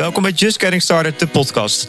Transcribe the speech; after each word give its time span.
Welkom 0.00 0.22
bij 0.22 0.32
Just 0.32 0.60
Getting 0.60 0.82
Started, 0.82 1.18
de 1.18 1.26
podcast. 1.26 1.88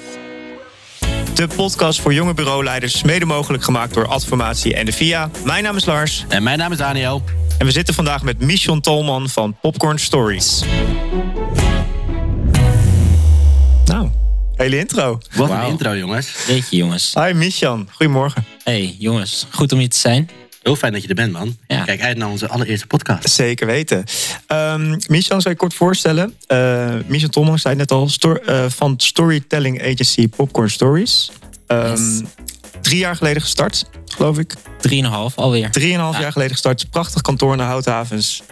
De 1.34 1.48
podcast 1.56 2.02
voor 2.02 2.14
jonge 2.14 2.34
bureauleiders, 2.34 3.04
mede 3.04 3.26
mogelijk 3.26 3.64
gemaakt 3.64 3.94
door 3.94 4.08
Adformatie 4.08 4.76
en 4.76 4.86
de 4.86 4.92
VIA. 4.92 5.30
Mijn 5.46 5.64
naam 5.64 5.76
is 5.76 5.86
Lars. 5.86 6.26
En 6.28 6.44
mijn 6.44 6.58
naam 6.58 6.72
is 6.72 6.78
Daniel. 6.78 7.24
En 7.58 7.66
we 7.66 7.72
zitten 7.72 7.94
vandaag 7.94 8.24
met 8.24 8.40
Michon 8.40 8.82
Tolman 8.82 9.30
van 9.30 9.56
Popcorn 9.62 10.00
Stories. 10.00 10.64
Nou, 13.86 14.10
hele 14.56 14.78
intro. 14.78 15.18
Wat 15.36 15.50
een 15.50 15.68
intro, 15.68 15.96
jongens. 15.96 16.46
Jeetje, 16.48 16.78
jongens. 16.78 17.14
Hi 17.14 17.34
Michon, 17.34 17.90
goedemorgen. 17.92 18.46
Hey, 18.64 18.96
jongens. 19.00 19.46
Goed 19.50 19.72
om 19.72 19.80
hier 19.80 19.90
te 19.90 19.98
zijn. 19.98 20.30
Heel 20.62 20.76
fijn 20.76 20.94
dat 20.94 21.02
je 21.02 21.08
er 21.08 21.16
bent, 21.16 21.32
man. 21.32 21.58
Ja. 21.68 21.84
Kijk 21.84 22.02
uit 22.02 22.18
naar 22.18 22.30
onze 22.30 22.48
allereerste 22.48 22.88
podcast. 22.88 23.30
Zeker 23.30 23.68
weten. 23.68 24.04
Um, 24.48 24.90
Michon, 25.08 25.42
zou 25.42 25.50
je 25.50 25.56
kort 25.56 25.74
voorstellen? 25.74 26.34
Uh, 26.48 26.94
Michon 27.08 27.30
Tolman 27.30 27.60
zei 27.60 27.76
net 27.76 27.92
al, 27.92 28.10
uh, 28.50 28.66
van 28.68 28.94
storytelling 28.98 29.82
agency 29.82 30.28
Popcorn 30.28 30.70
Stories. 30.70 31.32
Um, 31.68 31.78
Yes. 31.90 32.22
Drie 32.82 32.98
jaar 32.98 33.16
geleden 33.16 33.42
gestart, 33.42 33.86
geloof 34.06 34.38
ik. 34.38 34.54
Drieënhalf 34.80 35.36
alweer. 35.38 35.72
Drieënhalf 35.72 36.16
Ja. 36.16 36.22
jaar 36.22 36.32
geleden 36.32 36.52
gestart. 36.54 36.90
Prachtig 36.90 37.22
kantoor 37.22 37.52
in 37.52 37.58
de 37.58 37.64
Houthavens. 37.64 38.44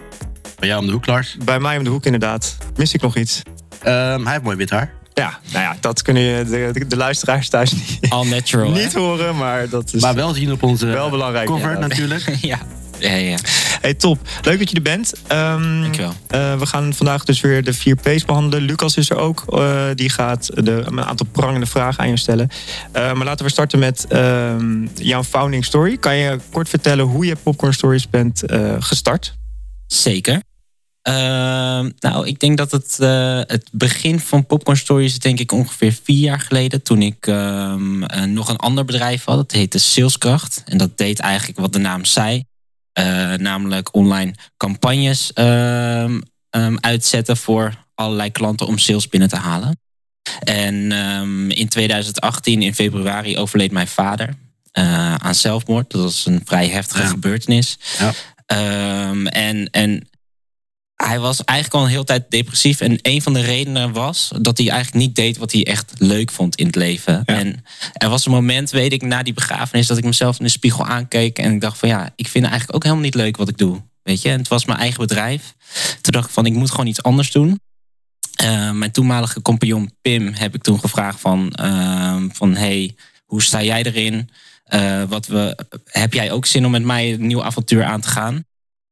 Bij 0.60 0.68
jou 0.70 0.82
om 0.82 0.86
de 0.88 0.92
hoek, 0.94 1.06
Lars. 1.06 1.38
Bij 1.44 1.60
mij 1.60 1.78
om 1.78 1.84
de 1.84 1.90
hoek 1.90 2.06
inderdaad. 2.06 2.58
Mis 2.76 2.94
ik 2.94 3.02
nog 3.02 3.16
iets? 3.16 3.42
Ehm, 3.84 4.24
hij 4.24 4.32
heeft 4.32 4.44
mooi 4.44 4.58
wit 4.58 4.70
haar. 4.70 4.94
Ja, 5.20 5.40
nou 5.52 5.64
ja, 5.64 5.78
dat 5.80 6.02
kunnen 6.02 6.24
je 6.24 6.44
de, 6.44 6.70
de, 6.74 6.88
de 6.88 6.98
luisteraars 6.98 7.50
thuis 7.50 7.72
niet, 7.72 8.00
All 8.10 8.28
natural. 8.28 8.74
hè? 8.74 8.82
niet 8.84 8.94
horen, 8.94 9.36
maar 9.38 9.70
dat 9.70 9.94
is 9.94 10.02
Maar 10.02 10.16
wel 10.16 10.34
zien 10.34 10.52
op 10.52 10.64
onze 10.64 10.86
wel 10.86 11.10
belangrijk. 11.10 11.46
cover 11.48 11.72
ja. 11.72 11.78
natuurlijk. 11.80 12.36
ja. 12.42 12.58
Ja, 13.00 13.14
ja. 13.14 13.38
Hey, 13.82 13.94
top. 13.94 14.20
Leuk 14.42 14.60
dat 14.60 14.70
je 14.70 14.76
er 14.76 14.82
bent. 14.82 15.14
Ehm, 15.28 15.82
Dankjewel. 15.82 16.14
eh, 16.28 16.56
we 16.60 16.66
gaan 16.66 16.94
vandaag 16.94 17.24
dus 17.24 17.42
weer 17.42 17.64
de 17.64 17.74
vier 17.74 17.96
P's 17.96 18.26
behandelen. 18.26 18.66
Lucas 18.66 18.98
is 18.98 19.10
er 19.10 19.18
ook. 19.18 19.44
Eh, 19.48 19.84
die 19.96 20.10
gaat 20.10 20.50
de, 20.66 20.84
een 20.86 21.04
aantal 21.04 21.26
prangende 21.32 21.66
vragen 21.66 22.04
aan 22.04 22.10
je 22.10 22.18
stellen. 22.18 22.50
Eh, 22.92 23.14
maar 23.14 23.26
laten 23.26 23.46
we 23.46 23.52
starten 23.52 23.80
met 23.80 24.06
ehm, 24.10 24.86
jouw 24.96 25.24
founding 25.24 25.66
story. 25.66 25.98
Kan 25.98 26.16
je 26.16 26.40
kort 26.52 26.70
vertellen 26.70 27.06
hoe 27.06 27.26
je 27.26 27.36
Popcorn 27.44 27.74
Stories 27.74 28.10
bent 28.10 28.44
eh, 28.46 28.76
gestart? 28.80 29.34
Zeker. 29.88 30.42
Ehm, 31.10 31.90
nou, 32.00 32.28
ik 32.28 32.40
denk 32.40 32.58
dat 32.58 32.72
het, 32.72 32.98
eh, 33.00 33.40
het 33.48 33.70
begin 33.72 34.20
van 34.20 34.46
Popcorn 34.46 34.78
Stories 34.78 35.12
is 35.12 35.20
denk 35.20 35.40
ik 35.40 35.52
ongeveer 35.52 35.98
vier 36.04 36.20
jaar 36.20 36.40
geleden. 36.40 36.82
Toen 36.82 37.02
ik 37.02 37.28
ehm, 37.28 38.04
eh, 38.04 38.24
nog 38.24 38.50
een 38.50 38.58
ander 38.58 38.86
bedrijf 38.86 39.24
had. 39.26 39.36
Dat 39.36 39.52
heette 39.52 39.78
Saleskracht. 39.80 40.62
En 40.66 40.78
dat 40.78 40.98
deed 40.98 41.20
eigenlijk 41.20 41.60
wat 41.60 41.74
de 41.74 41.80
naam 41.80 42.06
zei. 42.06 42.44
Eh, 42.94 43.34
namelijk 43.34 43.94
online 43.96 44.34
campagnes 44.58 45.34
ehm, 45.34 46.20
uitzetten 46.80 47.38
voor 47.38 47.74
allerlei 47.96 48.32
klanten 48.32 48.68
om 48.68 48.78
sales 48.78 49.08
binnen 49.08 49.30
te 49.30 49.36
halen. 49.36 49.80
En 50.40 50.92
in 51.52 51.68
2018, 51.68 52.62
in 52.62 52.76
februari, 52.76 53.38
overleed 53.38 53.72
mijn 53.72 53.88
vader 53.88 54.36
aan 55.18 55.36
zelfmoord. 55.36 55.92
Dat 55.92 56.02
was 56.02 56.26
een 56.26 56.42
vrij 56.46 56.68
heftige 56.68 57.02
Ja. 57.02 57.08
gebeurtenis. 57.08 57.78
Ja. 58.00 58.14
En, 59.30 59.70
en 59.70 60.09
hij 61.04 61.20
was 61.20 61.44
eigenlijk 61.44 61.80
al 61.80 61.84
een 61.84 61.92
hele 61.92 62.04
tijd 62.04 62.32
depressief. 62.32 62.82
En 62.82 63.00
een 63.02 63.22
van 63.22 63.34
de 63.34 63.42
redenen 63.42 63.94
was 63.94 64.32
dat 64.42 64.58
hij 64.58 64.70
eigenlijk 64.70 65.06
niet 65.06 65.16
deed 65.16 65.38
wat 65.38 65.52
hij 65.52 65.66
echt 65.66 65.94
leuk 65.98 66.32
vond 66.32 66.56
in 66.56 66.66
het 66.66 66.76
leven. 66.76 67.24
Ja. 67.26 67.36
En 67.38 67.64
er 67.94 68.10
was 68.10 68.26
een 68.26 68.32
moment, 68.32 68.70
weet 68.70 68.94
ik, 68.94 69.02
na 69.02 69.24
die 69.24 69.34
begrafenis, 69.34 69.88
dat 69.88 69.98
ik 69.98 70.04
mezelf 70.04 70.38
in 70.38 70.46
de 70.46 70.52
spiegel 70.52 70.86
aankeek. 70.86 71.40
En 71.40 71.54
ik 71.54 71.62
dacht 71.62 71.78
van 71.78 71.90
ja, 71.90 72.14
ik 72.16 72.28
vind 72.28 72.46
eigenlijk 72.46 72.76
ook 72.76 72.84
helemaal 72.84 73.04
niet 73.04 73.16
leuk 73.16 73.38
wat 73.38 73.50
ik 73.50 73.58
doe. 73.58 73.82
Weet 74.04 74.22
je, 74.22 74.30
en 74.30 74.38
het 74.38 74.48
was 74.48 74.66
mijn 74.66 74.80
eigen 74.80 75.00
bedrijf. 75.00 75.54
Toen 76.02 76.14
dacht 76.14 76.28
ik 76.28 76.34
van, 76.34 76.46
ik 76.46 76.54
moet 76.54 76.72
gewoon 76.72 76.88
iets 76.88 77.04
anders 77.04 77.32
doen. 77.32 77.60
Eh, 78.36 78.72
mijn 78.72 78.92
toenmalige 78.92 79.42
compagnon 79.42 79.92
Pim 80.02 80.34
heb 80.34 80.56
ik 80.56 80.62
toen 80.62 80.80
gevraagd 80.80 81.20
van, 81.20 81.52
ehm, 81.52 82.30
van 82.32 82.56
hey, 82.56 82.96
hoe 83.26 83.42
sta 83.42 83.64
jij 83.64 83.84
erin? 83.84 84.30
Eh, 84.64 85.04
wat 85.04 85.28
we, 85.28 85.58
heb 85.84 86.14
jij 86.14 86.32
ook 86.32 86.46
zin 86.46 86.66
om 86.66 86.72
met 86.72 86.84
mij 86.84 87.14
een 87.14 87.28
nieuw 87.28 87.44
avontuur 87.44 87.84
aan 87.84 88.02
te 88.02 88.08
gaan? 88.08 88.44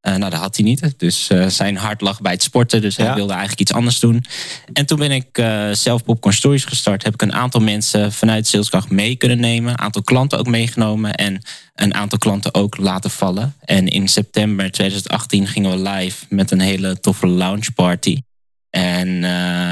Eh, 0.02 0.16
nou, 0.16 0.31
dat 0.31 0.40
had 0.40 0.56
hij 0.56 0.66
niet. 0.66 0.94
Dus 0.97 1.30
eh, 1.30 1.47
zijn 1.47 1.78
hart 1.78 2.02
lag 2.02 2.22
bij 2.22 2.31
het 2.31 2.44
sporten. 2.44 2.81
Dus 2.81 2.96
Ja. 2.96 3.06
hij 3.06 3.13
wilde 3.13 3.31
eigenlijk 3.31 3.62
iets 3.62 3.74
anders 3.74 4.00
doen. 4.00 4.25
En 4.74 4.85
toen 4.85 5.00
ben 5.00 5.12
ik 5.12 5.38
eh, 5.38 5.69
zelf 5.72 6.03
Popcorn 6.03 6.35
Stories 6.35 6.66
gestart. 6.66 7.03
Heb 7.03 7.13
ik 7.13 7.22
een 7.22 7.34
aantal 7.34 7.62
mensen 7.62 8.12
vanuit 8.12 8.47
Saleskracht 8.47 8.90
mee 8.90 9.16
kunnen 9.16 9.40
nemen. 9.40 9.72
Een 9.72 9.80
aantal 9.80 10.02
klanten 10.02 10.40
ook 10.40 10.47
meegenomen. 10.47 11.13
En 11.13 11.41
een 11.75 11.94
aantal 11.94 12.18
klanten 12.18 12.53
ook 12.53 12.78
laten 12.78 13.12
vallen. 13.12 13.56
En 13.59 13.88
in 13.88 14.07
september 14.07 14.72
2018 14.72 15.47
gingen 15.47 15.72
we 15.72 15.90
live 15.90 16.25
met 16.30 16.52
een 16.52 16.59
hele 16.59 17.00
toffe 17.00 17.28
launch 17.28 17.74
party. 17.74 18.22
En 18.69 19.07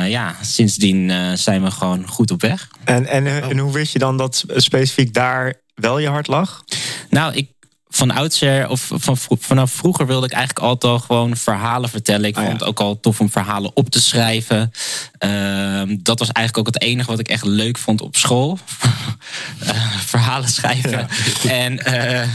ja, 0.09 0.35
sindsdien 0.41 1.12
zijn 1.38 1.64
we 1.64 1.72
gewoon 1.72 2.08
goed 2.08 2.31
op 2.31 2.41
weg. 2.41 2.68
En, 2.84 3.06
en, 3.06 3.28
en 3.28 3.58
hoe 3.58 3.74
wist 3.74 3.94
je 3.94 4.00
dan 4.00 4.18
dat 4.18 4.44
specifiek 4.56 5.14
daar 5.14 5.53
wel 5.75 6.00
je 6.00 6.08
hart 6.08 6.28
lag? 6.28 6.64
Nou, 7.09 7.34
ik 7.34 7.50
van 7.96 8.12
oudsher 8.12 8.70
of 8.70 8.92
van, 8.94 9.18
vanaf 9.40 9.72
vroeger 9.72 10.08
wilde 10.08 10.26
ik 10.26 10.32
eigenlijk 10.32 10.66
altijd 10.66 10.92
al 10.92 11.00
gewoon 11.00 11.38
verhalen 11.38 11.90
vertellen. 11.90 12.26
Ik 12.26 12.36
ja. 12.36 12.42
vond 12.42 12.60
het 12.60 12.70
ook 12.70 12.80
al 12.80 13.00
tof 13.00 13.20
om 13.20 13.30
verhalen 13.30 13.72
op 13.74 13.90
te 13.90 14.02
schrijven. 14.02 14.72
Ehm, 15.18 15.98
dat 16.02 16.20
was 16.20 16.32
eigenlijk 16.32 16.68
ook 16.68 16.74
het 16.74 16.84
enige 16.84 17.10
wat 17.10 17.20
ik 17.20 17.28
echt 17.28 17.46
leuk 17.46 17.78
vond 17.78 18.02
op 18.02 18.16
school. 18.16 18.58
Eh, 19.60 19.98
verhalen 20.00 20.50
schrijven. 20.50 21.08
En, 21.48 21.86
eh, 21.86 22.28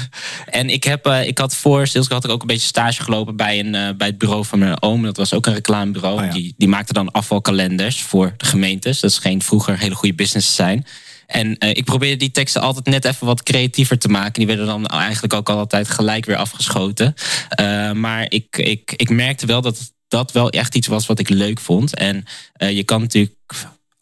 en 0.46 0.70
ik, 0.70 0.84
heb, 0.84 1.06
eh, 1.06 1.26
ik 1.26 1.38
had 1.38 1.54
voor 1.56 1.86
Sales 1.86 2.08
had 2.08 2.24
ik 2.24 2.30
ook 2.30 2.40
een 2.40 2.46
beetje 2.46 2.66
stage 2.66 3.02
gelopen 3.02 3.36
bij, 3.36 3.58
een, 3.58 3.96
bij 3.96 4.06
het 4.06 4.18
bureau 4.18 4.44
van 4.44 4.58
mijn 4.58 4.82
oom. 4.82 5.02
Dat 5.02 5.16
was 5.16 5.34
ook 5.34 5.46
een 5.46 5.54
reclamebureau. 5.54 6.18
Oh, 6.18 6.24
ja. 6.24 6.32
die, 6.32 6.54
die 6.56 6.68
maakte 6.68 6.92
dan 6.92 7.10
afvalkalenders 7.10 8.02
voor 8.02 8.34
de 8.36 8.44
gemeentes. 8.44 9.00
Dat 9.00 9.12
scheen 9.12 9.42
vroeger 9.42 9.78
hele 9.78 9.94
goede 9.94 10.14
business 10.14 10.48
te 10.48 10.54
zijn. 10.54 10.86
En 11.30 11.58
eh, 11.58 11.70
ik 11.70 11.84
probeerde 11.84 12.16
die 12.16 12.30
teksten 12.30 12.60
altijd 12.60 12.86
net 12.86 13.04
even 13.04 13.26
wat 13.26 13.42
creatiever 13.42 13.98
te 13.98 14.08
maken. 14.08 14.32
Die 14.32 14.46
werden 14.46 14.66
dan 14.66 14.86
eigenlijk 14.86 15.34
ook 15.34 15.48
altijd 15.48 15.88
gelijk 15.88 16.24
weer 16.24 16.36
afgeschoten. 16.36 17.14
Eh, 17.48 17.92
maar 17.92 18.26
ik, 18.28 18.56
ik, 18.56 18.92
ik 18.96 19.10
merkte 19.10 19.46
wel 19.46 19.60
dat 19.60 19.92
dat 20.08 20.32
wel 20.32 20.50
echt 20.50 20.74
iets 20.74 20.86
was 20.86 21.06
wat 21.06 21.18
ik 21.18 21.28
leuk 21.28 21.60
vond. 21.60 21.94
En 21.94 22.24
eh, 22.52 22.70
je 22.76 22.84
kan 22.84 23.00
natuurlijk 23.00 23.34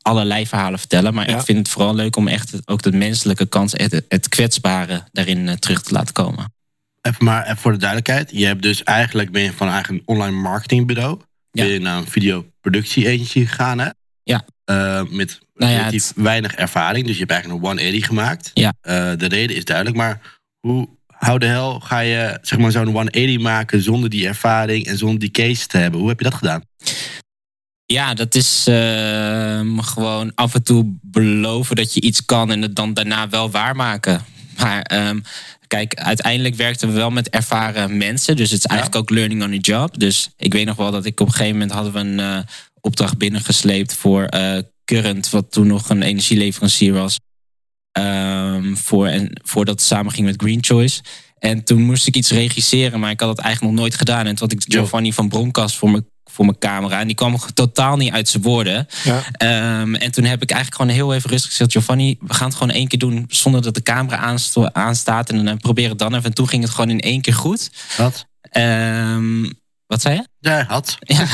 allerlei 0.03 0.47
verhalen 0.47 0.79
vertellen. 0.79 1.15
Maar 1.15 1.31
Ja. 1.31 1.37
ik 1.37 1.45
vind 1.45 1.59
het 1.59 1.69
vooral 1.69 1.95
leuk 1.95 2.17
om 2.17 2.29
echt 2.29 2.53
ook 2.65 2.83
de 2.83 2.93
menselijke 2.93 3.47
kant, 3.47 3.73
het, 3.73 4.03
het 4.09 4.29
kwetsbare 4.29 5.03
daarin 5.13 5.59
terug 5.59 5.83
te 5.83 5.93
laten 5.93 6.15
komen. 6.15 6.53
Even 7.03 7.25
maar 7.25 7.45
even 7.45 7.57
voor 7.57 7.73
de 7.73 7.79
duidelijkheid. 7.79 8.31
Je 8.33 8.47
hebt 8.47 8.63
dus 8.63 8.83
eigenlijk 8.83 9.31
ben 9.31 9.43
je 9.43 9.53
van 9.53 9.69
eigenlijk 9.69 10.03
een 10.07 10.15
online 10.15 10.37
marketingbureau. 10.37 11.21
Ben 11.51 11.67
je 11.67 11.79
naar 11.79 11.99
een 11.99 12.07
videoproductie 12.09 13.07
agency 13.07 13.47
gegaan, 13.47 13.79
hè? 13.79 13.89
Ja. 14.29 14.45
Eh, 14.65 15.03
met 15.11 15.41
Nou 15.55 15.73
ja, 15.73 15.79
relatief 15.79 16.13
weinig 16.15 16.55
ervaring. 16.55 17.05
Dus 17.07 17.15
je 17.15 17.21
hebt 17.21 17.31
eigenlijk 17.31 17.63
een 17.63 17.69
180 17.69 18.07
gemaakt. 18.07 18.51
Ja. 18.55 18.73
Eh, 18.81 19.13
de 19.17 19.29
reden 19.29 19.57
is 19.57 19.65
duidelijk. 19.65 19.97
Maar 19.97 20.21
hoe, 20.61 20.89
how 21.07 21.41
de 21.41 21.47
hel 21.47 21.81
ga 21.81 21.99
je 22.01 22.39
zeg 22.43 22.59
maar, 22.59 22.71
zo'n 22.71 22.87
180 22.87 23.39
maken 23.39 23.83
zonder 23.83 24.11
die 24.11 24.27
ervaring 24.27 24.87
en 24.87 24.99
zonder 24.99 25.19
die 25.19 25.31
case 25.31 25.67
te 25.67 25.79
hebben? 25.79 26.01
Hoe 26.01 26.09
heb 26.09 26.19
je 26.19 26.25
dat 26.25 26.35
gedaan? 26.35 26.63
Ja, 27.87 28.15
dat 28.15 28.35
is 28.35 28.65
ehm, 28.67 29.79
gewoon 29.79 30.33
af 30.35 30.55
en 30.55 30.63
toe 30.63 30.99
beloven 31.03 31.77
dat 31.77 31.95
je 31.95 32.01
iets 32.01 32.25
kan 32.25 32.51
en 32.51 32.63
het 32.63 32.77
dan 32.77 32.95
daarna 32.95 33.29
wel 33.29 33.51
waarmaken. 33.51 34.25
Maar 34.59 34.83
ehm, 34.83 35.21
kijk, 35.67 35.95
uiteindelijk 35.95 36.55
werkten 36.55 36.89
we 36.89 36.95
wel 36.95 37.11
met 37.11 37.29
ervaren 37.29 37.97
mensen. 37.97 38.37
Dus 38.37 38.51
het 38.51 38.59
is 38.59 38.67
eigenlijk 38.67 39.01
ook 39.01 39.11
learning 39.11 39.43
on 39.43 39.51
the 39.51 39.59
job. 39.59 39.99
Dus 39.99 40.31
ik 40.37 40.53
weet 40.53 40.67
nog 40.67 40.77
wel 40.77 40.91
dat 40.91 41.05
ik 41.05 41.21
op 41.21 41.27
een 41.27 41.33
gegeven 41.33 41.53
moment 41.53 41.73
hadden 41.73 41.93
we 41.93 41.99
een 41.99 42.21
eh, 42.21 42.39
opdracht 42.81 43.19
binnengesleept 43.19 43.95
voor 43.95 44.25
eh, 44.25 44.59
Current, 44.85 45.31
wat 45.31 45.53
toen 45.53 45.67
nog 45.67 45.89
een 45.89 46.03
energieleverancier 46.03 46.93
was. 46.93 47.19
Ehm, 47.93 48.75
voor, 48.75 49.07
en, 49.07 49.41
voordat 49.45 49.75
het 49.75 49.85
samen 49.85 50.13
ging 50.13 50.27
met 50.27 50.43
Green 50.43 50.65
Choice. 50.65 51.01
En 51.39 51.65
toen 51.65 51.83
moest 51.83 52.07
ik 52.07 52.17
iets 52.17 52.31
regisseren, 52.31 53.01
maar 53.01 53.11
ik 53.11 53.21
had 53.21 53.29
het 53.29 53.39
eigenlijk 53.39 53.73
nog 53.75 53.83
nooit 53.83 53.95
gedaan. 53.95 54.27
En 54.27 54.35
toen 54.35 54.49
had 54.49 54.53
ik 54.53 54.73
Giovanni 54.73 55.13
van 55.13 55.29
Bronckhorst 55.29 55.77
voor 55.77 55.91
mijn 55.91 56.07
voor 56.31 56.45
mijn 56.45 56.59
camera. 56.59 57.01
En 57.01 57.07
die 57.07 57.17
kwam 57.17 57.37
totaal 57.55 57.97
niet 57.97 58.13
uit 58.13 58.29
zijn 58.29 58.43
woorden. 58.43 58.87
Ja. 59.05 59.23
Ehm, 59.33 59.95
en 59.95 60.11
toen 60.11 60.25
heb 60.25 60.43
ik 60.43 60.51
eigenlijk 60.51 60.81
gewoon 60.81 60.97
heel 60.97 61.15
even 61.15 61.31
rustig 61.31 61.51
gezegd... 61.51 61.73
Giovanni, 61.73 62.17
we 62.21 62.35
gaan 62.35 62.49
het 62.49 62.57
gewoon 62.57 62.75
één 62.75 62.89
keer 62.89 62.99
doen 62.99 63.25
zonder 63.29 63.63
dat 63.63 63.75
de 63.75 63.83
camera 63.83 64.39
aanstaat. 64.73 65.31
En 65.31 65.37
dan 65.37 65.49
eh, 65.49 65.57
proberen 65.57 65.91
het 65.91 65.99
dan 65.99 66.15
even. 66.15 66.25
En 66.25 66.35
toen 66.35 66.49
ging 66.49 66.63
het 66.63 66.73
gewoon 66.73 66.91
in 66.91 67.01
één 67.01 67.21
keer 67.21 67.35
goed. 67.35 67.71
Wat? 67.97 68.27
Ehm, 68.41 69.45
wat 69.89 70.01
zei 70.01 70.15
je? 70.15 70.27
Ja, 70.41 70.65
had. 70.69 70.97
Ja. 71.17 71.27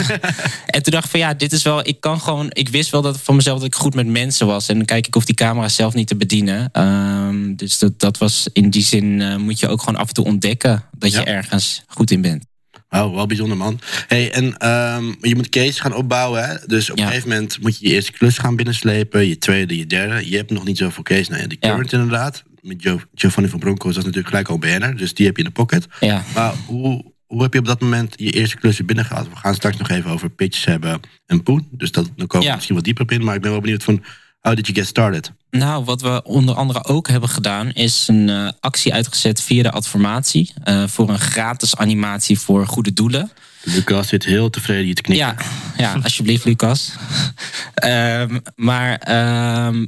en 0.67 0.83
toen 0.83 0.93
dacht 0.93 1.05
ik 1.05 1.11
van 1.11 1.21
ja, 1.21 1.35
dit 1.35 1.53
is 1.53 1.63
wel... 1.63 1.89
Ik 1.89 2.01
kan 2.01 2.21
gewoon... 2.21 2.47
Ik 2.51 2.69
wist 2.69 2.91
wel 2.91 3.03
dat 3.03 3.21
van 3.21 3.37
mezelf 3.37 3.59
dat 3.59 3.67
ik 3.67 3.75
goed 3.75 3.95
met 3.95 4.07
mensen 4.07 4.47
was. 4.47 4.69
En 4.69 4.77
dan 4.77 4.85
kijk 4.85 5.07
ik 5.07 5.17
of 5.17 5.25
die 5.25 5.35
camera 5.35 5.69
zelf 5.69 5.95
niet 5.95 6.07
te 6.07 6.17
bedienen. 6.17 6.69
Ehm, 6.73 7.55
dus 7.55 7.79
dat, 7.79 8.01
dat 8.01 8.19
was 8.19 8.49
in 8.53 8.71
die 8.71 8.83
zin... 8.83 9.21
eh, 9.23 9.37
moet 9.37 9.61
je 9.61 9.69
ook 9.69 9.81
gewoon 9.83 10.01
af 10.01 10.09
en 10.09 10.15
toe 10.15 10.25
ontdekken... 10.25 10.85
dat 10.99 11.13
je 11.13 11.23
ergens 11.25 11.83
goed 11.87 12.11
in 12.11 12.21
bent. 12.21 12.45
Oh, 12.91 13.15
wel 13.15 13.27
bijzonder 13.27 13.57
man. 13.57 13.81
Hey, 14.07 14.33
en 14.33 14.57
ehm, 14.57 15.05
je 15.21 15.35
moet 15.35 15.49
case 15.49 15.81
gaan 15.81 15.95
opbouwen. 15.95 16.49
Hè? 16.49 16.55
Dus 16.67 16.91
op 16.91 16.97
Ja. 16.99 17.03
een 17.03 17.09
gegeven 17.09 17.31
moment 17.31 17.61
moet 17.61 17.79
je 17.79 17.89
je 17.89 17.95
eerste 17.95 18.13
klus 18.13 18.39
gaan 18.39 18.57
binnenslepen. 18.57 19.27
Je 19.29 19.39
tweede, 19.39 19.77
je 19.77 19.87
derde. 19.87 20.31
Je 20.31 20.37
hebt 20.37 20.51
nog 20.51 20.65
niet 20.65 20.79
zoveel 20.79 21.03
case. 21.03 21.31
Nou 21.31 21.43
ja, 21.43 21.49
de 21.49 21.59
current 21.59 21.93
inderdaad. 21.93 22.43
Met 22.61 22.95
Giovanni 23.15 23.51
van 23.51 23.59
Bronckhorst, 23.59 23.97
dat 23.97 24.07
is 24.07 24.13
natuurlijk 24.15 24.29
gelijk 24.29 24.49
al 24.49 24.59
BN'er. 24.79 24.97
Dus 24.97 25.15
die 25.15 25.27
heb 25.27 25.37
je 25.37 25.43
in 25.43 25.49
de 25.49 25.55
pocket. 25.55 25.87
Ja. 26.01 26.25
Maar 26.35 26.55
hoe, 26.67 27.05
hoe 27.35 27.43
heb 27.43 27.53
je 27.53 27.59
op 27.59 27.65
dat 27.67 27.81
moment 27.81 28.15
je 28.17 28.31
eerste 28.31 28.57
klussen 28.57 28.87
binnengehaald? 28.87 29.29
We 29.29 29.37
gaan 29.37 29.55
straks 29.55 29.77
nog 29.77 29.89
even 29.91 30.11
over 30.11 30.31
pitches 30.31 30.65
hebben 30.65 31.01
en 31.27 31.43
poen. 31.43 31.69
Dus 31.71 31.91
dat, 31.93 32.11
dan 32.17 32.27
komen 32.27 32.39
we 32.41 32.45
Ja. 32.47 32.55
misschien 32.55 32.75
wat 32.75 32.85
dieper 32.85 33.03
op 33.03 33.11
in. 33.11 33.25
Maar 33.25 33.35
ik 33.35 33.41
ben 33.41 33.51
wel 33.51 33.61
benieuwd 33.61 33.83
van, 33.85 34.03
how 34.41 34.55
did 34.57 34.67
you 34.67 34.79
get 34.79 34.87
started? 34.87 35.33
Nou, 35.51 35.85
wat 35.85 36.01
we 36.01 36.23
onder 36.25 36.55
andere 36.55 36.85
ook 36.85 37.09
hebben 37.09 37.29
gedaan, 37.29 37.71
is 37.73 38.09
een 38.09 38.29
eh, 38.29 38.49
actie 38.61 38.93
uitgezet 38.95 39.43
via 39.43 39.63
de 39.63 39.71
Adformatie. 39.71 40.53
eh, 40.65 40.85
voor 40.87 41.09
een 41.09 41.19
gratis 41.19 41.77
animatie 41.77 42.39
voor 42.39 42.67
goede 42.67 42.93
doelen. 42.93 43.31
Lucas 43.63 44.09
zit 44.09 44.25
heel 44.25 44.51
tevreden 44.51 44.85
hier 44.85 44.95
te 44.95 45.03
knikken. 45.03 45.27
Ja, 45.27 45.37
ja 45.77 46.01
alsjeblieft, 46.03 46.45
Lucas. 46.45 46.93
Ehm, 47.75 48.39
maar 48.57 48.97
ehm, 48.99 49.87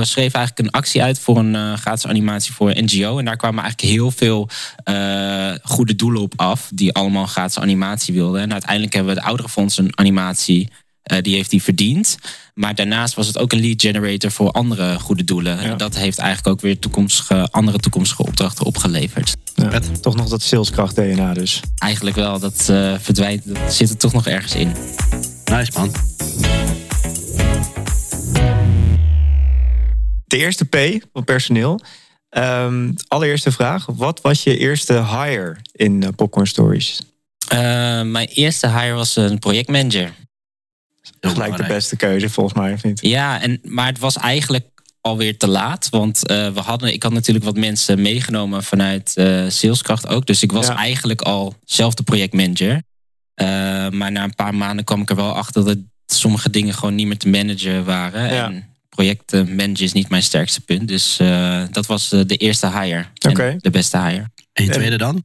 we 0.00 0.04
schreven 0.04 0.38
eigenlijk 0.38 0.66
een 0.68 0.74
actie 0.80 1.02
uit 1.02 1.18
voor 1.18 1.38
een 1.38 1.54
eh, 1.54 1.72
gratis 1.72 2.06
animatie 2.06 2.52
voor 2.54 2.72
NGO. 2.82 3.18
En 3.18 3.24
daar 3.24 3.36
kwamen 3.36 3.62
eigenlijk 3.62 3.92
heel 3.92 4.10
veel 4.10 4.48
eh, 4.84 5.52
goede 5.62 5.94
doelen 5.96 6.22
op 6.22 6.32
af. 6.36 6.70
Die 6.74 6.92
allemaal 6.92 7.26
gratis 7.26 7.58
animatie 7.58 8.14
wilden. 8.14 8.40
En 8.40 8.52
uiteindelijk 8.52 8.92
hebben 8.94 9.12
we 9.14 9.18
het 9.18 9.28
Ouderenfonds 9.28 9.78
een 9.78 9.98
animatie. 9.98 10.68
eh, 11.02 11.22
die 11.22 11.34
heeft 11.34 11.50
die 11.50 11.62
verdiend. 11.62 12.16
Maar 12.54 12.74
daarnaast 12.74 13.14
was 13.14 13.26
het 13.26 13.38
ook 13.38 13.52
een 13.52 13.60
lead 13.60 13.80
generator 13.80 14.30
voor 14.30 14.50
andere 14.50 14.98
goede 14.98 15.24
doelen. 15.24 15.58
En 15.58 15.76
dat 15.76 15.96
heeft 15.96 16.18
eigenlijk 16.18 16.48
ook 16.56 16.60
weer 16.60 16.78
toekomstige, 16.78 17.48
andere 17.50 17.78
toekomstige 17.78 18.22
opdrachten 18.22 18.64
opgeleverd. 18.66 19.34
Ja, 19.54 19.80
toch 20.00 20.14
nog 20.16 20.28
dat 20.28 20.42
saleskracht 20.42 20.94
DNA 20.96 21.34
dus. 21.34 21.60
Eigenlijk 21.78 22.16
wel, 22.16 22.38
dat 22.38 22.68
eh, 22.68 22.94
verdwijnt, 23.00 23.42
dat 23.44 23.74
zit 23.74 23.90
er 23.90 23.96
toch 23.96 24.12
nog 24.12 24.26
ergens 24.26 24.54
in. 24.54 24.72
Nice 25.44 25.70
man. 25.74 26.13
De 30.34 30.40
eerste 30.40 30.64
P 30.64 31.04
van 31.12 31.24
personeel. 31.24 31.80
Ehm, 32.28 32.92
allereerste 33.08 33.52
vraag. 33.52 33.86
Wat 33.86 34.20
was 34.20 34.42
je 34.42 34.58
eerste 34.58 34.92
hire 34.92 35.56
in 35.72 36.02
eh, 36.02 36.08
Popcorn 36.16 36.46
Stories? 36.46 37.00
Eh, 37.48 37.58
mijn 38.02 38.26
eerste 38.28 38.68
hire 38.68 38.92
was 38.92 39.16
een 39.16 39.38
projectmanager. 39.38 40.12
Gelijk 41.20 41.56
de 41.56 41.64
beste 41.64 41.96
keuze 41.96 42.28
volgens 42.28 42.58
mij. 42.58 42.78
Vind 42.78 43.02
ik. 43.02 43.10
Ja, 43.10 43.40
en, 43.40 43.60
maar 43.62 43.86
het 43.86 43.98
was 43.98 44.16
eigenlijk 44.16 44.66
alweer 45.00 45.38
te 45.38 45.48
laat. 45.48 45.88
Want 45.88 46.26
eh, 46.26 46.48
we 46.50 46.60
hadden, 46.60 46.92
ik 46.92 47.02
had 47.02 47.12
natuurlijk 47.12 47.44
wat 47.44 47.56
mensen 47.56 48.02
meegenomen 48.02 48.62
vanuit 48.62 49.12
eh, 49.16 49.44
saleskracht 49.48 50.06
ook. 50.06 50.26
Dus 50.26 50.42
ik 50.42 50.52
was 50.52 50.66
Ja. 50.66 50.76
eigenlijk 50.76 51.20
al 51.22 51.54
zelf 51.64 51.94
de 51.94 52.02
projectmanager. 52.02 52.82
Maar 53.90 54.12
na 54.12 54.24
een 54.24 54.34
paar 54.34 54.54
maanden 54.54 54.84
kwam 54.84 55.00
ik 55.00 55.10
er 55.10 55.16
wel 55.16 55.34
achter 55.34 55.64
dat 55.64 55.78
sommige 56.06 56.50
dingen 56.50 56.74
gewoon 56.74 56.94
niet 56.94 57.06
meer 57.06 57.18
te 57.18 57.28
managen 57.28 57.84
waren. 57.84 58.34
Ja. 58.34 58.44
En 58.46 58.73
projectmanagen 58.94 59.84
is 59.84 59.92
niet 59.92 60.08
mijn 60.08 60.22
sterkste 60.22 60.60
punt. 60.60 60.88
Dus 60.88 61.18
eh, 61.18 61.62
dat 61.70 61.86
was 61.86 62.12
eh, 62.12 62.20
de 62.26 62.36
eerste 62.36 62.70
hire. 62.80 63.04
En. 63.18 63.30
De 63.60 63.70
beste 63.70 63.98
hire. 63.98 64.30
En 64.52 64.64
je 64.64 64.70
tweede 64.70 64.96
dan? 64.96 65.24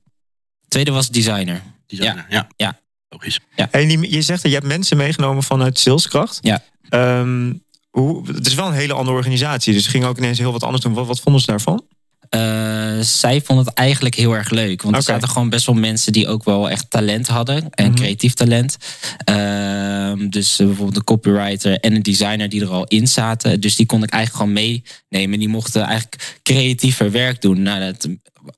Tweede 0.68 0.92
was 0.92 1.10
designer. 1.10 1.62
Designer. 1.88 2.26
Ja. 2.30 2.48
Ja. 2.56 2.80
Logisch. 3.10 3.40
Hey, 3.72 3.86
die- 3.88 4.12
je 4.12 4.22
zegt 4.22 4.42
dat 4.42 4.52
je 4.52 4.58
hebt 4.58 4.70
mensen 4.70 4.98
meegenomen 4.98 5.44
vanuit 5.44 5.80
saleskracht. 5.80 6.38
Ja. 6.42 6.64
Ehm, 6.90 7.54
hoe, 7.90 8.28
het 8.28 8.48
is 8.48 8.54
wel 8.54 8.68
een 8.68 8.74
hele 8.74 8.94
andere 8.94 9.18
organisatie. 9.18 9.74
Dus 9.74 9.84
ze 9.84 9.90
gingen 9.90 10.08
ook 10.08 10.18
ineens 10.18 10.38
heel 10.38 10.52
wat 10.52 10.64
anders 10.64 10.84
doen. 10.84 10.94
Wat, 10.94 11.08
wat 11.08 11.20
vonden 11.20 11.42
ze 11.42 11.48
daarvan? 11.48 11.86
Eh, 12.30 13.00
zij 13.00 13.42
vond 13.42 13.66
het 13.66 13.76
eigenlijk 13.76 14.16
heel 14.16 14.36
erg 14.36 14.50
leuk. 14.50 14.82
Want 14.82 14.96
er 14.96 15.02
zaten 15.02 15.30
gewoon 15.30 15.50
best 15.50 15.66
wel 15.66 15.76
mensen 15.76 16.14
die 16.14 16.28
ook 16.28 16.44
wel 16.44 16.70
echt 16.70 16.90
talent 16.90 17.28
hadden. 17.28 17.70
En 17.70 17.86
Mhm. 17.86 17.96
creatief 17.96 18.34
talent. 18.34 18.78
Ehm, 19.24 20.30
dus 20.30 20.56
bijvoorbeeld 20.56 20.96
een 20.96 21.04
copywriter 21.04 21.80
en 21.80 21.96
een 21.96 22.04
designer 22.04 22.50
die 22.50 22.62
er 22.62 22.70
al 22.70 22.84
in 22.86 23.08
zaten. 23.08 23.60
Dus 23.62 23.76
die 23.76 23.86
kon 23.86 24.04
ik 24.04 24.10
eigenlijk 24.10 24.54
gewoon 24.54 24.82
meenemen. 25.12 25.40
Die 25.40 25.50
mochten 25.50 25.82
eigenlijk 25.82 26.40
creatiever 26.44 27.12
werk 27.12 27.42
doen. 27.42 27.62
Nou, 27.62 27.80
dat, 27.80 28.08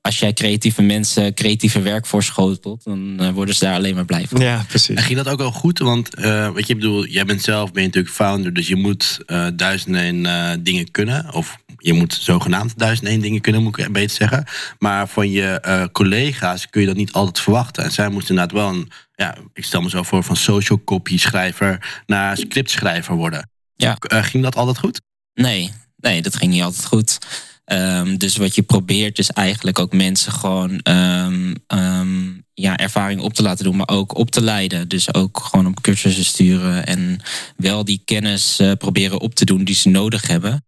als 0.00 0.18
jij 0.18 0.32
creatieve 0.32 0.82
mensen 0.82 1.34
creatiever 1.34 1.82
werk 1.82 2.06
voorschotelt... 2.06 2.84
dan 2.84 3.20
eh, 3.20 3.30
worden 3.30 3.54
ze 3.54 3.64
daar 3.64 3.74
alleen 3.74 3.94
maar 3.94 4.04
blij 4.04 4.26
van. 4.28 4.40
Ja, 4.40 4.64
precies. 4.68 4.96
En 4.96 5.02
ging 5.02 5.18
dat 5.18 5.28
ook 5.28 5.38
wel 5.38 5.52
goed? 5.52 5.78
Want 5.78 6.14
eh 6.14 6.48
wat 6.48 6.66
je 6.66 6.72
ik 6.72 6.78
bedoel, 6.78 7.06
jij 7.06 7.24
bent 7.24 7.42
zelf 7.42 7.72
ben 7.72 7.82
je 7.82 7.88
natuurlijk 7.88 8.14
founder, 8.14 8.52
dus 8.52 8.68
je 8.68 8.76
moet 8.76 9.18
eh 9.26 9.46
duizend 9.54 9.96
en 9.96 10.02
één 10.02 10.26
eh, 10.26 10.58
dingen 10.60 10.90
kunnen. 10.90 11.34
Of 11.34 11.56
je 11.76 11.92
moet 11.92 12.14
zogenaamd 12.14 12.78
duizend 12.78 13.06
en 13.06 13.12
één 13.12 13.22
dingen 13.22 13.40
kunnen, 13.40 13.62
moet 13.62 13.78
ik 13.78 13.92
beter 13.92 14.16
zeggen. 14.16 14.44
Maar 14.78 15.08
van 15.08 15.30
je 15.30 15.60
eh, 15.60 15.84
collega's 15.92 16.70
kun 16.70 16.80
je 16.80 16.86
dat 16.86 16.96
niet 16.96 17.12
altijd 17.12 17.40
verwachten. 17.40 17.84
En 17.84 17.92
zij 17.92 18.08
moesten 18.08 18.34
inderdaad 18.34 18.58
wel 18.58 18.68
een, 18.68 18.90
ja, 19.14 19.36
ik 19.52 19.64
stel 19.64 19.82
me 19.82 19.88
zo 19.88 20.02
voor, 20.02 20.24
van 20.24 20.36
social 20.36 20.84
copy 20.84 21.18
schrijver 21.18 22.02
naar 22.06 22.36
scriptschrijver 22.36 23.14
worden. 23.14 23.50
Ja. 23.76 23.96
Ging 24.00 24.42
dat 24.42 24.56
altijd 24.56 24.78
goed? 24.78 25.00
Nee, 25.34 25.72
nee, 25.96 26.22
dat 26.22 26.36
ging 26.36 26.52
niet 26.52 26.62
altijd 26.62 26.84
goed. 26.84 27.18
Ehm, 27.64 28.16
dus 28.16 28.36
wat 28.36 28.54
je 28.54 28.62
probeert 28.62 29.18
is 29.18 29.30
eigenlijk 29.30 29.78
ook 29.78 29.92
mensen 29.92 30.32
gewoon 30.32 30.78
ehm, 30.78 31.54
ehm, 31.66 32.30
ja, 32.54 32.76
ervaring 32.76 33.20
op 33.20 33.34
te 33.34 33.42
laten 33.42 33.64
doen, 33.64 33.76
maar 33.76 33.88
ook 33.88 34.16
op 34.16 34.30
te 34.30 34.40
leiden. 34.42 34.88
Dus 34.88 35.14
ook 35.14 35.40
gewoon 35.50 35.66
op 35.66 35.80
cursussen 35.80 36.24
sturen 36.24 36.86
en 36.86 37.20
wel 37.56 37.84
die 37.84 38.02
kennis 38.04 38.58
eh, 38.58 38.72
proberen 38.78 39.20
op 39.20 39.34
te 39.34 39.44
doen 39.44 39.64
die 39.64 39.74
ze 39.74 39.88
nodig 39.88 40.26
hebben. 40.26 40.64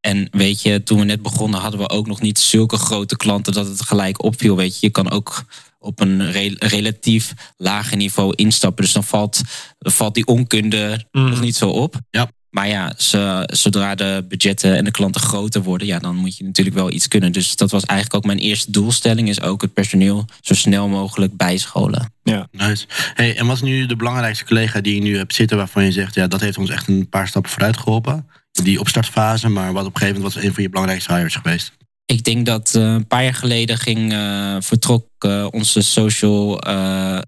En 0.00 0.28
weet 0.30 0.62
je, 0.62 0.82
toen 0.82 0.98
we 0.98 1.04
net 1.04 1.22
begonnen 1.22 1.60
hadden 1.60 1.80
we 1.80 1.88
ook 1.88 2.06
nog 2.06 2.20
niet 2.20 2.38
zulke 2.38 2.76
grote 2.76 3.16
klanten 3.16 3.52
dat 3.52 3.66
het 3.66 3.82
gelijk 3.82 4.22
opviel. 4.24 4.56
Weet 4.56 4.72
je, 4.80 4.86
je 4.86 4.92
kan 4.92 5.10
ook 5.10 5.44
op 5.78 6.00
een 6.00 6.30
re- 6.30 6.54
relatief 6.58 7.32
lager 7.56 7.96
niveau 7.96 8.32
instappen. 8.34 8.84
Dus 8.84 8.92
dan 8.92 9.04
valt, 9.04 9.40
valt 9.78 10.14
die 10.14 10.26
onkunde 10.26 11.06
Mm. 11.12 11.28
nog 11.28 11.40
niet 11.40 11.56
zo 11.56 11.68
op. 11.68 11.96
Ja. 12.10 12.30
Maar 12.56 12.68
ja, 12.68 12.92
ze- 12.96 13.48
zodra 13.52 13.94
de 13.94 14.24
budgetten 14.28 14.76
en 14.76 14.84
de 14.84 14.90
klanten 14.90 15.20
groter 15.20 15.62
worden, 15.62 15.86
ja, 15.86 15.98
dan 15.98 16.16
moet 16.16 16.36
je 16.36 16.44
natuurlijk 16.44 16.76
wel 16.76 16.92
iets 16.92 17.08
kunnen. 17.08 17.32
Dus 17.32 17.56
dat 17.56 17.70
was 17.70 17.84
eigenlijk 17.84 18.18
ook 18.18 18.26
mijn 18.34 18.44
eerste 18.48 18.70
doelstelling, 18.70 19.28
is 19.28 19.40
ook 19.40 19.62
het 19.62 19.72
personeel 19.72 20.24
zo 20.40 20.54
snel 20.54 20.88
mogelijk 20.88 21.36
bijscholen. 21.36 22.12
Nice. 22.50 22.86
Hey, 23.14 23.36
en 23.36 23.46
wat 23.46 23.56
is 23.56 23.62
nu 23.62 23.86
de 23.86 23.96
belangrijkste 23.96 24.44
collega 24.44 24.80
die 24.80 24.94
je 24.94 25.00
nu 25.00 25.16
hebt 25.16 25.34
zitten 25.34 25.56
waarvan 25.56 25.84
je 25.84 25.92
zegt, 25.92 26.14
ja, 26.14 26.26
dat 26.26 26.40
heeft 26.40 26.58
ons 26.58 26.70
echt 26.70 26.88
een 26.88 27.08
paar 27.08 27.28
stappen 27.28 27.50
vooruit 27.50 27.76
geholpen? 27.76 28.26
Die 28.52 28.80
opstartfase, 28.80 29.48
maar 29.48 29.72
wat 29.72 29.86
op 29.86 29.94
een 29.94 30.00
gegeven 30.00 30.20
moment 30.20 30.34
was 30.34 30.44
een 30.44 30.54
van 30.54 30.62
je 30.62 30.68
belangrijkste 30.68 31.14
hires 31.14 31.34
geweest? 31.34 31.72
Ik 32.06 32.24
denk 32.24 32.46
dat 32.46 32.74
eh, 32.74 32.82
een 32.82 33.06
paar 33.06 33.22
jaar 33.22 33.34
geleden 33.34 33.78
ging, 33.78 34.12
eh, 34.12 34.56
vertrok 34.60 35.06
eh, 35.18 35.46
onze 35.50 35.82
social 35.82 36.60
eh, 36.60 37.18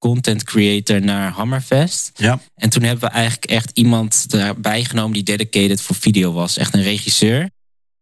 content 0.00 0.44
creator 0.44 1.00
naar 1.00 1.30
Hammerfest. 1.32 2.10
Ja. 2.14 2.40
En 2.54 2.70
toen 2.70 2.82
hebben 2.82 3.08
we 3.08 3.14
eigenlijk 3.14 3.50
echt 3.50 3.70
iemand 3.74 4.26
erbij 4.30 4.84
genomen 4.84 5.12
die 5.12 5.22
dedicated 5.22 5.80
voor 5.80 5.96
video 5.96 6.32
was. 6.32 6.56
Echt 6.56 6.74
een 6.74 6.82
regisseur. 6.82 7.50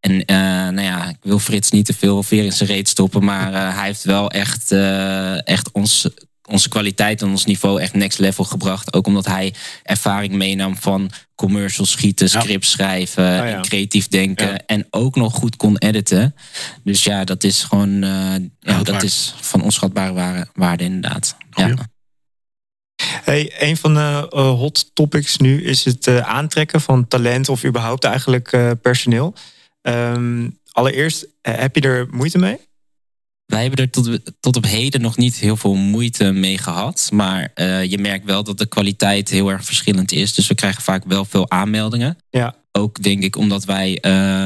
En 0.00 0.24
eh, 0.24 0.36
nou 0.36 0.80
ja, 0.80 1.08
ik 1.08 1.16
wil 1.22 1.38
Frits 1.38 1.70
niet 1.70 1.86
te 1.86 1.94
veel 1.94 2.22
veer 2.22 2.44
in 2.44 2.52
zijn 2.52 2.68
reet 2.68 2.88
stoppen. 2.88 3.24
Maar 3.24 3.54
eh, 3.54 3.76
hij 3.76 3.86
heeft 3.86 4.04
wel 4.04 4.30
echt, 4.30 4.72
eh, 4.72 5.48
echt 5.48 5.72
ons, 5.72 6.08
onze 6.48 6.68
kwaliteit 6.68 7.22
en 7.22 7.28
ons 7.28 7.44
niveau 7.44 7.80
echt 7.80 7.94
next 7.94 8.18
level 8.18 8.44
gebracht. 8.44 8.92
Ook 8.92 9.06
omdat 9.06 9.26
hij 9.26 9.54
ervaring 9.82 10.32
meenam 10.32 10.76
van 10.76 11.10
commercials 11.34 11.90
schieten, 11.90 12.28
Ja. 12.32 12.40
scripts 12.40 12.70
schrijven, 12.70 13.24
ja. 13.24 13.44
en 13.46 13.62
creatief 13.62 14.08
denken. 14.08 14.48
Ja. 14.48 14.60
En 14.66 14.86
ook 14.90 15.16
nog 15.16 15.34
goed 15.34 15.56
kon 15.56 15.78
editen. 15.78 16.34
Dus 16.84 17.04
ja, 17.04 17.24
dat 17.24 17.44
is 17.44 17.62
gewoon 17.62 18.02
eh, 18.02 18.82
dat 18.82 19.02
is 19.02 19.34
van 19.40 19.62
onschatbare 19.62 20.12
waarde, 20.12 20.46
waarde 20.54 20.84
inderdaad. 20.84 21.36
Ja. 21.58 21.74
Hey, 23.24 23.52
een 23.58 23.76
van 23.76 23.94
de 23.94 24.26
eh, 24.30 24.50
hot 24.50 24.90
topics 24.94 25.36
nu 25.36 25.64
is 25.64 25.84
het 25.84 26.06
eh, 26.06 26.18
aantrekken 26.18 26.80
van 26.80 27.08
talent 27.08 27.48
of 27.48 27.64
überhaupt 27.64 28.04
eigenlijk 28.04 28.52
eh, 28.52 28.70
personeel. 28.82 29.34
Ehm, 29.82 30.48
allereerst, 30.70 31.26
heb 31.42 31.74
je 31.74 31.80
er 31.80 32.06
moeite 32.10 32.38
mee? 32.38 32.56
Wij 33.46 33.60
hebben 33.62 33.78
er 33.78 33.90
tot, 33.90 34.20
tot 34.40 34.56
op 34.56 34.64
heden 34.64 35.00
nog 35.00 35.16
niet 35.16 35.36
heel 35.36 35.56
veel 35.56 35.74
moeite 35.74 36.32
mee 36.32 36.58
gehad. 36.58 37.08
Maar 37.12 37.50
je 37.82 37.98
merkt 38.00 38.24
wel 38.24 38.44
dat 38.44 38.58
de 38.58 38.66
kwaliteit 38.66 39.28
heel 39.28 39.50
erg 39.50 39.64
verschillend 39.64 40.12
is. 40.12 40.34
Dus 40.34 40.46
we 40.46 40.54
krijgen 40.54 40.82
vaak 40.82 41.04
wel 41.06 41.24
veel 41.24 41.50
aanmeldingen. 41.50 42.18
Ja. 42.30 42.54
Ook 42.72 43.02
denk 43.02 43.22
ik 43.22 43.36
omdat 43.36 43.64
wij 43.64 43.98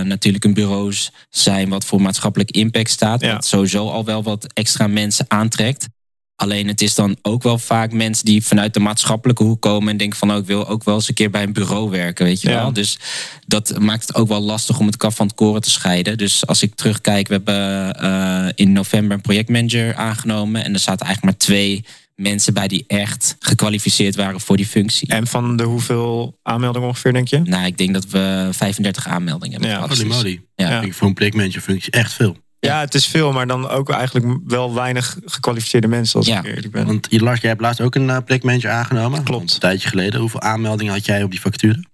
natuurlijk 0.04 0.44
een 0.44 0.54
bureau 0.54 0.94
zijn 1.28 1.68
wat 1.68 1.84
voor 1.84 2.00
maatschappelijk 2.00 2.50
impact 2.50 2.90
staat. 2.90 3.20
Ja. 3.20 3.32
Wat 3.32 3.46
sowieso 3.46 3.88
al 3.88 4.04
wel 4.04 4.22
wat 4.22 4.52
extra 4.52 4.86
mensen 4.86 5.24
aantrekt. 5.28 5.88
Alleen 6.36 6.66
het 6.68 6.80
is 6.80 6.94
dan 6.94 7.16
ook 7.22 7.42
wel 7.42 7.58
vaak 7.58 7.92
mensen 7.92 8.24
die 8.24 8.44
vanuit 8.46 8.74
de 8.74 8.80
maatschappelijke 8.80 9.42
hoek 9.42 9.60
komen 9.60 9.88
en 9.88 9.96
denken 9.96 10.18
van 10.18 10.30
oh, 10.30 10.36
ik 10.36 10.46
wil 10.46 10.68
ook 10.68 10.84
wel 10.84 10.94
eens 10.94 11.08
een 11.08 11.14
keer 11.14 11.30
bij 11.30 11.42
een 11.42 11.52
bureau 11.52 11.90
werken, 11.90 12.24
weet 12.24 12.40
je 12.40 12.48
Ja. 12.48 12.54
wel. 12.54 12.72
Dus 12.72 12.98
dat 13.46 13.78
maakt 13.78 14.06
het 14.08 14.14
ook 14.16 14.28
wel 14.28 14.40
lastig 14.40 14.78
om 14.78 14.86
het 14.86 14.96
kaf 14.96 15.16
van 15.16 15.26
het 15.26 15.34
koren 15.36 15.60
te 15.62 15.70
scheiden. 15.70 16.18
Dus 16.18 16.46
als 16.46 16.62
ik 16.62 16.74
terugkijk, 16.74 17.28
we 17.28 17.32
hebben 17.34 17.94
eh, 18.00 18.48
in 18.54 18.72
november 18.72 19.16
een 19.16 19.22
projectmanager 19.22 19.94
aangenomen 19.94 20.64
en 20.64 20.72
er 20.72 20.78
zaten 20.78 21.06
eigenlijk 21.06 21.36
maar 21.36 21.46
twee 21.46 21.84
mensen 22.16 22.54
bij 22.54 22.68
die 22.68 22.84
echt 22.86 23.36
gekwalificeerd 23.38 24.14
waren 24.16 24.40
voor 24.40 24.56
die 24.56 24.66
functie. 24.66 25.08
En 25.08 25.26
van 25.26 25.56
de 25.56 25.62
hoeveel 25.64 26.38
aanmeldingen 26.42 26.88
ongeveer, 26.88 27.12
denk 27.12 27.28
je? 27.28 27.38
Nou, 27.38 27.66
ik 27.66 27.78
denk 27.78 27.92
dat 27.94 28.06
we 28.08 28.48
35 28.52 29.06
aanmeldingen 29.06 29.52
hebben 29.52 29.68
Ja, 29.70 29.74
gehad. 29.74 30.22
Dus-. 30.22 30.36
Ja. 30.56 30.80
Ik 30.80 30.94
voor 30.94 31.06
een 31.08 31.14
projectmanager 31.14 31.60
functie 31.60 31.92
echt 31.92 32.12
veel. 32.12 32.36
Ja, 32.66 32.80
het 32.80 32.94
is 32.94 33.06
veel, 33.06 33.32
maar 33.32 33.46
dan 33.46 33.68
ook 33.68 33.90
eigenlijk 33.90 34.38
wel 34.46 34.74
weinig 34.74 35.16
gekwalificeerde 35.24 35.88
mensen, 35.88 36.18
als 36.18 36.26
Ja. 36.26 36.38
ik 36.38 36.44
eerlijk 36.44 36.70
ben. 36.70 36.86
Want 36.86 37.06
je, 37.10 37.20
Lars, 37.22 37.40
jij 37.40 37.50
hebt 37.50 37.62
laatst 37.62 37.80
ook 37.80 37.94
een 37.94 38.08
uh, 38.08 38.16
projectmanager 38.24 38.70
aangenomen. 38.70 39.22
Klopt. 39.22 39.52
Een 39.54 39.58
tijdje 39.60 39.88
geleden. 39.88 40.20
Hoeveel 40.20 40.40
aanmeldingen 40.40 40.92
had 40.92 41.04
jij 41.06 41.22
op 41.22 41.30
die 41.30 41.40
vacature? 41.40 41.84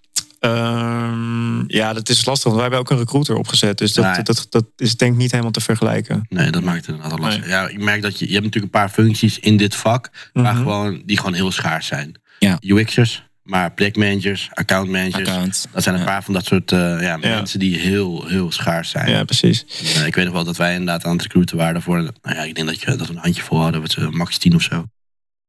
Ehm, 0.40 1.62
ja, 1.66 1.92
dat 1.92 2.08
is 2.08 2.24
lastig. 2.24 2.44
Want 2.44 2.54
wij 2.54 2.62
hebben 2.62 2.78
ook 2.80 2.90
een 2.90 2.98
recruiter 2.98 3.36
opgezet. 3.36 3.78
Dus 3.78 3.92
dat, 3.92 4.04
Nee. 4.04 4.22
dat, 4.22 4.46
dat, 4.50 4.64
is 4.76 4.96
denk 4.96 5.12
ik 5.12 5.18
niet 5.18 5.30
helemaal 5.30 5.52
te 5.52 5.60
vergelijken. 5.60 6.26
Nee, 6.28 6.50
dat 6.50 6.62
maakt 6.62 6.86
het 6.86 6.94
inderdaad 6.96 7.18
lastig. 7.18 7.46
Ja, 7.48 7.68
ik 7.68 7.78
merk 7.82 8.02
dat 8.02 8.18
je, 8.18 8.26
je 8.26 8.32
hebt 8.32 8.44
natuurlijk 8.44 8.74
een 8.74 8.80
paar 8.80 8.88
functies 8.90 9.38
in 9.38 9.56
dit 9.56 9.74
vak, 9.76 10.10
maar 10.32 10.52
Mhm. 10.52 10.62
gewoon, 10.62 11.02
die 11.06 11.16
gewoon 11.16 11.34
heel 11.34 11.50
schaars 11.52 11.86
zijn. 11.86 12.14
Ja. 12.38 12.56
UX'ers, 12.60 13.27
maar 13.48 13.72
projectmanagers, 13.72 14.48
account 14.52 14.88
managers. 14.90 15.28
Account. 15.28 15.66
Dat 15.72 15.82
zijn 15.82 15.94
een 15.94 16.00
Ja. 16.00 16.06
paar 16.06 16.22
van 16.22 16.34
dat 16.34 16.44
soort 16.44 16.72
eh, 16.72 16.78
ja, 16.78 16.98
Ja. 17.00 17.16
mensen 17.16 17.58
die 17.58 17.78
heel, 17.78 18.26
heel 18.26 18.52
schaars 18.52 18.90
zijn. 18.90 19.10
Ja, 19.10 19.24
precies. 19.24 19.64
Eh, 19.96 20.06
ik 20.06 20.14
weet 20.14 20.24
nog 20.24 20.34
wel 20.34 20.44
dat 20.44 20.56
wij 20.56 20.72
inderdaad 20.72 21.04
aan 21.04 21.12
het 21.12 21.22
recruiten 21.22 21.56
waren 21.56 21.82
voor. 21.82 21.96
Nou 21.96 22.12
ja, 22.22 22.42
ik 22.42 22.54
denk 22.54 22.66
dat, 22.66 22.80
je, 22.80 22.96
dat 22.96 23.06
we 23.06 23.12
een 23.12 23.18
handje 23.18 23.42
vol 23.42 23.60
hadden, 23.60 23.80
wat 23.80 23.90
ze 23.90 24.00
max 24.10 24.38
10 24.38 24.54
of 24.54 24.62
zo. 24.62 24.84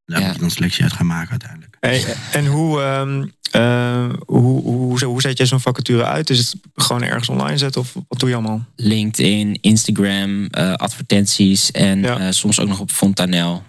Daar 0.06 0.20
Ja. 0.20 0.26
moet 0.26 0.36
je 0.36 0.42
dan 0.42 0.52
selectie 0.52 0.84
uit 0.84 0.94
gaan 0.94 1.06
maken 1.06 1.30
uiteindelijk. 1.30 1.78
Hey, 1.80 2.06
en 2.32 2.46
hoe, 2.46 2.82
ehm, 2.82 3.26
eh, 3.52 4.10
hoe, 4.26 4.62
hoe, 4.62 5.04
hoe 5.06 5.22
zet 5.22 5.38
jij 5.38 5.46
zo'n 5.48 5.60
vacature 5.60 6.06
uit? 6.06 6.30
Is 6.30 6.38
het 6.38 6.56
gewoon 6.76 7.04
ergens 7.04 7.30
online 7.30 7.58
zetten 7.58 7.82
of 7.82 7.94
wat 8.08 8.20
doe 8.20 8.30
je 8.30 8.36
allemaal? 8.36 8.66
LinkedIn, 8.76 9.58
Instagram, 9.62 10.46
eh, 10.46 10.74
advertenties 10.74 11.72
en 11.72 12.02
Ja. 12.02 12.18
eh, 12.20 12.28
soms 12.32 12.60
ook 12.60 12.68
nog 12.68 12.80
op 12.80 12.92
Fontanel. 12.92 13.64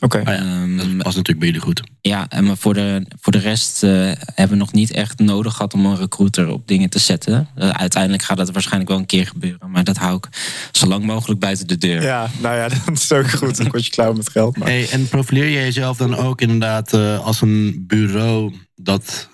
Oké. 0.00 0.18
Ehm, 0.18 0.76
Dat 0.76 0.86
past 0.86 1.16
natuurlijk 1.16 1.38
bij 1.38 1.46
jullie 1.46 1.62
goed. 1.62 1.82
Ja, 2.00 2.26
en 2.28 2.44
maar 2.44 2.56
voor 2.56 2.74
de, 2.74 3.06
voor 3.20 3.32
de 3.32 3.38
rest 3.38 3.82
eh, 3.82 3.90
hebben 4.34 4.48
we 4.48 4.64
nog 4.64 4.72
niet 4.72 4.90
echt 4.90 5.18
nodig 5.18 5.54
gehad 5.54 5.74
om 5.74 5.86
een 5.86 5.96
recruiter 5.96 6.48
op 6.48 6.68
dingen 6.68 6.90
te 6.90 6.98
zetten. 6.98 7.48
Eh, 7.54 7.68
uiteindelijk 7.68 8.22
gaat 8.22 8.36
dat 8.36 8.50
waarschijnlijk 8.50 8.90
wel 8.90 8.98
een 8.98 9.06
keer 9.06 9.26
gebeuren. 9.26 9.70
Maar 9.70 9.84
dat 9.84 9.96
hou 9.96 10.16
ik 10.16 10.28
zo 10.72 10.86
lang 10.86 11.04
mogelijk 11.04 11.40
buiten 11.40 11.66
de 11.66 11.78
deur. 11.78 12.02
Ja, 12.02 12.30
nou 12.40 12.56
ja, 12.56 12.68
dat 12.84 12.98
is 12.98 13.12
ook 13.12 13.30
goed. 13.30 13.56
Dan 13.56 13.68
word 13.70 13.84
je 13.84 13.90
klauw 13.90 14.12
met 14.12 14.30
geld. 14.30 14.56
Maar... 14.56 14.68
Hey, 14.68 14.90
en 14.90 15.08
profileer 15.08 15.44
je 15.44 15.58
jezelf 15.58 15.96
dan 15.96 16.16
ook 16.16 16.40
inderdaad 16.40 16.92
eh, 16.92 17.24
als 17.24 17.40
een 17.40 17.84
bureau 17.86 18.54
dat 18.74 19.28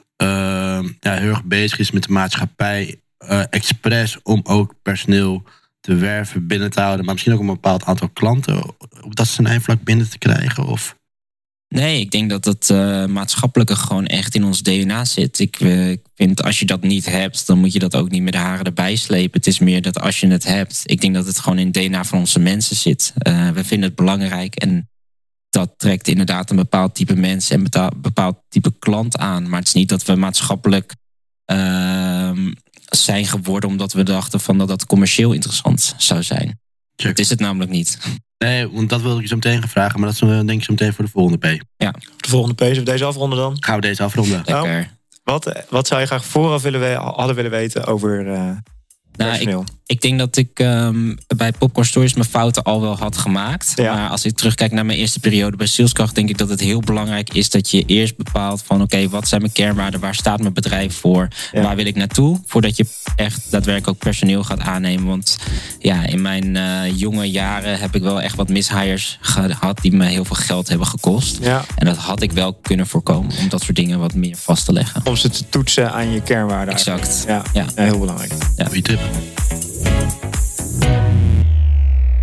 ja, 1.00 1.14
heel 1.14 1.30
erg 1.30 1.44
bezig 1.44 1.78
is 1.78 1.90
met 1.90 2.02
de 2.02 2.12
maatschappij, 2.12 3.00
expres 3.50 4.18
om 4.22 4.40
ook 4.42 4.74
personeel 4.82 5.42
te 5.84 5.94
werven, 5.94 6.46
binnen 6.46 6.70
te 6.70 6.80
houden, 6.80 7.04
maar 7.04 7.14
misschien 7.14 7.34
ook 7.34 7.40
een 7.40 7.46
bepaald 7.46 7.84
aantal 7.84 8.08
klanten, 8.08 8.64
op 9.00 9.16
dat 9.16 9.28
zijn 9.28 9.46
eindvlak 9.46 9.82
binnen 9.82 10.10
te 10.10 10.18
krijgen? 10.18 10.66
Of 10.66 10.96
Nee, 11.68 12.00
ik 12.00 12.10
denk 12.10 12.30
dat 12.30 12.44
het 12.44 12.70
eh, 12.70 13.06
maatschappelijke 13.06 13.76
gewoon 13.76 14.06
echt 14.06 14.34
in 14.34 14.44
ons 14.44 14.62
DNA 14.62 15.04
zit. 15.04 15.38
Ik, 15.38 15.60
eh, 15.60 15.90
ik 15.90 16.00
vind 16.14 16.42
als 16.42 16.58
je 16.58 16.66
dat 16.66 16.82
niet 16.82 17.06
hebt, 17.06 17.46
dan 17.46 17.58
moet 17.58 17.72
je 17.72 17.78
dat 17.78 17.94
ook 17.94 18.10
niet 18.10 18.22
met 18.22 18.32
de 18.32 18.38
haren 18.38 18.64
erbij 18.64 18.96
slepen. 18.96 19.38
Het 19.38 19.46
is 19.46 19.58
meer 19.58 19.82
dat 19.82 20.00
als 20.00 20.20
je 20.20 20.26
het 20.26 20.44
hebt, 20.44 20.82
ik 20.84 21.00
denk 21.00 21.14
dat 21.14 21.26
het 21.26 21.38
gewoon 21.38 21.58
in 21.58 21.66
het 21.66 21.74
DNA 21.74 22.04
van 22.04 22.18
onze 22.18 22.38
mensen 22.38 22.76
zit. 22.76 23.12
Eh, 23.16 23.50
we 23.50 23.64
vinden 23.64 23.88
het 23.88 23.96
belangrijk 23.96 24.54
en 24.54 24.88
dat 25.50 25.74
trekt 25.76 26.08
inderdaad 26.08 26.50
een 26.50 26.56
bepaald 26.56 26.94
type 26.94 27.16
mens 27.16 27.50
en 27.50 27.66
een 27.70 27.90
bepaald 27.96 28.36
type 28.48 28.72
klant 28.78 29.16
aan. 29.16 29.48
Maar 29.48 29.58
het 29.58 29.68
is 29.68 29.74
niet 29.74 29.88
dat 29.88 30.04
we 30.04 30.14
maatschappelijk 30.14 30.94
ehm, 31.44 32.52
zijn 32.96 33.24
geworden 33.26 33.70
omdat 33.70 33.92
we 33.92 34.02
dachten 34.02 34.40
van 34.40 34.58
dat 34.58 34.68
dat 34.68 34.86
commercieel 34.86 35.32
interessant 35.32 35.94
zou 35.96 36.22
zijn. 36.22 36.58
Check. 36.96 37.08
Dat 37.08 37.18
is 37.18 37.30
het 37.30 37.40
namelijk 37.40 37.70
niet. 37.70 37.98
Nee, 38.38 38.68
want 38.68 38.88
dat 38.88 39.02
wil 39.02 39.14
ik 39.16 39.20
je 39.22 39.28
zo 39.28 39.34
meteen 39.34 39.60
gaan 39.60 39.68
vragen, 39.68 40.00
maar 40.00 40.08
dat 40.12 40.22
is 40.22 40.28
eh, 40.28 40.28
denk 40.46 40.50
ik 40.50 40.62
zo 40.64 40.72
meteen 40.72 40.92
voor 40.92 41.04
de 41.04 41.10
volgende 41.10 41.56
P. 41.56 41.60
De 42.16 42.28
volgende 42.28 42.54
page 42.54 42.78
of 42.78 42.84
deze 42.84 43.04
afronden 43.04 43.38
dan. 43.38 43.56
Gaan 43.60 43.74
we 43.74 43.80
deze 43.80 44.02
afronden? 44.02 44.42
Lekker. 44.44 44.90
Wat, 45.24 45.64
wat 45.68 45.86
zou 45.86 46.00
je 46.00 46.06
graag 46.06 46.24
vooraf 46.24 46.62
willen 46.62 46.80
we- 46.80 46.94
hadden 46.94 47.34
willen 47.36 47.50
weten 47.50 47.86
over 47.86 48.32
eh 48.32 48.50
Nou, 49.24 49.60
ik? 49.60 49.72
Ik 49.86 50.00
denk 50.00 50.18
dat 50.18 50.36
ik 50.36 50.48
ehm, 50.54 51.14
bij 51.36 51.52
Popcorn 51.52 51.86
Stories 51.86 52.14
mijn 52.14 52.28
fouten 52.28 52.62
al 52.62 52.80
wel 52.80 52.96
had 52.98 53.16
gemaakt. 53.16 53.72
Ja. 53.76 53.94
Maar 53.94 54.08
als 54.08 54.24
ik 54.24 54.36
terugkijk 54.36 54.72
naar 54.72 54.86
mijn 54.86 54.98
eerste 54.98 55.20
periode 55.20 55.56
bij 55.56 55.66
Saleskracht, 55.66 56.14
denk 56.14 56.28
ik 56.28 56.38
dat 56.38 56.48
het 56.48 56.60
heel 56.60 56.80
belangrijk 56.80 57.34
is 57.34 57.50
dat 57.50 57.70
je 57.70 57.84
eerst 57.86 58.16
bepaalt 58.16 58.62
van 58.66 58.82
oké, 58.82 59.08
wat 59.08 59.28
zijn 59.28 59.40
mijn 59.40 59.52
kernwaarden, 59.52 60.00
waar 60.00 60.14
staat 60.14 60.40
mijn 60.40 60.52
bedrijf 60.52 60.94
voor, 60.94 61.28
Ja. 61.52 61.62
waar 61.62 61.76
wil 61.76 61.86
ik 61.86 61.94
naartoe, 61.96 62.40
voordat 62.46 62.76
je 62.76 62.86
echt 63.16 63.40
daadwerkelijk 63.50 63.88
ook 63.88 63.98
personeel 63.98 64.44
gaat 64.44 64.60
aannemen. 64.60 65.06
Want 65.06 65.38
ja, 65.78 66.06
in 66.06 66.22
mijn 66.22 66.56
eh, 66.56 66.98
jonge 66.98 67.30
jaren 67.30 67.78
heb 67.78 67.94
ik 67.94 68.02
wel 68.02 68.20
echt 68.20 68.36
wat 68.36 68.48
mishires 68.48 69.18
gehad 69.20 69.78
die 69.80 69.92
me 69.92 70.04
heel 70.06 70.24
veel 70.24 70.36
geld 70.36 70.68
hebben 70.68 70.86
gekost. 70.86 71.38
Ja, 71.40 71.64
En 71.76 71.86
dat 71.86 71.96
had 71.96 72.22
ik 72.22 72.32
wel 72.32 72.52
kunnen 72.62 72.86
voorkomen 72.86 73.36
om 73.38 73.48
dat 73.48 73.62
soort 73.62 73.76
dingen 73.76 73.98
wat 73.98 74.14
meer 74.14 74.36
vast 74.36 74.64
te 74.64 74.72
leggen. 74.72 75.00
om 75.04 75.16
ze 75.16 75.28
te 75.30 75.48
toetsen 75.48 75.92
aan 75.92 76.10
je 76.10 76.20
kernwaarden. 76.22 76.74
Exact. 76.74 77.24
Ja, 77.26 77.42
Ja. 77.52 77.64
ja, 77.76 77.82
heel 77.84 77.98
belangrijk. 77.98 78.32
Goeie 78.66 78.82
tip. 78.82 79.00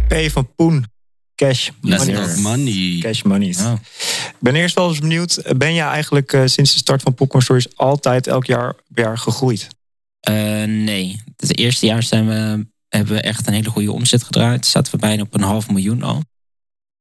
P 0.08 0.32
van 0.32 0.56
Poen. 0.56 0.86
Cash 1.36 1.70
money. 1.82 3.00
Cash 3.00 3.22
money. 3.22 3.48
Ik 3.48 4.38
ben 4.40 4.56
eerst 4.56 4.76
wel 4.76 4.90
eens 4.90 5.00
benieuwd. 5.00 5.42
Ben 5.58 5.74
je 5.74 5.82
eigenlijk 5.82 6.34
eh, 6.34 6.42
sinds 6.46 6.72
de 6.74 6.78
start 6.78 7.02
van 7.02 7.14
Popcorn 7.14 7.44
Stories 7.44 7.78
altijd 7.78 8.28
elk 8.28 8.46
jaar, 8.46 8.76
jaar 8.94 9.18
gegroeid? 9.18 9.68
Eh, 10.20 10.34
nee. 10.64 11.22
Het 11.38 11.58
eerste 11.58 11.86
jaar 11.86 12.04
zijn 12.04 12.28
we, 12.28 12.66
hebben 12.90 13.14
we 13.14 13.22
echt 13.22 13.48
een 13.48 13.54
hele 13.54 13.70
goede 13.70 13.92
omzet 13.92 14.24
gedraaid. 14.24 14.66
Zaten 14.66 14.92
we 14.92 15.00
bijna 15.00 15.22
op 15.22 15.34
een 15.34 15.42
half 15.42 15.70
miljoen 15.70 16.04
al. 16.04 16.24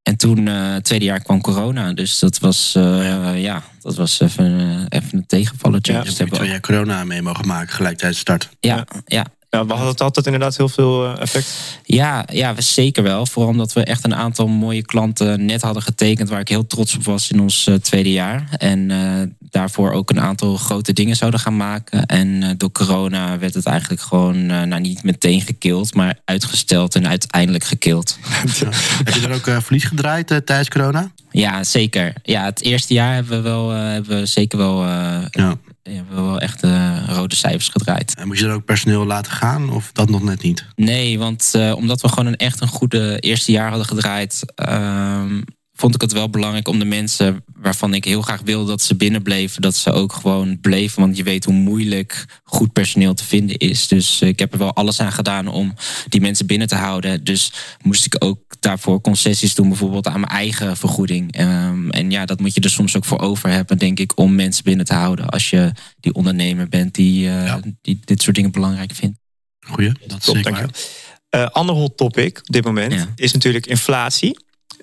En 0.03 0.17
toen, 0.17 0.49
eh, 0.49 0.73
het 0.73 0.85
tweede 0.85 1.05
jaar, 1.05 1.23
kwam 1.23 1.41
corona. 1.41 1.93
Dus 1.93 2.19
dat 2.19 2.39
was, 2.39 2.75
eh, 2.75 3.43
ja, 3.43 3.63
dat 3.81 3.97
was 3.97 4.21
even, 4.21 4.87
even 4.89 5.19
een 5.19 5.27
tegenvalletje. 5.27 5.93
Ja. 5.93 6.01
Dus 6.01 6.09
dat 6.09 6.19
heb 6.19 6.29
je 6.29 6.35
hebben 6.35 6.49
twee 6.49 6.71
we 6.71 6.75
jaar 6.75 6.85
corona 6.85 7.05
mee 7.05 7.23
mogen 7.23 7.47
maken, 7.47 7.75
gelijk 7.75 7.97
tijdens 7.97 8.25
de 8.25 8.31
start. 8.33 8.57
ja, 8.61 8.77
ja, 8.77 8.85
Ja, 9.07 9.27
we 9.51 9.57
hadden 9.57 9.87
het 9.87 10.01
altijd 10.01 10.27
inderdaad 10.27 10.57
heel 10.57 10.69
veel 10.69 11.05
eh, 11.05 11.21
effect. 11.21 11.79
Ja, 11.85 12.25
ja, 12.33 12.55
we- 12.55 12.63
zeker 12.63 13.03
wel. 13.03 13.27
Vooral 13.27 13.51
omdat 13.51 13.73
we 13.73 13.85
echt 13.85 14.05
een 14.05 14.15
aantal 14.15 14.47
mooie 14.47 14.83
klanten 14.83 15.45
net 15.45 15.63
hadden 15.63 15.83
getekend... 15.83 16.29
waar 16.29 16.41
ik 16.41 16.49
heel 16.49 16.67
trots 16.67 16.97
op 16.97 17.05
was 17.05 17.31
in 17.31 17.41
ons 17.41 17.67
eh, 17.67 17.75
tweede 17.75 18.13
jaar. 18.13 18.49
En 18.59 18.91
eh, 18.91 19.29
daarvoor 19.51 19.93
ook 19.93 20.11
een 20.11 20.21
aantal 20.21 20.57
grote 20.57 20.93
dingen 20.93 21.17
zouden 21.17 21.41
gaan 21.41 21.57
maken. 21.57 22.07
En 22.07 22.43
eh, 22.43 22.51
door 22.57 22.73
corona 22.73 23.39
werd 23.39 23.55
het 23.55 23.67
eigenlijk 23.67 24.03
gewoon... 24.03 24.47
nou, 24.47 24.81
niet 24.81 25.03
meteen 25.03 25.41
gekild, 25.41 25.95
maar 25.95 26.19
uitgesteld 26.25 26.95
en 26.95 27.09
uiteindelijk 27.09 27.65
gekild. 27.65 28.19
heb 29.05 29.15
je 29.15 29.21
dan 29.21 29.33
ook 29.33 29.63
verlies 29.63 29.85
gedraaid 29.85 30.27
tijdens 30.27 30.69
corona? 30.69 31.11
Ja, 31.31 31.65
zeker. 31.65 32.13
Ja, 32.23 32.45
het 32.45 32.63
eerste 32.63 32.95
jaar 32.95 33.15
hebben 33.15 33.37
we, 33.43 33.49
wel, 33.49 33.73
eh, 33.73 33.79
hebben 33.79 34.19
we 34.21 34.27
zeker 34.27 34.59
wel, 34.59 34.85
eh, 34.85 35.51
Ja. 35.83 35.93
hebben 35.93 36.17
we 36.17 36.23
wel 36.23 36.41
echt 36.41 36.63
eh, 36.63 36.99
rode 37.09 37.35
cijfers 37.35 37.69
gedraaid. 37.69 38.15
En 38.15 38.27
moest 38.27 38.41
je 38.41 38.47
dan 38.47 38.55
ook 38.55 38.65
personeel 38.65 39.07
laten 39.07 39.33
gaan 39.33 39.71
of 39.71 39.93
dat 39.93 40.09
nog 40.09 40.23
net 40.23 40.43
niet? 40.43 40.67
Nee, 40.77 41.19
want 41.19 41.51
eh, 41.55 41.73
omdat 41.77 42.01
we 42.01 42.09
gewoon 42.09 42.27
een 42.27 42.37
echt 42.37 42.61
een 42.61 42.69
goede 42.69 43.19
eerste 43.19 43.53
jaar 43.53 43.69
hadden 43.69 43.87
gedraaid, 43.87 44.43
ehm, 44.55 45.41
vond 45.81 45.95
ik 45.95 46.01
het 46.01 46.13
wel 46.13 46.31
belangrijk 46.31 46.69
om 46.69 46.79
de 46.79 46.85
mensen 46.85 47.45
waarvan 47.55 47.95
ik 47.95 48.05
heel 48.05 48.23
graag 48.23 48.41
wil 48.45 48.65
dat 48.65 48.83
ze 48.83 48.95
binnenbleven, 48.97 49.63
dat 49.63 49.75
ze 49.77 49.91
ook 49.93 50.13
gewoon 50.13 50.61
bleven. 50.61 51.01
Want 51.01 51.17
je 51.17 51.23
weet 51.23 51.45
hoe 51.45 51.55
moeilijk 51.55 52.25
goed 52.45 52.73
personeel 52.73 53.15
te 53.15 53.25
vinden 53.25 53.57
is. 53.57 53.89
Dus 53.89 54.21
eh, 54.21 54.29
ik 54.29 54.39
heb 54.39 54.53
er 54.53 54.59
wel 54.59 54.75
alles 54.75 55.01
aan 55.01 55.13
gedaan 55.13 55.47
om 55.49 55.75
die 56.09 56.21
mensen 56.21 56.47
binnen 56.47 56.69
te 56.69 56.75
houden. 56.75 57.25
Dus 57.25 57.53
moest 57.83 58.07
ik 58.07 58.25
ook 58.25 58.39
daarvoor 58.61 59.01
concessies 59.01 59.55
doen, 59.55 59.69
bijvoorbeeld 59.69 60.07
aan 60.07 60.21
mijn 60.21 60.33
eigen 60.33 60.77
vergoeding. 60.77 61.33
Ehm, 61.33 61.91
en 61.91 62.11
ja, 62.11 62.25
dat 62.27 62.41
moet 62.41 62.55
je 62.55 62.61
er 62.61 62.71
soms 62.71 62.97
ook 62.97 63.05
voor 63.05 63.21
over 63.21 63.51
hebben, 63.51 63.79
denk 63.79 64.01
ik, 64.01 64.19
om 64.19 64.35
mensen 64.35 64.65
binnen 64.65 64.87
te 64.87 64.95
houden. 64.95 65.29
Als 65.29 65.51
je 65.51 65.73
die 66.01 66.15
ondernemer 66.15 66.69
bent 66.69 66.95
die, 66.95 67.27
eh, 67.29 67.45
Ja. 67.47 67.61
die 67.83 68.01
dit 68.05 68.23
soort 68.23 68.37
dingen 68.37 68.51
belangrijk 68.51 68.93
vindt. 68.95 69.19
Goeie, 69.67 69.93
dat 70.07 70.19
is 70.19 70.25
Top, 70.25 70.35
zeker 70.37 70.43
dank 70.53 70.57
waar. 70.57 70.67
je. 70.77 70.89
Eh 71.29 71.47
ander 71.47 71.75
hot 71.75 71.97
topic 71.97 72.39
op 72.39 72.53
dit 72.53 72.65
moment 72.65 72.93
Ja. 72.93 73.07
is 73.17 73.33
natuurlijk 73.33 73.67
inflatie. 73.67 74.39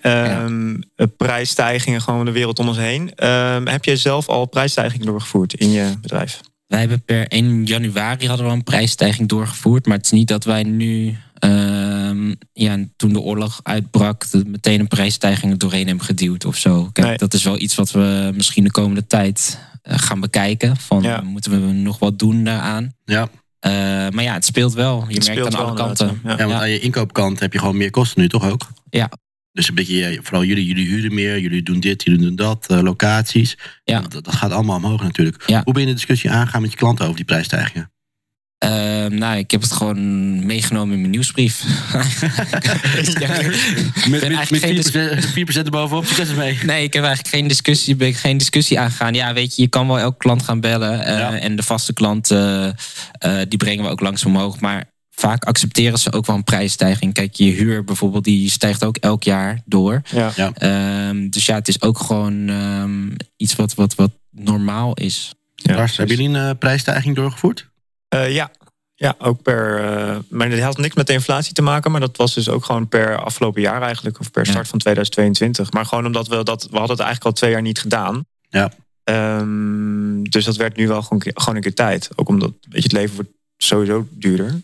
Ehm, 0.07 0.75
eh, 0.95 1.05
Prijsstijgingen 1.17 2.01
gewoon 2.01 2.25
de 2.25 2.31
wereld 2.31 2.59
om 2.59 2.67
ons 2.67 2.77
heen. 2.77 3.15
Ehm, 3.15 3.65
heb 3.67 3.85
je 3.85 3.95
zelf 3.95 4.27
al 4.27 4.45
prijsstijgingen 4.45 5.05
doorgevoerd 5.05 5.53
in 5.53 5.71
je 5.71 5.93
bedrijf? 6.01 6.41
Wij 6.67 6.79
hebben 6.79 7.03
per 7.03 7.25
1 7.29 7.65
januari 7.65 8.27
hadden 8.27 8.45
we 8.45 8.51
een 8.51 8.63
prijsstijging 8.63 9.27
doorgevoerd. 9.29 9.85
Maar 9.85 9.97
het 9.97 10.05
is 10.05 10.11
niet 10.11 10.27
dat 10.27 10.43
wij 10.43 10.63
nu, 10.63 11.17
ehm, 11.33 12.33
ja, 12.53 12.77
toen 12.95 13.13
de 13.13 13.19
oorlog 13.19 13.59
uitbrak, 13.63 14.25
meteen 14.45 14.79
een 14.79 14.87
prijsstijging 14.87 15.51
er 15.51 15.57
doorheen 15.57 15.87
hebben 15.87 16.05
geduwd 16.05 16.45
of 16.45 16.55
zo. 16.57 16.89
Kijk, 16.91 17.07
Nee. 17.07 17.17
dat 17.17 17.33
is 17.33 17.43
wel 17.43 17.59
iets 17.59 17.75
wat 17.75 17.91
we 17.91 18.31
misschien 18.35 18.63
de 18.63 18.71
komende 18.71 19.07
tijd 19.07 19.59
eh, 19.81 19.97
gaan 19.97 20.19
bekijken. 20.19 20.77
Van 20.77 21.01
Ja. 21.01 21.21
moeten 21.21 21.51
we 21.51 21.73
nog 21.73 21.99
wat 21.99 22.19
doen 22.19 22.43
daaraan? 22.43 22.93
Ja. 23.05 23.27
Eh, 23.59 23.71
maar 24.09 24.23
ja, 24.23 24.33
het 24.33 24.45
speelt 24.45 24.73
wel. 24.73 25.05
Je 25.07 25.13
Het 25.15 25.27
merkt 25.27 25.55
aan 25.55 25.65
alle 25.65 25.75
kanten. 25.75 26.19
ja. 26.23 26.29
Ja, 26.31 26.37
want 26.37 26.49
Ja. 26.51 26.59
aan 26.59 26.69
je 26.69 26.79
inkoopkant 26.79 27.39
heb 27.39 27.53
je 27.53 27.59
gewoon 27.59 27.77
meer 27.77 27.89
kosten 27.91 28.21
nu, 28.21 28.29
toch 28.29 28.49
ook? 28.49 28.67
Ja. 28.89 29.09
Dus 29.57 29.67
een 29.67 29.75
beetje, 29.75 30.19
vooral 30.23 30.43
jullie, 30.43 30.65
jullie 30.65 30.87
huren 30.87 31.13
meer, 31.13 31.39
jullie 31.39 31.63
doen 31.63 31.79
dit, 31.79 32.03
jullie 32.03 32.19
doen 32.19 32.35
dat, 32.35 32.65
eh, 32.69 32.81
locaties. 32.81 33.57
Ja. 33.83 33.99
Dat, 33.99 34.23
dat 34.23 34.35
gaat 34.35 34.51
allemaal 34.51 34.75
omhoog 34.77 35.01
natuurlijk. 35.03 35.43
Ja. 35.47 35.61
Hoe 35.63 35.73
ben 35.73 35.81
je 35.81 35.87
de 35.87 35.93
discussie 35.93 36.29
aangaan 36.31 36.61
met 36.61 36.71
je 36.71 36.77
klanten 36.77 37.03
over 37.03 37.17
die 37.17 37.25
prijsstijgingen? 37.25 37.91
Eh, 38.57 38.69
nou, 39.05 39.37
ik 39.37 39.51
heb 39.51 39.61
het 39.61 39.71
gewoon 39.71 40.45
meegenomen 40.45 40.93
in 40.93 40.99
mijn 40.99 41.11
nieuwsbrief. 41.11 41.63
Ja, 43.19 44.45
geen 44.45 44.75
dis- 44.75 44.91
4%, 44.91 45.25
4% 45.33 45.65
erbovenop, 45.65 46.05
succes 46.05 46.29
ermee. 46.29 46.57
Nee, 46.65 46.83
ik 46.83 46.93
heb 46.93 47.03
eigenlijk 47.03 47.35
geen 47.35 47.47
discussie, 47.47 47.95
ben 47.95 48.07
ik 48.07 48.17
geen 48.17 48.37
discussie 48.37 48.79
aangegaan. 48.79 49.13
Ja, 49.13 49.33
weet 49.33 49.55
je, 49.55 49.61
je 49.61 49.67
kan 49.67 49.87
wel 49.87 49.99
elke 49.99 50.17
klant 50.17 50.43
gaan 50.43 50.59
bellen. 50.59 51.05
eh, 51.05 51.17
Ja. 51.17 51.37
En 51.39 51.55
de 51.55 51.63
vaste 51.63 51.93
klant, 51.93 52.31
eh, 52.31 52.67
eh, 52.67 52.73
die 53.47 53.57
brengen 53.57 53.83
we 53.83 53.89
ook 53.89 53.99
langs 54.01 54.25
omhoog. 54.25 54.59
Maar 54.59 54.91
vaak 55.19 55.43
accepteren 55.43 55.99
ze 55.99 56.11
ook 56.11 56.25
wel 56.25 56.35
een 56.35 56.43
prijsstijging. 56.43 57.13
Kijk, 57.13 57.35
je 57.35 57.51
huur 57.51 57.83
bijvoorbeeld, 57.83 58.23
die 58.23 58.49
stijgt 58.49 58.83
ook 58.85 58.97
elk 58.97 59.23
jaar 59.23 59.61
door. 59.65 60.01
Ja. 60.11 60.31
Ja. 60.35 60.51
Ehm, 60.53 61.29
dus 61.29 61.45
ja, 61.45 61.55
het 61.55 61.67
is 61.67 61.81
ook 61.81 61.99
gewoon 61.99 62.49
ehm, 62.49 63.09
iets 63.37 63.55
wat, 63.55 63.73
wat, 63.73 63.95
wat 63.95 64.11
normaal 64.31 64.93
is. 64.93 65.33
Ja, 65.55 65.75
Lars, 65.75 65.97
hebben 65.97 66.15
jullie 66.15 66.37
een 66.37 66.49
eh, 66.49 66.57
prijsstijging 66.59 67.15
doorgevoerd? 67.15 67.69
Eh, 68.07 68.33
ja. 68.33 68.51
ja, 68.95 69.15
ook 69.19 69.41
per. 69.41 69.79
eh, 69.83 70.17
maar 70.29 70.49
dat 70.49 70.59
had 70.59 70.77
niks 70.77 70.95
met 70.95 71.07
de 71.07 71.13
inflatie 71.13 71.53
te 71.53 71.61
maken, 71.61 71.91
maar 71.91 71.99
dat 71.99 72.17
was 72.17 72.33
dus 72.33 72.49
ook 72.49 72.65
gewoon 72.65 72.87
per 72.87 73.17
afgelopen 73.23 73.61
jaar 73.61 73.81
eigenlijk, 73.81 74.19
of 74.19 74.31
per 74.31 74.45
Ja. 74.45 74.51
start 74.51 74.67
van 74.67 74.79
2022. 74.79 75.71
Maar 75.71 75.85
gewoon 75.85 76.05
omdat 76.05 76.27
we 76.27 76.43
dat. 76.43 76.63
We 76.71 76.77
hadden 76.77 76.95
het 76.97 77.05
eigenlijk 77.05 77.25
al 77.25 77.31
twee 77.31 77.51
jaar 77.51 77.61
niet 77.61 77.79
gedaan. 77.79 78.25
Ja. 78.49 78.71
Ehm, 79.03 80.23
dus 80.23 80.45
dat 80.45 80.55
werd 80.55 80.75
nu 80.75 80.87
wel 80.87 81.01
gewoon, 81.01 81.13
een 81.17 81.23
keer- 81.31 81.41
gewoon 81.41 81.55
een 81.55 81.61
keer 81.61 81.73
tijd. 81.73 82.09
Ook 82.15 82.27
omdat 82.29 82.49
weet 82.61 82.71
je, 82.71 82.81
het 82.81 82.91
leven 82.91 83.15
wordt 83.15 83.31
sowieso 83.57 84.07
duurder. 84.11 84.61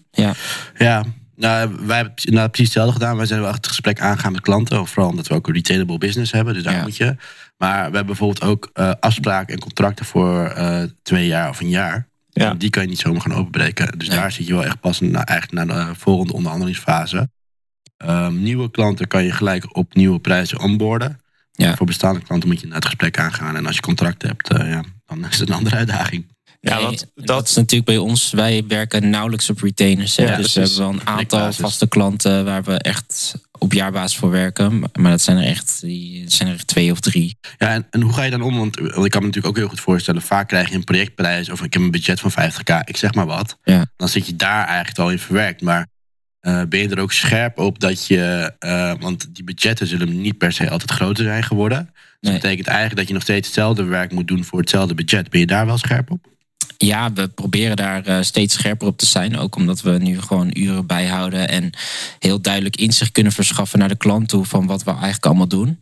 Ja, 0.77 1.03
nou, 1.35 1.75
wij 1.85 1.95
hebben 1.95 2.13
inderdaad 2.23 2.51
precies 2.51 2.73
hetzelfde 2.73 2.93
gedaan. 2.93 3.17
Wij 3.17 3.25
zijn 3.25 3.39
wel 3.39 3.47
echt 3.50 3.57
het 3.57 3.67
gesprek 3.67 4.00
aangaan 4.01 4.31
met 4.31 4.41
klanten. 4.41 4.88
Vooral 4.88 5.09
omdat 5.09 5.27
we 5.27 5.33
ook 5.33 5.47
een 5.47 5.53
retainable 5.53 5.97
business 5.97 6.31
hebben. 6.31 6.53
Dus 6.53 6.63
daar 6.63 6.73
Ja. 6.75 6.81
moet 6.81 6.97
je. 6.97 7.15
Maar 7.57 7.75
we 7.77 7.81
hebben 7.81 8.05
bijvoorbeeld 8.05 8.43
ook 8.43 8.69
eh, 8.73 8.91
afspraken 9.00 9.53
en 9.53 9.59
contracten 9.59 10.05
voor 10.05 10.45
eh, 10.45 10.83
twee 11.01 11.27
jaar 11.27 11.50
of 11.50 11.59
een 11.59 11.69
jaar. 11.69 12.07
Ja. 12.29 12.50
En 12.50 12.57
die 12.57 12.69
kan 12.69 12.83
je 12.83 12.89
niet 12.89 13.00
zomaar 13.00 13.21
gaan 13.21 13.33
openbreken. 13.33 13.97
Dus 14.00 14.09
daar 14.09 14.31
zit 14.31 14.47
je 14.47 14.53
wel 14.53 14.65
echt 14.65 14.79
pas 14.79 15.00
na, 15.00 15.25
eigenlijk 15.25 15.67
naar 15.67 15.88
de 15.88 15.95
volgende 15.95 16.33
onderhandelingsfase. 16.33 17.29
Ehm, 17.97 18.41
nieuwe 18.41 18.71
klanten 18.71 19.07
kan 19.07 19.23
je 19.23 19.31
gelijk 19.31 19.75
op 19.75 19.95
nieuwe 19.95 20.19
prijzen 20.19 20.59
onboarden. 20.59 21.19
Ja. 21.51 21.75
Voor 21.75 21.85
bestaande 21.85 22.21
klanten 22.21 22.50
moet 22.50 22.59
je 22.59 22.65
naar 22.67 22.75
het 22.75 22.85
gesprek 22.85 23.19
aangaan. 23.19 23.55
En 23.55 23.65
als 23.65 23.75
je 23.75 23.81
contracten 23.81 24.27
hebt, 24.27 24.50
eh, 24.50 24.69
ja, 24.69 24.83
dan 25.05 25.25
is 25.25 25.39
het 25.39 25.50
een 25.50 25.55
andere 25.55 25.75
uitdaging. 25.75 26.25
Ja, 26.65 26.75
Nee, 26.75 26.84
want 26.86 27.00
dat, 27.15 27.25
dat- 27.27 27.48
is 27.48 27.55
natuurlijk 27.55 27.86
bij 27.86 27.98
ons. 27.98 28.32
Wij 28.32 28.63
werken 28.67 29.10
nauwelijks 29.10 29.50
op 29.50 29.60
retainers. 29.62 30.15
Ja, 30.15 30.36
dus 30.36 30.53
we 30.53 30.60
hebben 30.60 30.79
wel 30.79 30.89
een 30.89 31.08
aantal 31.08 31.53
vaste 31.53 31.88
klanten 31.88 32.46
waar 32.46 32.63
we 32.63 32.74
echt 32.77 33.36
op 33.60 33.74
jaarbasis 33.74 34.17
voor 34.17 34.29
werken. 34.29 34.79
Maar- 34.79 35.12
dat 35.12 35.22
zijn 35.22 35.38
er 35.38 35.43
echt, 35.46 35.82
die 35.82 36.24
zijn 36.32 36.50
er 36.50 36.65
twee 36.65 36.91
of 36.91 37.00
drie. 37.00 37.38
Ja, 37.58 37.67
en, 37.67 37.88
en 37.89 38.01
hoe 38.01 38.13
ga 38.13 38.24
je 38.24 38.32
dan 38.32 38.41
om? 38.41 38.58
Want, 38.58 38.75
want 38.79 39.05
ik 39.05 39.12
kan 39.12 39.22
me 39.22 39.27
natuurlijk 39.27 39.46
ook 39.48 39.58
heel 39.58 39.67
goed 39.67 39.79
voorstellen, 39.79 40.22
vaak 40.22 40.48
krijg 40.48 40.70
je 40.70 40.75
een 40.75 40.84
projectprijs 40.84 41.50
of 41.50 41.63
ik 41.63 41.74
heb 41.74 41.82
een 41.82 41.91
budget 41.91 42.20
van 42.20 42.32
50k, 42.32 42.84
ik 42.86 42.98
zeg 42.98 43.13
maar 43.13 43.25
wat. 43.25 43.58
Ja. 43.63 43.86
Dan 43.98 44.10
zit 44.10 44.25
je 44.27 44.36
daar 44.36 44.65
eigenlijk 44.67 45.00
al 45.00 45.12
in 45.12 45.20
verwerkt. 45.20 45.62
Maar 45.62 45.88
eh, 46.39 46.62
ben 46.70 46.79
je 46.79 46.89
er 46.89 47.00
ook 47.00 47.13
scherp 47.13 47.58
op 47.60 47.79
dat 47.79 48.05
je, 48.08 48.53
eh, 48.60 48.93
want 49.00 49.36
die 49.36 49.43
budgetten 49.43 49.88
zullen 49.88 50.22
niet 50.22 50.38
per 50.38 50.51
se 50.51 50.70
altijd 50.70 50.91
groter 50.91 51.24
zijn 51.24 51.43
geworden. 51.43 51.89
Dus 51.93 51.93
Nee. 52.20 52.32
dat 52.32 52.41
betekent 52.41 52.67
eigenlijk 52.67 52.98
dat 52.98 53.08
je 53.08 53.13
nog 53.13 53.24
steeds 53.24 53.48
hetzelfde 53.48 53.84
werk 53.84 54.12
moet 54.12 54.27
doen 54.27 54.43
voor 54.43 54.60
hetzelfde 54.60 54.93
budget. 54.93 55.29
Ben 55.29 55.39
je 55.39 55.46
daar 55.46 55.65
wel 55.65 55.77
scherp 55.77 56.12
op? 56.12 56.32
Ja, 56.86 57.13
we 57.13 57.28
proberen 57.28 57.75
daar 57.75 58.06
eh, 58.06 58.22
steeds 58.22 58.54
scherper 58.54 58.88
op 58.88 58.98
te 58.98 59.06
zijn. 59.06 59.38
Ook 59.38 59.56
omdat 59.56 59.82
we 59.82 59.92
nu 59.92 60.22
gewoon 60.22 60.50
uren 60.54 60.86
bijhouden. 60.86 61.50
En 61.50 61.70
heel 62.20 62.42
duidelijk 62.42 62.75
inzicht 62.75 63.12
kunnen 63.12 63.32
verschaffen 63.32 63.80
naar 63.80 63.88
de 63.88 63.96
klant 63.96 64.28
toe. 64.28 64.46
Van 64.46 64.66
wat 64.66 64.84
we 64.84 64.92
eigenlijk 64.92 65.25
allemaal 65.25 65.48
doen. 65.48 65.78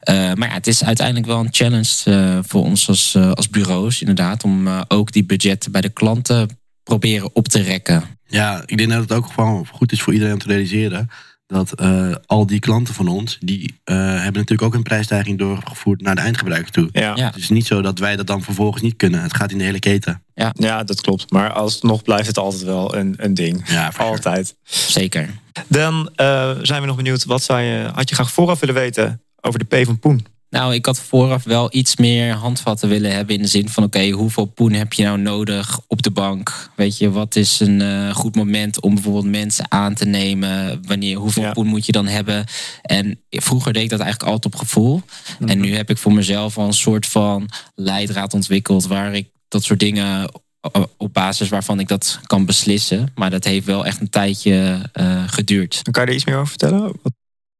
Eh, 0.00 0.14
maar 0.14 0.48
ja, 0.48 0.54
het 0.54 0.66
is 0.66 0.84
uiteindelijk 0.84 1.26
wel 1.26 1.38
een 1.38 1.48
challenge 1.50 2.02
eh, 2.04 2.38
voor 2.42 2.62
ons 2.62 2.88
als, 2.88 3.16
als 3.16 3.48
bureaus. 3.48 4.00
Inderdaad. 4.00 4.44
Om 4.44 4.68
ook 4.88 5.12
die 5.12 5.24
budgetten 5.24 5.72
bij 5.72 5.80
de 5.80 5.88
klanten 5.88 6.58
proberen 6.82 7.34
op 7.34 7.48
te 7.48 7.60
rekken. 7.60 8.04
Ja, 8.26 8.62
ik 8.66 8.76
denk 8.76 8.90
dat 8.90 9.00
het 9.00 9.12
ook 9.12 9.26
gewoon 9.26 9.66
goed 9.72 9.92
is 9.92 10.02
voor 10.02 10.12
iedereen 10.12 10.34
om 10.34 10.40
te 10.40 10.48
realiseren. 10.48 11.10
Dat 11.46 11.72
eh, 11.72 12.14
al 12.26 12.46
die 12.46 12.58
klanten 12.58 12.94
van 12.94 13.08
ons, 13.08 13.38
die 13.40 13.80
eh, 13.84 13.96
hebben 13.96 14.24
natuurlijk 14.24 14.62
ook 14.62 14.74
een 14.74 14.82
prijsstijging 14.82 15.38
doorgevoerd 15.38 16.00
naar 16.00 16.14
de 16.14 16.20
eindgebruiker 16.20 16.72
toe. 16.72 16.88
Ja. 16.92 17.12
Ja. 17.16 17.26
Het 17.26 17.36
is 17.36 17.48
niet 17.48 17.66
zo 17.66 17.82
dat 17.82 17.98
wij 17.98 18.16
dat 18.16 18.26
dan 18.26 18.42
vervolgens 18.42 18.82
niet 18.82 18.96
kunnen. 18.96 19.22
Het 19.22 19.36
gaat 19.36 19.50
in 19.50 19.58
de 19.58 19.64
hele 19.64 19.78
keten. 19.78 20.22
ja, 20.52 20.84
dat 20.84 21.00
klopt. 21.00 21.30
Maar 21.30 21.52
alsnog 21.52 22.02
blijft 22.02 22.26
het 22.26 22.38
altijd 22.38 22.62
wel 22.62 22.96
een, 22.96 23.14
een 23.16 23.34
ding. 23.34 23.68
Ja. 23.68 23.92
Altijd. 23.96 24.56
Zeker. 24.62 25.28
Dan 25.68 26.10
eh, 26.14 26.50
zijn 26.62 26.80
we 26.80 26.86
nog 26.86 26.96
benieuwd. 26.96 27.24
Wat 27.24 27.42
zou 27.42 27.60
je, 27.60 27.90
had 27.94 28.08
je 28.08 28.14
graag 28.14 28.30
vooraf 28.30 28.60
willen 28.60 28.74
weten 28.74 29.22
over 29.40 29.58
de 29.58 29.82
P 29.82 29.84
van 29.84 29.98
Poen? 29.98 30.26
Nou, 30.56 30.74
ik 30.74 30.86
had 30.86 31.00
vooraf 31.00 31.44
wel 31.44 31.68
iets 31.74 31.96
meer 31.96 32.32
handvatten 32.34 32.88
willen 32.88 33.12
hebben. 33.12 33.34
In 33.34 33.42
de 33.42 33.48
zin 33.48 33.68
van: 33.68 33.84
oké, 33.84 34.08
hoeveel 34.10 34.44
poen 34.44 34.72
heb 34.72 34.92
je 34.92 35.02
nou 35.02 35.18
nodig 35.18 35.80
op 35.86 36.02
de 36.02 36.10
bank? 36.10 36.70
Weet 36.76 36.98
je, 36.98 37.10
wat 37.10 37.36
is 37.36 37.60
een 37.60 37.80
eh, 37.80 38.14
goed 38.14 38.34
moment 38.36 38.80
om 38.80 38.94
bijvoorbeeld 38.94 39.24
mensen 39.26 39.70
aan 39.70 39.94
te 39.94 40.04
nemen? 40.04 40.82
Wanneer, 40.86 41.16
hoeveel 41.16 41.42
Ja. 41.42 41.52
poen 41.52 41.66
moet 41.66 41.86
je 41.86 41.92
dan 41.92 42.06
hebben? 42.06 42.44
En 42.82 43.20
vroeger 43.30 43.72
deed 43.72 43.82
ik 43.82 43.88
dat 43.90 44.00
eigenlijk 44.00 44.30
altijd 44.32 44.54
op 44.54 44.60
gevoel. 44.60 45.02
En 45.46 45.60
nu 45.60 45.74
heb 45.74 45.90
ik 45.90 45.98
voor 45.98 46.12
mezelf 46.12 46.58
al 46.58 46.66
een 46.66 46.72
soort 46.72 47.06
van 47.06 47.48
leidraad 47.74 48.34
ontwikkeld. 48.34 48.86
waar 48.86 49.14
ik 49.14 49.28
dat 49.48 49.64
soort 49.64 49.80
dingen 49.80 50.30
o- 50.60 50.90
op 50.96 51.12
basis 51.12 51.48
waarvan 51.48 51.80
ik 51.80 51.88
dat 51.88 52.20
kan 52.26 52.44
beslissen. 52.46 53.12
Maar 53.14 53.30
dat 53.30 53.44
heeft 53.44 53.66
wel 53.66 53.86
echt 53.86 54.00
een 54.00 54.10
tijdje 54.10 54.80
eh, 54.92 55.22
geduurd. 55.26 55.82
Kan 55.90 56.02
je 56.04 56.08
er 56.08 56.14
iets 56.14 56.24
meer 56.24 56.34
over 56.36 56.48
vertellen? 56.48 56.92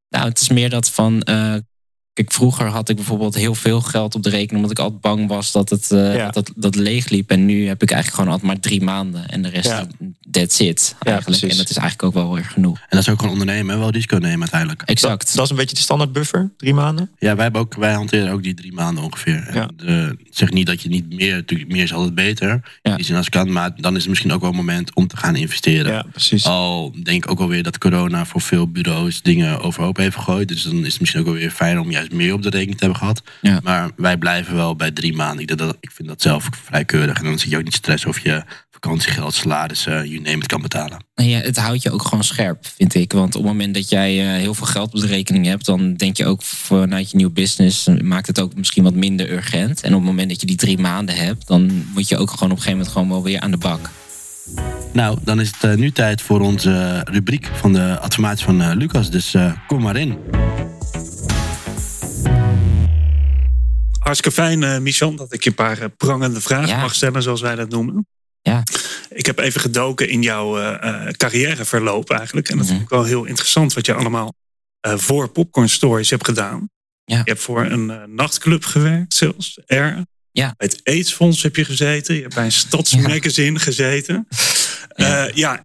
Nou, 0.09 0.29
het 0.29 0.41
is 0.41 0.49
meer 0.49 0.71
dat 0.71 0.91
van. 0.91 1.23
eh, 1.23 1.55
kijk, 2.17 2.33
vroeger 2.33 2.67
had 2.67 2.89
ik 2.89 2.97
bijvoorbeeld 2.97 3.35
heel 3.35 3.55
veel 3.55 3.81
geld 3.81 4.15
op 4.15 4.23
de 4.23 4.29
rekening. 4.31 4.55
omdat 4.65 4.71
ik 4.71 4.85
altijd 4.85 5.01
bang 5.01 5.29
was 5.29 5.53
dat 5.53 5.71
het 5.71 5.91
eh, 5.91 6.15
Ja. 6.15 6.31
dat, 6.31 6.53
dat 6.57 6.75
leeg 6.75 7.09
liep. 7.09 7.31
En 7.31 7.47
nu 7.47 7.67
heb 7.67 7.83
ik 7.83 7.91
eigenlijk 7.91 8.21
gewoon 8.21 8.33
altijd 8.35 8.53
maar 8.53 8.61
drie 8.61 8.83
maanden. 8.83 9.29
En 9.29 9.43
de 9.43 9.49
rest, 9.49 9.67
Ja. 9.69 9.87
that's 10.31 10.59
it. 10.59 10.95
Eigenlijk. 11.03 11.43
en 11.43 11.57
dat 11.57 11.71
is 11.71 11.77
eigenlijk 11.77 12.03
ook 12.03 12.25
wel 12.25 12.37
erg 12.39 12.53
genoeg. 12.53 12.77
En 12.79 12.87
dat 12.89 13.01
is 13.01 13.09
ook 13.09 13.19
gewoon 13.19 13.33
ondernemen 13.33 13.75
en 13.75 13.81
wel 13.81 13.91
risico 13.91 14.17
nemen 14.19 14.41
uiteindelijk. 14.41 14.83
Exact. 14.83 15.35
Dat 15.35 15.45
is 15.45 15.51
een 15.51 15.57
beetje 15.57 15.77
de 15.77 15.83
standaard 15.83 16.13
buffer, 16.13 16.51
drie 16.57 16.75
maanden. 16.75 17.11
Ja, 17.19 17.35
wij, 17.35 17.43
hebben 17.43 17.61
ook, 17.61 17.75
wij 17.75 17.93
hanteren 17.93 18.33
ook 18.33 18.43
die 18.43 18.55
drie 18.55 18.73
maanden 18.73 19.05
ongeveer. 19.05 19.47
En, 19.49 19.55
Ja. 19.55 19.71
eh, 19.87 20.09
ik 20.09 20.27
zeg 20.31 20.51
niet 20.51 20.67
dat 20.67 20.83
je 20.83 20.89
niet 20.89 21.13
meer, 21.15 21.35
natuurlijk 21.35 21.71
meer 21.71 21.83
is 21.83 21.93
altijd 21.93 22.15
beter. 22.15 22.49
Ja. 22.49 22.91
In 22.91 22.97
die 22.97 23.05
zin 23.07 23.17
als 23.17 23.29
kan, 23.29 23.53
maar 23.53 23.71
dan 23.77 23.93
is 23.95 24.01
het 24.01 24.09
misschien 24.09 24.33
ook 24.33 24.41
wel 24.41 24.51
een 24.51 24.57
moment 24.57 24.95
om 24.95 25.07
te 25.07 25.17
gaan 25.17 25.37
investeren. 25.37 25.93
Ja, 25.93 26.05
precies. 26.11 26.45
Al 26.47 26.95
denk 27.03 27.25
ik 27.25 27.31
ook 27.31 27.39
wel 27.39 27.49
weer 27.49 27.63
dat 27.63 27.79
corona 27.79 28.25
voor 28.27 28.41
veel 28.41 28.69
bureaus 28.71 29.23
dingen 29.23 29.61
overhoop 29.61 29.97
heeft 29.97 30.17
gegooid. 30.17 30.49
Dus 30.49 30.63
dan 30.63 30.85
is 30.85 30.91
het 30.93 31.01
misschien 31.01 31.21
ook 31.21 31.27
wel 31.27 31.37
weer 31.37 31.51
fijn 31.51 31.81
om 31.81 31.91
juist 31.91 32.06
meer 32.13 32.33
op 32.33 32.43
de 32.43 32.51
rekening 32.51 32.79
te 32.79 32.85
hebben 32.85 33.03
gehad. 33.03 33.23
Ja. 33.41 33.61
Maar 33.63 33.91
wij 33.97 34.17
blijven 34.17 34.55
wel 34.55 34.77
bij 34.77 34.91
drie 34.91 35.15
maanden. 35.15 35.41
Ik, 35.41 35.47
denk 35.47 35.59
dat, 35.59 35.77
ik 35.81 35.91
vind 35.91 36.09
dat 36.09 36.23
zelf 36.23 36.49
vrij 36.65 36.85
keurig. 36.85 37.19
En 37.19 37.25
dan 37.25 37.39
zit 37.39 37.51
je 37.51 37.57
ook 37.57 37.65
niet 37.65 37.75
stress 37.75 38.07
of 38.07 38.19
je 38.19 38.45
vakantiegeld, 38.71 39.35
salaris, 39.35 39.87
eh 39.87 40.05
you 40.05 40.21
name 40.21 40.37
it, 40.37 40.47
kan 40.47 40.63
betalen. 40.63 41.05
En 41.15 41.29
ja, 41.29 41.39
het 41.39 41.57
houdt 41.57 41.83
je 41.83 41.91
ook 41.91 42.03
gewoon 42.03 42.25
scherp, 42.25 42.67
vind 42.77 42.95
ik. 42.95 43.13
Want 43.13 43.35
op 43.35 43.43
het 43.43 43.51
moment 43.53 43.75
dat 43.75 43.89
jij 43.89 44.21
eh, 44.21 44.41
heel 44.41 44.55
veel 44.55 44.67
geld 44.67 44.95
op 44.95 45.01
de 45.01 45.07
rekening 45.07 45.47
hebt, 45.47 45.65
dan 45.65 45.95
denk 45.95 46.17
je 46.17 46.27
ook 46.27 46.43
vanuit 46.43 47.11
je 47.11 47.17
nieuwe 47.17 47.33
business, 47.33 47.87
eh, 47.87 48.01
maakt 48.01 48.27
het 48.27 48.41
ook 48.41 48.55
misschien 48.55 48.83
wat 48.83 48.95
minder 48.95 49.33
urgent. 49.33 49.83
En 49.83 49.91
op 49.91 49.99
het 49.99 50.09
moment 50.09 50.29
dat 50.29 50.41
je 50.41 50.47
die 50.47 50.57
drie 50.57 50.79
maanden 50.79 51.17
hebt, 51.17 51.47
dan 51.47 51.85
moet 51.95 52.09
je 52.09 52.17
ook 52.17 52.31
gewoon 52.31 52.51
op 52.51 52.57
een 52.57 52.63
gegeven 52.63 52.79
moment 52.79 52.89
gewoon 52.89 53.09
wel 53.09 53.23
weer 53.23 53.41
aan 53.41 53.51
de 53.51 53.57
bak. 53.57 53.91
Nou, 54.93 55.19
dan 55.23 55.41
is 55.41 55.51
het 55.51 55.71
eh, 55.71 55.77
nu 55.77 55.91
tijd 55.91 56.23
voor 56.23 56.41
onze 56.41 57.01
rubriek 57.11 57.51
van 57.53 57.73
de 57.73 57.99
adformatie 58.01 58.45
van 58.45 58.63
eh, 58.63 58.75
Lucas. 58.75 59.11
Dus 59.11 59.35
eh, 59.35 59.53
kom 59.67 59.83
maar 59.83 59.97
in. 59.97 60.19
Hartstikke 64.07 64.37
fijn, 64.43 64.63
eh 64.63 64.79
Michel, 64.79 65.15
dat 65.15 65.33
ik 65.33 65.43
je 65.45 65.49
een 65.51 65.57
paar 65.57 65.79
eh, 65.81 65.89
prangende 65.97 66.41
vragen 66.41 66.69
Ja. 66.69 66.81
mag 66.81 66.95
stellen, 66.95 67.23
zoals 67.23 67.41
wij 67.41 67.55
dat 67.55 67.69
noemen. 67.69 68.07
Ja. 68.43 68.63
Ik 69.09 69.27
heb 69.27 69.39
even 69.39 69.61
gedoken 69.61 70.09
in 70.09 70.23
jouw 70.23 70.59
eh, 70.59 71.09
carrièreverloop 71.13 72.11
eigenlijk. 72.11 72.49
En 72.49 72.57
dat 72.57 72.65
Mhm. 72.67 72.75
vind 72.75 72.85
ik 72.87 72.91
wel 72.93 73.05
heel 73.05 73.25
interessant 73.25 73.73
wat 73.73 73.87
je 73.87 73.95
allemaal 73.95 74.35
voor 74.89 75.29
Popcorn 75.29 75.69
Stories 75.69 76.11
hebt 76.11 76.25
gedaan. 76.25 76.69
Ja. 77.05 77.17
Je 77.17 77.23
hebt 77.25 77.41
voor 77.43 77.65
een 77.65 78.15
nachtclub 78.15 78.65
gewerkt, 78.65 79.15
zelfs. 79.15 79.59
R. 79.67 79.75
Ja. 80.31 80.55
Bij 80.57 80.69
het 80.69 80.81
AIDS-fonds 80.85 81.43
heb 81.43 81.57
je 81.57 81.65
gezeten. 81.65 82.15
Je 82.15 82.23
hebt 82.23 82.35
bij 82.35 82.45
een 82.45 82.53
stadsmagazine 82.53 83.59
gezeten. 83.59 84.27
Ja. 84.97 85.07
Ja. 85.25 85.31
ja, 85.35 85.65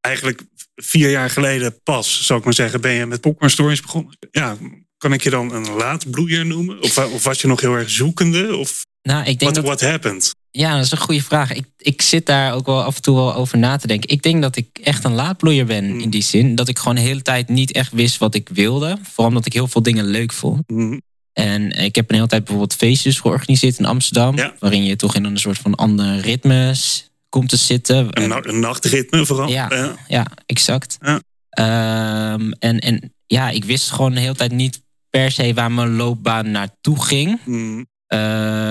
eigenlijk 0.00 0.42
vier 0.74 1.10
jaar 1.10 1.30
geleden 1.30 1.82
pas, 1.82 2.26
zou 2.26 2.38
ik 2.38 2.44
maar 2.44 2.54
zeggen, 2.54 2.80
ben 2.80 2.92
je 2.92 3.06
met 3.06 3.20
Popcorn 3.20 3.50
Stories 3.50 3.80
begonnen. 3.80 4.16
Ja, 4.30 4.56
kan 5.02 5.12
ik 5.12 5.22
je 5.22 5.30
dan 5.30 5.52
een 5.54 5.70
laadbloeier 5.76 6.46
noemen? 6.46 6.82
Of, 6.82 6.98
of 6.98 7.24
was 7.24 7.40
je 7.40 7.46
nog 7.46 7.60
heel 7.60 7.74
erg 7.74 7.90
zoekende? 7.90 8.56
Of 8.56 8.82
Nou, 9.02 9.20
ik 9.20 9.24
denk 9.38 9.40
what, 9.40 9.54
dat, 9.54 9.64
what 9.64 9.80
happened? 9.80 10.34
Ja, 10.50 10.74
dat 10.76 10.84
is 10.84 10.90
een 10.90 10.98
goede 10.98 11.22
vraag. 11.22 11.52
Ik, 11.52 11.64
ik 11.78 12.02
zit 12.02 12.26
daar 12.26 12.54
ook 12.54 12.66
wel 12.66 12.82
af 12.82 12.96
en 12.96 13.02
toe 13.02 13.14
wel 13.16 13.34
over 13.34 13.58
na 13.58 13.76
te 13.76 13.86
denken. 13.86 14.08
Ik 14.10 14.22
denk 14.22 14.42
dat 14.42 14.56
ik 14.56 14.66
echt 14.82 15.04
een 15.04 15.12
laadbloeier 15.14 15.64
ben 15.66 15.84
Hmm. 15.84 16.00
in 16.00 16.10
die 16.10 16.22
zin. 16.22 16.54
Dat 16.54 16.68
ik 16.68 16.78
gewoon 16.78 16.94
de 16.94 17.00
hele 17.00 17.22
tijd 17.22 17.48
niet 17.48 17.72
echt 17.72 17.92
wist 17.92 18.18
wat 18.18 18.34
ik 18.34 18.48
wilde. 18.52 18.98
Vooral 19.02 19.26
omdat 19.26 19.46
ik 19.46 19.52
heel 19.52 19.68
veel 19.68 19.82
dingen 19.82 20.04
leuk 20.04 20.32
vond. 20.32 20.62
Hm, 20.66 20.98
En 21.32 21.70
ik 21.70 21.94
heb 21.94 22.08
een 22.08 22.14
hele 22.14 22.26
tijd 22.28 22.44
bijvoorbeeld 22.44 22.74
feestjes 22.78 23.20
georganiseerd 23.20 23.78
in 23.78 23.84
Amsterdam. 23.84 24.36
Ja. 24.36 24.54
Waarin 24.58 24.84
je 24.84 24.96
toch 24.96 25.14
in 25.14 25.24
een 25.24 25.38
soort 25.38 25.58
van 25.58 25.74
andere 25.74 26.20
ritmes 26.20 27.10
komt 27.28 27.48
te 27.48 27.56
zitten. 27.56 27.96
Een, 27.96 28.10
En- 28.12 28.28
na- 28.28 28.44
een 28.44 28.60
nachtritme 28.60 29.26
vooral. 29.26 29.48
Ja. 29.48 29.66
Ja. 29.70 29.96
ja, 30.08 30.26
exact. 30.46 30.96
Ja. 31.00 31.20
Ehm, 31.50 32.50
en, 32.58 32.78
en 32.78 33.12
ja, 33.26 33.50
ik 33.50 33.64
wist 33.64 33.90
gewoon 33.90 34.12
de 34.14 34.20
hele 34.20 34.34
tijd 34.34 34.52
niet 34.52 34.81
per 35.12 35.30
se 35.30 35.54
waar 35.54 35.72
mijn 35.72 35.96
loopbaan 35.96 36.50
naartoe 36.50 37.02
ging. 37.04 37.40
Hm, 37.44 37.82
Eh, 38.06 38.18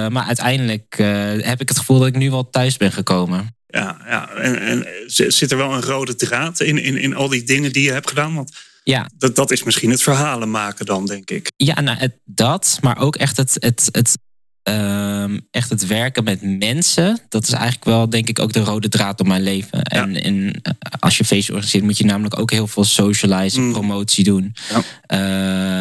maar 0.07 0.23
uiteindelijk 0.25 0.95
eh, 0.97 1.07
heb 1.37 1.61
ik 1.61 1.69
het 1.69 1.77
gevoel 1.77 1.99
dat 1.99 2.07
ik 2.07 2.15
nu 2.15 2.29
wel 2.29 2.49
thuis 2.49 2.77
ben 2.77 2.91
gekomen. 2.91 3.55
ja, 3.67 3.97
ja. 4.05 4.29
En, 4.29 4.59
en 4.61 4.85
zit 5.07 5.51
er 5.51 5.57
wel 5.57 5.73
een 5.73 5.81
rode 5.81 6.15
draad 6.15 6.59
in, 6.59 6.77
in, 6.77 6.97
in 6.97 7.15
al 7.15 7.27
die 7.27 7.43
dingen 7.43 7.71
die 7.71 7.83
je 7.83 7.91
hebt 7.91 8.09
gedaan? 8.09 8.35
Want 8.35 8.57
Ja, 8.83 9.09
dat, 9.17 9.35
dat 9.35 9.51
is 9.51 9.63
misschien 9.63 9.89
het 9.89 10.03
verhalen 10.03 10.51
maken 10.51 10.85
dan, 10.85 11.05
denk 11.05 11.29
ik. 11.29 11.51
ja 11.57 11.81
nou, 11.81 11.97
het, 11.97 12.13
dat, 12.25 12.77
maar 12.81 12.97
ook 12.97 13.15
echt 13.15 13.37
het, 13.37 13.55
het, 13.59 13.89
het 13.91 14.17
ehm, 14.63 15.39
echt 15.51 15.69
het 15.69 15.87
werken 15.87 16.23
met 16.23 16.41
mensen. 16.59 17.19
Dat 17.29 17.43
is 17.43 17.51
eigenlijk 17.53 17.83
wel, 17.85 18.09
denk 18.09 18.29
ik, 18.29 18.39
ook 18.39 18.53
de 18.53 18.59
rode 18.63 18.89
draad 18.89 19.17
door 19.17 19.27
mijn 19.27 19.41
leven. 19.43 19.83
En, 19.83 20.23
en 20.23 20.59
eh, 20.61 20.73
als 20.99 21.17
je 21.17 21.25
feest 21.25 21.49
organiseert, 21.49 21.83
moet 21.83 21.97
je 21.97 22.05
namelijk 22.05 22.39
ook 22.39 22.51
heel 22.51 22.67
veel 22.67 22.83
socializen, 22.83 23.63
Mm. 23.63 23.71
promotie 23.71 24.23
doen. 24.23 24.55
Ja. 24.69 24.81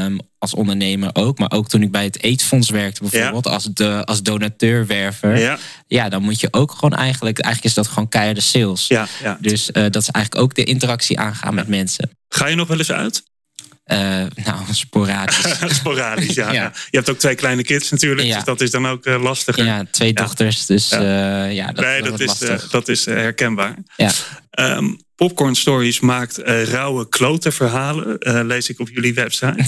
Ehm, 0.05 0.19
als 0.39 0.55
ondernemer 0.55 1.11
ook. 1.13 1.39
Maar 1.39 1.51
ook 1.53 1.69
toen 1.69 1.83
ik 1.83 1.91
bij 1.91 2.05
het 2.05 2.23
AIDS-fonds 2.23 2.71
werkte, 2.71 3.01
bijvoorbeeld, 3.09 3.47
als, 3.47 3.65
de, 3.65 4.05
als 4.05 4.23
donateurwerver. 4.23 5.39
Ja. 5.39 5.59
Ja, 5.87 6.09
dan 6.09 6.23
moet 6.23 6.41
je 6.41 6.49
ook 6.51 6.73
gewoon 6.73 6.99
eigenlijk, 6.99 7.39
eigenlijk 7.39 7.77
is 7.77 7.83
dat 7.85 7.93
gewoon 7.93 8.09
keiharde 8.09 8.41
sales. 8.41 8.87
ja, 8.87 9.07
ja. 9.23 9.39
Dus 9.41 9.71
eh, 9.73 9.83
dat 9.91 10.03
is 10.03 10.09
eigenlijk 10.11 10.45
ook 10.45 10.55
de 10.55 10.65
interactie 10.65 11.19
aangaan 11.19 11.55
met 11.55 11.69
mensen. 11.69 12.11
Ga 12.29 12.47
je 12.47 12.57
nog 12.57 12.69
wel 12.69 12.79
eens 12.79 12.93
uit? 12.93 13.23
Eh, 13.91 13.99
nou, 14.45 14.59
sporadisch. 14.73 15.55
Sporadisch, 15.81 16.35
ja. 16.43 16.53
Je 16.91 16.97
hebt 16.97 17.11
ook 17.11 17.19
twee 17.19 17.35
kleine 17.35 17.63
kids 17.63 17.91
natuurlijk, 17.91 18.27
Ja. 18.29 18.35
dus 18.35 18.45
dat 18.45 18.61
is 18.61 18.71
dan 18.71 18.87
ook 18.89 19.05
eh, 19.07 19.23
lastiger. 19.23 19.65
ja, 19.65 19.85
twee 19.91 20.13
dochters. 20.13 20.67
Dus 20.67 20.89
Ja. 20.89 21.01
ja, 21.01 21.45
ja 21.45 21.67
dat, 21.73 21.85
nee, 21.85 22.03
dat 22.03 22.21
is, 22.21 22.41
eh, 22.43 22.49
lastig. 22.49 22.71
dat 22.71 22.89
is 22.89 23.07
eh, 23.07 23.15
herkenbaar. 23.15 23.75
Ja. 23.97 24.11
Ehm, 24.51 24.85
Popcorn 25.17 25.55
Stories 25.55 26.01
maakt 26.01 26.39
eh, 26.39 26.65
rauwe 26.65 27.09
klote 27.09 27.53
verhalen, 27.53 28.19
eh, 28.19 28.41
lees 28.45 28.69
ik 28.69 28.81
op 28.81 28.89
jullie 28.89 29.15
website. 29.15 29.65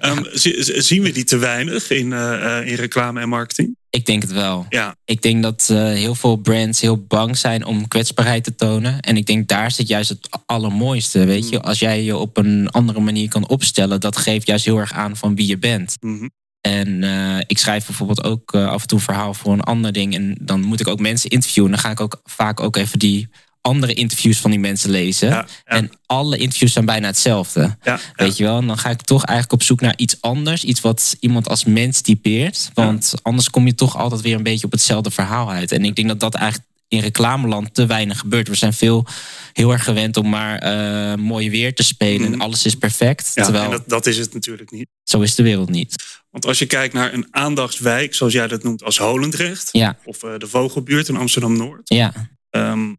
Ehm, 0.00 0.22
zi- 0.32 0.62
zi- 0.62 0.80
zien 0.80 1.02
we 1.02 1.12
die 1.12 1.24
te 1.24 1.36
weinig 1.36 1.90
in, 1.90 2.12
eh, 2.12 2.58
eh, 2.58 2.66
in 2.66 2.74
reclame 2.74 3.20
en 3.20 3.28
marketing? 3.28 3.76
Ik 3.96 4.06
denk 4.06 4.22
het 4.22 4.32
wel. 4.32 4.66
Ja, 4.68 4.96
Ik 5.04 5.22
denk 5.22 5.42
dat 5.42 5.68
eh, 5.70 5.76
heel 5.78 6.14
veel 6.14 6.36
brands 6.36 6.80
heel 6.80 7.04
bang 7.04 7.36
zijn 7.38 7.64
om 7.64 7.88
kwetsbaarheid 7.88 8.44
te 8.44 8.54
tonen. 8.54 9.00
En 9.00 9.16
ik 9.16 9.26
denk 9.26 9.48
daar 9.48 9.70
zit 9.70 9.88
juist 9.88 10.08
het 10.08 10.28
allermooiste. 10.46 11.24
Weet 11.24 11.44
Mm. 11.44 11.50
je, 11.50 11.62
als 11.62 11.78
jij 11.78 12.02
je 12.04 12.16
op 12.16 12.36
een 12.36 12.70
andere 12.70 13.00
manier 13.00 13.28
kan 13.28 13.48
opstellen, 13.48 14.00
dat 14.00 14.16
geeft 14.16 14.46
juist 14.46 14.64
heel 14.64 14.78
erg 14.78 14.92
aan 14.92 15.16
van 15.16 15.34
wie 15.34 15.46
je 15.46 15.58
bent. 15.58 15.96
Mhm. 16.00 16.28
En 16.60 17.02
eh, 17.04 17.38
ik 17.46 17.58
schrijf 17.58 17.86
bijvoorbeeld 17.86 18.24
ook 18.24 18.52
eh, 18.54 18.68
af 18.68 18.82
en 18.82 18.88
toe 18.88 18.98
een 18.98 19.04
verhaal 19.04 19.34
voor 19.34 19.52
een 19.52 19.60
ander 19.60 19.92
ding. 19.92 20.14
En 20.14 20.36
dan 20.40 20.60
moet 20.60 20.80
ik 20.80 20.88
ook 20.88 21.00
mensen 21.00 21.30
interviewen. 21.30 21.70
En 21.70 21.76
dan 21.76 21.84
ga 21.86 21.90
ik 21.92 22.00
ook 22.00 22.20
vaak 22.24 22.60
ook 22.60 22.76
even 22.76 22.98
die 22.98 23.28
andere 23.66 23.94
interviews 23.94 24.38
van 24.38 24.50
die 24.50 24.60
mensen 24.60 24.90
lezen. 24.90 25.28
ja, 25.28 25.34
ja, 25.34 25.46
En 25.64 25.90
alle 26.06 26.36
interviews 26.36 26.72
zijn 26.72 26.84
bijna 26.84 27.06
hetzelfde. 27.06 27.76
ja. 27.82 27.98
Weet 28.16 28.36
je 28.36 28.44
wel? 28.44 28.58
En 28.58 28.66
dan 28.66 28.78
ga 28.78 28.90
ik 28.90 29.02
toch 29.02 29.24
eigenlijk 29.24 29.60
op 29.60 29.66
zoek 29.66 29.80
naar 29.80 29.94
iets 29.96 30.16
anders. 30.20 30.64
Iets 30.64 30.80
wat 30.80 31.16
iemand 31.20 31.48
als 31.48 31.64
mens 31.64 32.00
typeert. 32.00 32.70
Want 32.74 33.14
anders 33.22 33.50
kom 33.50 33.66
je 33.66 33.74
toch 33.74 33.96
altijd 33.96 34.20
weer 34.20 34.36
een 34.36 34.42
beetje 34.42 34.66
op 34.66 34.72
hetzelfde 34.72 35.10
verhaal 35.10 35.50
uit. 35.50 35.72
En 35.72 35.84
ik 35.84 35.96
denk 35.96 36.08
dat 36.08 36.20
dat 36.20 36.34
eigenlijk 36.34 36.70
in 36.88 37.00
reclameland 37.00 37.74
te 37.74 37.86
weinig 37.86 38.18
gebeurt. 38.18 38.48
We 38.48 38.54
zijn 38.54 38.72
veel 38.72 39.06
heel 39.52 39.72
erg 39.72 39.84
gewend 39.84 40.16
om 40.16 40.28
maar 40.28 40.58
eh, 40.58 41.18
mooi 41.18 41.50
weer 41.50 41.74
te 41.74 41.82
spelen. 41.82 42.22
Mhm. 42.22 42.32
En 42.32 42.40
alles 42.40 42.64
is 42.64 42.74
perfect. 42.74 43.30
Ja, 43.34 43.42
terwijl 43.42 43.64
en 43.64 43.70
dat, 43.70 43.88
dat 43.88 44.06
is 44.06 44.18
het 44.18 44.34
natuurlijk 44.34 44.70
niet. 44.70 44.86
zo 45.04 45.20
is 45.20 45.34
de 45.34 45.42
wereld 45.42 45.70
niet. 45.70 46.04
Want 46.30 46.46
als 46.46 46.58
je 46.58 46.66
kijkt 46.66 46.94
naar 46.94 47.12
een 47.12 47.26
aandachtswijk, 47.30 48.14
zoals 48.14 48.32
jij 48.32 48.46
dat 48.48 48.62
noemt, 48.62 48.82
als 48.84 48.98
Holendrecht... 48.98 49.68
Ja, 49.72 49.98
of 50.04 50.22
eh, 50.22 50.30
de 50.38 50.46
Vogelbuurt 50.46 51.08
in 51.08 51.16
Amsterdam-Noord... 51.16 51.80
ja, 51.84 52.12
Ehm, 52.50 52.94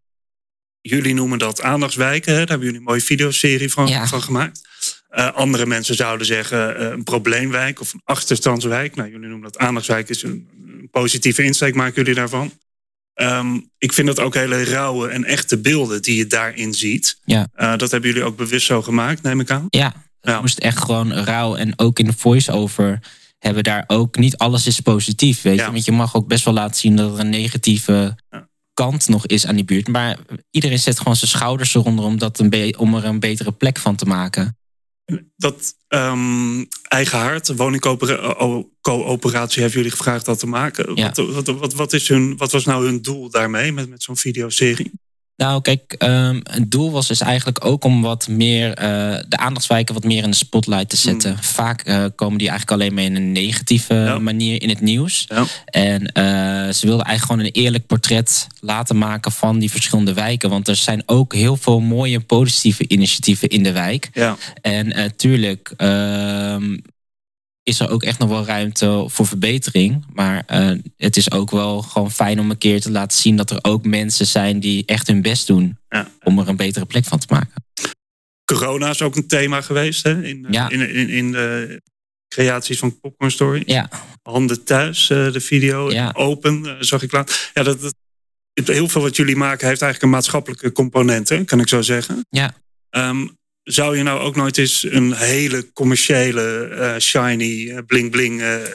jullie 0.82 1.14
noemen 1.14 1.40
dat 1.40 1.62
aandachtswijken. 1.62 2.32
Hè? 2.32 2.38
Daar 2.38 2.48
hebben 2.48 2.66
jullie 2.66 2.80
een 2.82 2.86
mooie 2.88 3.02
videoserie 3.02 3.72
van, 3.72 3.88
Ja. 3.88 4.08
van 4.08 4.22
gemaakt. 4.22 4.66
Eh, 5.10 5.32
andere 5.34 5.66
mensen 5.66 5.96
zouden 5.96 6.28
zeggen 6.28 6.78
eh, 6.78 6.90
een 6.90 7.04
probleemwijk 7.04 7.82
of 7.82 7.94
een 7.94 8.02
achterstandswijk. 8.04 8.96
Nou, 8.96 9.10
jullie 9.12 9.28
noemen 9.28 9.52
dat 9.52 9.58
aandachtswijk. 9.58 10.10
Is 10.10 10.24
een, 10.24 10.50
een 10.68 10.88
positieve 10.92 11.44
insteek 11.44 11.76
maken 11.76 11.96
jullie 11.96 12.14
daarvan. 12.14 12.52
Ehm, 13.14 13.60
ik 13.78 13.94
vind 13.94 14.08
dat 14.08 14.20
ook 14.20 14.34
hele 14.34 14.64
rauwe 14.64 15.08
en 15.10 15.24
echte 15.24 15.58
beelden 15.58 16.02
die 16.02 16.16
je 16.18 16.28
daarin 16.28 16.74
ziet. 16.74 17.20
Ja. 17.26 17.48
Eh, 17.54 17.78
dat 17.78 17.92
hebben 17.92 18.10
jullie 18.10 18.26
ook 18.26 18.38
bewust 18.38 18.66
zo 18.66 18.82
gemaakt, 18.82 19.22
neem 19.22 19.40
ik 19.40 19.50
aan. 19.52 19.66
ja. 19.70 20.06
Ja. 20.22 20.42
moest 20.42 20.58
echt 20.60 20.78
gewoon 20.80 21.14
rauw. 21.14 21.56
En 21.56 21.74
ook 21.80 22.00
in 22.00 22.06
de 22.06 22.14
voice-over 22.18 23.00
hebben 23.40 23.64
daar 23.64 23.84
ook 23.88 24.18
niet 24.18 24.38
alles 24.38 24.68
is 24.68 24.80
positief. 24.80 25.42
Weet 25.42 25.58
Ja. 25.58 25.66
je? 25.66 25.72
Want 25.72 25.86
je 25.86 25.92
mag 25.92 26.16
ook 26.16 26.28
best 26.28 26.46
wel 26.46 26.54
laten 26.54 26.76
zien 26.76 26.96
dat 26.96 27.14
er 27.14 27.20
een 27.20 27.30
negatieve 27.30 28.16
Ja. 28.30 28.48
Kant 28.78 29.08
nog 29.08 29.26
is 29.26 29.46
aan 29.46 29.56
die 29.56 29.66
buurt. 29.66 29.88
Maar 29.88 30.18
iedereen 30.52 30.80
zet 30.80 30.98
gewoon 30.98 31.16
zijn 31.16 31.30
schouders 31.30 31.76
eronder 31.76 32.06
om, 32.06 32.18
dat 32.18 32.40
een 32.40 32.78
om 32.78 32.96
er 32.96 33.06
een 33.06 33.20
betere 33.20 33.52
plek 33.52 33.80
van 33.80 33.96
te 33.96 34.06
maken. 34.06 34.58
Dat 35.36 35.76
ehm, 35.88 36.66
eigen 36.88 37.20
hart, 37.20 37.56
woningcoöperatie, 37.56 39.62
hebben 39.62 39.78
jullie 39.78 39.92
gevraagd 39.92 40.26
dat 40.26 40.40
te 40.40 40.48
maken. 40.48 40.96
Ja. 40.96 41.12
Wat, 41.14 41.34
wat, 41.34 41.48
wat, 41.48 41.74
wat, 41.74 41.94
is 41.94 42.08
hun, 42.08 42.38
wat 42.38 42.52
was 42.52 42.66
nou 42.66 42.86
hun 42.86 43.02
doel 43.02 43.30
daarmee 43.30 43.72
met, 43.72 43.90
met 43.90 44.04
zo'n 44.04 44.18
videoserie? 44.18 44.92
Nou, 45.38 45.62
kijk, 45.62 45.96
ehm, 45.98 46.40
het 46.44 46.72
doel 46.72 46.92
was 46.92 47.08
dus 47.08 47.22
eigenlijk 47.22 47.66
ook 47.66 47.84
om 47.84 48.02
wat 48.02 48.28
meer 48.28 48.74
eh, 48.74 48.88
de 49.28 49.38
aandachtswijken 49.38 49.94
wat 49.94 50.04
meer 50.04 50.24
in 50.24 50.30
de 50.30 50.36
spotlight 50.36 50.90
te 50.90 50.98
zetten. 50.98 51.38
Vaak 51.44 51.82
eh, 51.82 52.06
komen 52.16 52.38
die 52.38 52.50
eigenlijk 52.50 52.82
alleen 52.82 52.94
maar 52.94 53.04
in 53.04 53.16
een 53.16 53.32
negatieve 53.32 53.94
Ja. 53.94 54.20
manier 54.20 54.62
in 54.62 54.70
het 54.70 54.82
nieuws. 54.82 55.26
Ja. 55.28 55.46
En 55.66 56.12
eh, 56.12 56.24
ze 56.74 56.86
wilden 56.88 57.06
eigenlijk 57.06 57.22
gewoon 57.22 57.40
een 57.40 57.64
eerlijk 57.64 57.86
portret 57.88 58.48
laten 58.60 58.98
maken 58.98 59.32
van 59.32 59.60
die 59.60 59.72
verschillende 59.72 60.14
wijken. 60.14 60.50
Want 60.50 60.68
er 60.68 60.76
zijn 60.76 61.04
ook 61.06 61.34
heel 61.34 61.58
veel 61.58 61.80
mooie 61.80 62.20
positieve 62.20 62.88
initiatieven 62.88 63.48
in 63.50 63.64
de 63.64 63.72
wijk. 63.72 64.10
Ja. 64.14 64.38
En 64.62 64.92
eh, 64.92 65.06
tuurlijk 65.16 65.74
ehm, 65.78 66.78
is 67.68 67.80
er 67.80 67.90
ook 67.90 68.04
echt 68.04 68.20
nog 68.20 68.30
wel 68.30 68.46
ruimte 68.46 69.06
voor 69.08 69.28
verbetering. 69.28 70.06
Maar 70.14 70.44
eh, 70.48 70.72
het 70.98 71.18
is 71.18 71.32
ook 71.32 71.52
wel 71.52 71.82
gewoon 71.82 72.12
fijn 72.12 72.40
om 72.40 72.50
een 72.50 72.58
keer 72.58 72.82
te 72.82 72.92
laten 72.92 73.18
zien 73.18 73.36
dat 73.36 73.52
er 73.52 73.60
ook 73.62 73.86
mensen 73.86 74.26
zijn 74.28 74.60
die 74.60 74.86
echt 74.86 75.08
hun 75.08 75.22
best 75.22 75.48
doen 75.48 75.78
Ja. 75.90 76.08
om 76.24 76.40
er 76.40 76.48
een 76.48 76.56
betere 76.56 76.86
plek 76.86 77.06
van 77.06 77.20
te 77.20 77.28
maken. 77.30 77.66
Corona 78.46 78.90
is 78.90 79.02
ook 79.02 79.16
een 79.16 79.28
thema 79.28 79.62
geweest 79.62 80.04
hè? 80.04 80.24
In, 80.24 80.46
eh, 80.46 80.52
Ja. 80.52 80.70
in, 80.70 80.90
in, 80.94 81.10
in 81.10 81.32
de 81.32 81.82
creaties 82.28 82.80
van 82.80 83.00
Popcorn 83.00 83.32
Story. 83.32 83.64
Ja, 83.66 83.90
Handen 84.22 84.64
thuis, 84.64 85.10
eh, 85.10 85.32
de 85.32 85.40
video. 85.40 85.92
Ja. 85.92 86.12
Open, 86.14 86.86
zag 86.86 87.02
ik 87.02 87.12
laat. 87.12 87.52
Ja, 87.54 87.64
dat, 87.64 87.82
dat, 87.82 87.94
heel 88.68 88.88
veel 88.88 89.02
wat 89.02 89.16
jullie 89.16 89.36
maken 89.36 89.68
heeft 89.68 89.82
eigenlijk 89.82 90.04
een 90.04 90.18
maatschappelijke 90.18 90.72
component, 90.72 91.30
hè? 91.30 91.44
kan 91.44 91.60
ik 91.60 91.68
zo 91.68 91.82
zeggen. 91.82 92.26
Ja. 92.30 92.54
Ehm, 92.90 93.28
zou 93.68 93.98
je 93.98 94.04
nou 94.04 94.20
ook 94.20 94.36
nooit 94.36 94.58
eens 94.58 94.86
een 94.90 95.14
hele 95.14 95.72
commerciële, 95.74 96.68
eh, 96.68 97.00
shiny, 97.00 97.70
eh, 97.70 97.78
bling 97.88 98.12
bling 98.12 98.42
eh, 98.42 98.64
eh, 98.64 98.70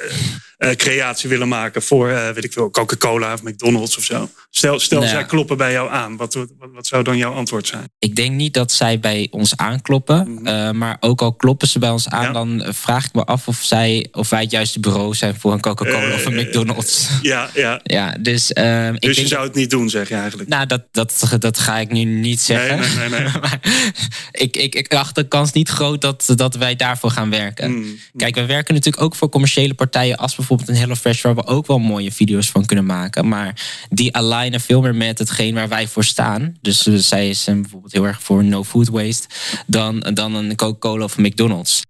creatie 0.70 1.28
willen 1.28 1.48
maken 1.48 1.82
voor, 1.82 2.08
eh, 2.10 2.30
weet 2.30 2.44
ik 2.44 2.52
veel, 2.52 2.70
Coca-Cola 2.70 3.32
of 3.32 3.42
McDonald's 3.42 3.96
of 3.96 4.04
zo? 4.04 4.28
Stel, 4.50 4.80
stel 4.80 4.98
Nou. 4.98 5.10
zij 5.10 5.24
kloppen 5.24 5.56
bij 5.56 5.72
jou 5.72 5.90
aan. 5.90 6.16
Wat, 6.16 6.34
wat, 6.34 6.48
wat 6.72 6.86
zou 6.86 7.02
dan 7.02 7.16
jouw 7.16 7.32
antwoord 7.32 7.66
zijn? 7.66 7.90
ik 7.98 8.16
denk 8.16 8.34
niet 8.34 8.54
dat 8.54 8.72
zij 8.72 9.00
bij 9.00 9.28
ons 9.30 9.56
aankloppen. 9.56 10.32
Mhm. 10.34 10.46
eh, 10.46 10.70
maar 10.70 10.96
ook 11.00 11.22
al 11.22 11.34
kloppen 11.34 11.68
ze 11.68 11.78
bij 11.78 11.90
ons 11.90 12.08
aan, 12.08 12.22
Ja. 12.22 12.32
dan 12.32 12.64
vraag 12.68 13.04
ik 13.04 13.12
me 13.12 13.24
af 13.24 13.48
of, 13.48 13.56
zij, 13.62 14.08
of 14.12 14.28
wij 14.28 14.40
het 14.40 14.50
juiste 14.50 14.80
bureau 14.80 15.14
zijn 15.14 15.34
voor 15.38 15.52
een 15.52 15.60
Coca-Cola 15.60 16.08
Eh, 16.08 16.14
of 16.14 16.24
een 16.24 16.34
McDonald's. 16.34 17.08
Ja, 17.22 17.50
ja. 17.54 17.80
ja, 17.82 18.16
dus, 18.20 18.52
ehm, 18.52 18.94
ik 18.94 19.00
Dus 19.00 19.10
je 19.10 19.16
denk 19.16 19.28
zou 19.28 19.46
het 19.46 19.54
niet 19.54 19.70
doen, 19.70 19.90
zeg 19.90 20.08
je 20.08 20.14
eigenlijk. 20.14 20.48
Nou, 20.48 20.66
dat, 20.66 20.82
dat, 20.90 21.36
dat 21.38 21.58
ga 21.58 21.78
ik 21.78 21.90
nu 21.90 22.04
niet 22.04 22.40
zeggen. 22.40 22.78
Nee, 22.78 22.88
nee, 22.88 23.08
nee, 23.08 23.20
nee. 23.20 23.32
maar 23.40 23.60
ik, 24.32 24.56
ik, 24.56 24.74
ik 24.74 24.94
acht 24.94 25.14
de 25.14 25.28
kans 25.28 25.52
niet 25.52 25.68
groot 25.68 26.00
dat, 26.00 26.32
dat 26.34 26.54
wij 26.54 26.76
daarvoor 26.76 27.10
gaan 27.10 27.30
werken. 27.30 27.70
Mm. 27.70 27.98
Kijk, 28.16 28.34
wij 28.34 28.46
werken 28.46 28.74
natuurlijk 28.74 29.02
ook 29.02 29.14
voor 29.14 29.28
commerciële 29.28 29.74
partijen... 29.74 30.16
als 30.16 30.34
bijvoorbeeld 30.34 30.51
een 30.60 30.74
HelloFresh... 30.76 31.22
waar 31.22 31.34
we 31.34 31.46
ook 31.46 31.66
wel 31.66 31.78
mooie 31.78 32.12
video's 32.12 32.50
van 32.50 32.64
kunnen 32.64 32.86
maken. 32.86 33.28
Maar 33.28 33.60
die 33.90 34.16
alignen 34.16 34.60
veel 34.60 34.80
meer 34.80 34.94
met 34.94 35.18
hetgeen 35.18 35.54
waar 35.54 35.68
wij 35.68 35.88
voor 35.88 36.04
staan. 36.04 36.56
Dus 36.60 36.86
eh, 36.86 36.94
zij 36.94 37.34
zijn 37.34 37.60
bijvoorbeeld 37.60 37.92
heel 37.92 38.06
erg 38.06 38.22
voor 38.22 38.44
no 38.44 38.64
food 38.64 38.88
waste... 38.88 39.28
dan, 39.66 40.00
dan 40.00 40.34
een 40.34 40.56
Coca-Cola 40.56 41.04
of 41.04 41.16
een 41.16 41.22
McDonald's. 41.24 41.82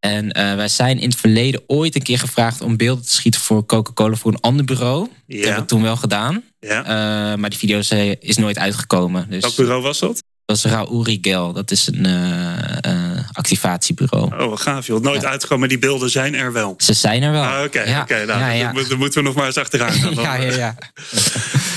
En 0.00 0.32
eh, 0.32 0.54
wij 0.54 0.68
zijn 0.68 0.98
in 0.98 1.08
het 1.08 1.18
verleden 1.18 1.62
ooit 1.66 1.94
een 1.94 2.02
keer 2.02 2.18
gevraagd... 2.18 2.60
om 2.60 2.76
beelden 2.76 3.04
te 3.04 3.10
schieten 3.10 3.40
voor 3.40 3.66
Coca-Cola 3.66 4.14
voor 4.16 4.32
een 4.32 4.40
ander 4.40 4.64
bureau. 4.64 5.00
Dat 5.00 5.10
hebben 5.26 5.48
Ja, 5.48 5.56
we 5.60 5.64
toen 5.64 5.82
wel 5.82 5.96
gedaan. 5.96 6.42
ja. 6.60 6.80
Uh, 6.82 7.38
maar 7.38 7.50
die 7.50 7.58
video 7.58 7.78
is, 7.78 7.90
eh, 7.90 8.10
is 8.20 8.36
nooit 8.36 8.58
uitgekomen. 8.58 9.26
Dus 9.30 9.40
Welk 9.42 9.56
bureau 9.56 9.82
was 9.82 9.98
dat? 9.98 10.22
Dat 10.48 10.56
is 10.56 10.64
Raoul 10.64 11.04
Rigel. 11.04 11.52
Dat 11.52 11.70
is 11.70 11.86
een 11.86 12.06
uh, 12.06 12.92
uh, 12.94 13.18
activatiebureau. 13.32 14.42
Oh, 14.44 14.56
gaaf 14.58 14.86
joh. 14.86 15.00
Nooit 15.02 15.22
Ja. 15.22 15.28
uitgekomen, 15.28 15.58
maar 15.60 15.68
die 15.68 15.78
beelden 15.78 16.10
zijn 16.10 16.34
er 16.34 16.52
wel. 16.52 16.74
Ze 16.78 16.92
zijn 16.92 17.22
er 17.22 17.30
wel. 17.32 17.42
Ah, 17.42 17.64
Oké, 17.64 17.82
Ja, 17.82 18.00
oké. 18.02 18.24
nou, 18.24 18.52
ja. 18.54 18.72
Dan, 18.72 18.84
dan 18.88 18.98
moeten 18.98 19.18
we 19.18 19.24
nog 19.26 19.34
maar 19.36 19.46
eens 19.46 19.56
achteraan 19.56 19.92
gaan. 19.92 20.14
ja, 20.24 20.34
ja, 20.34 20.56
ja. 20.56 20.76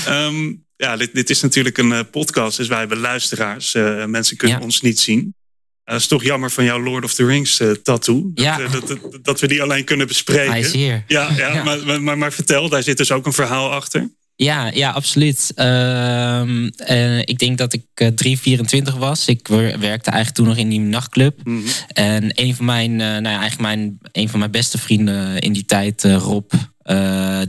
Ehm, 0.06 0.52
ja, 0.76 0.96
dit, 0.96 1.14
dit 1.14 1.30
is 1.30 1.40
natuurlijk 1.40 1.78
een 1.78 1.92
eh, 1.92 2.00
podcast, 2.10 2.56
dus 2.56 2.68
wij 2.68 2.78
hebben 2.78 2.98
luisteraars. 2.98 3.74
Eh, 3.74 4.04
mensen 4.04 4.36
kunnen 4.36 4.60
ons 4.60 4.80
niet 4.80 5.00
zien. 5.00 5.34
Het 5.84 6.00
is 6.00 6.06
toch 6.06 6.22
jammer 6.22 6.50
van 6.50 6.64
jouw 6.64 6.80
Lord 6.82 7.04
of 7.04 7.14
the 7.14 7.26
Rings 7.26 7.60
eh, 7.60 7.70
tattoo. 7.70 8.30
Dat, 8.34 8.44
Ja. 8.44 8.60
eh, 8.60 8.72
dat, 8.72 8.88
dat, 8.88 8.98
dat 9.22 9.40
we 9.40 9.46
die 9.48 9.62
alleen 9.62 9.84
kunnen 9.84 10.06
bespreken. 10.06 10.50
Hij 10.50 10.60
is 10.60 10.72
hier. 10.72 11.04
Ja, 11.06 11.28
ja, 11.36 11.52
Ja. 11.54 11.64
Maar, 11.64 12.02
maar, 12.02 12.18
maar 12.18 12.32
vertel, 12.32 12.68
daar 12.68 12.82
zit 12.82 12.96
dus 12.96 13.12
ook 13.12 13.26
een 13.26 13.32
verhaal 13.32 13.70
achter. 13.72 14.10
Ja, 14.42 14.70
ja, 14.74 14.90
absoluut. 14.90 15.52
Ehm, 15.54 16.66
eh, 16.76 17.18
ik 17.18 17.38
denk 17.38 17.58
dat 17.58 17.72
ik 17.72 17.82
eh, 17.94 18.08
324 18.08 18.96
was. 18.96 19.26
Ik 19.28 19.48
wer- 19.48 19.78
werkte 19.78 20.10
eigenlijk 20.10 20.34
toen 20.34 20.46
nog 20.46 20.56
in 20.56 20.68
die 20.68 20.80
nachtclub. 20.80 21.40
Mhm. 21.44 21.58
En 21.92 22.30
een 22.34 22.54
van 22.54 22.64
mijn, 22.64 22.90
eh, 22.90 23.06
nou 23.06 23.22
ja, 23.22 23.40
eigenlijk 23.40 23.60
mijn, 23.60 23.98
een 24.12 24.28
van 24.28 24.38
mijn 24.38 24.50
beste 24.50 24.78
vrienden 24.78 25.38
in 25.38 25.52
die 25.52 25.64
tijd, 25.64 26.04
Rob, 26.04 26.52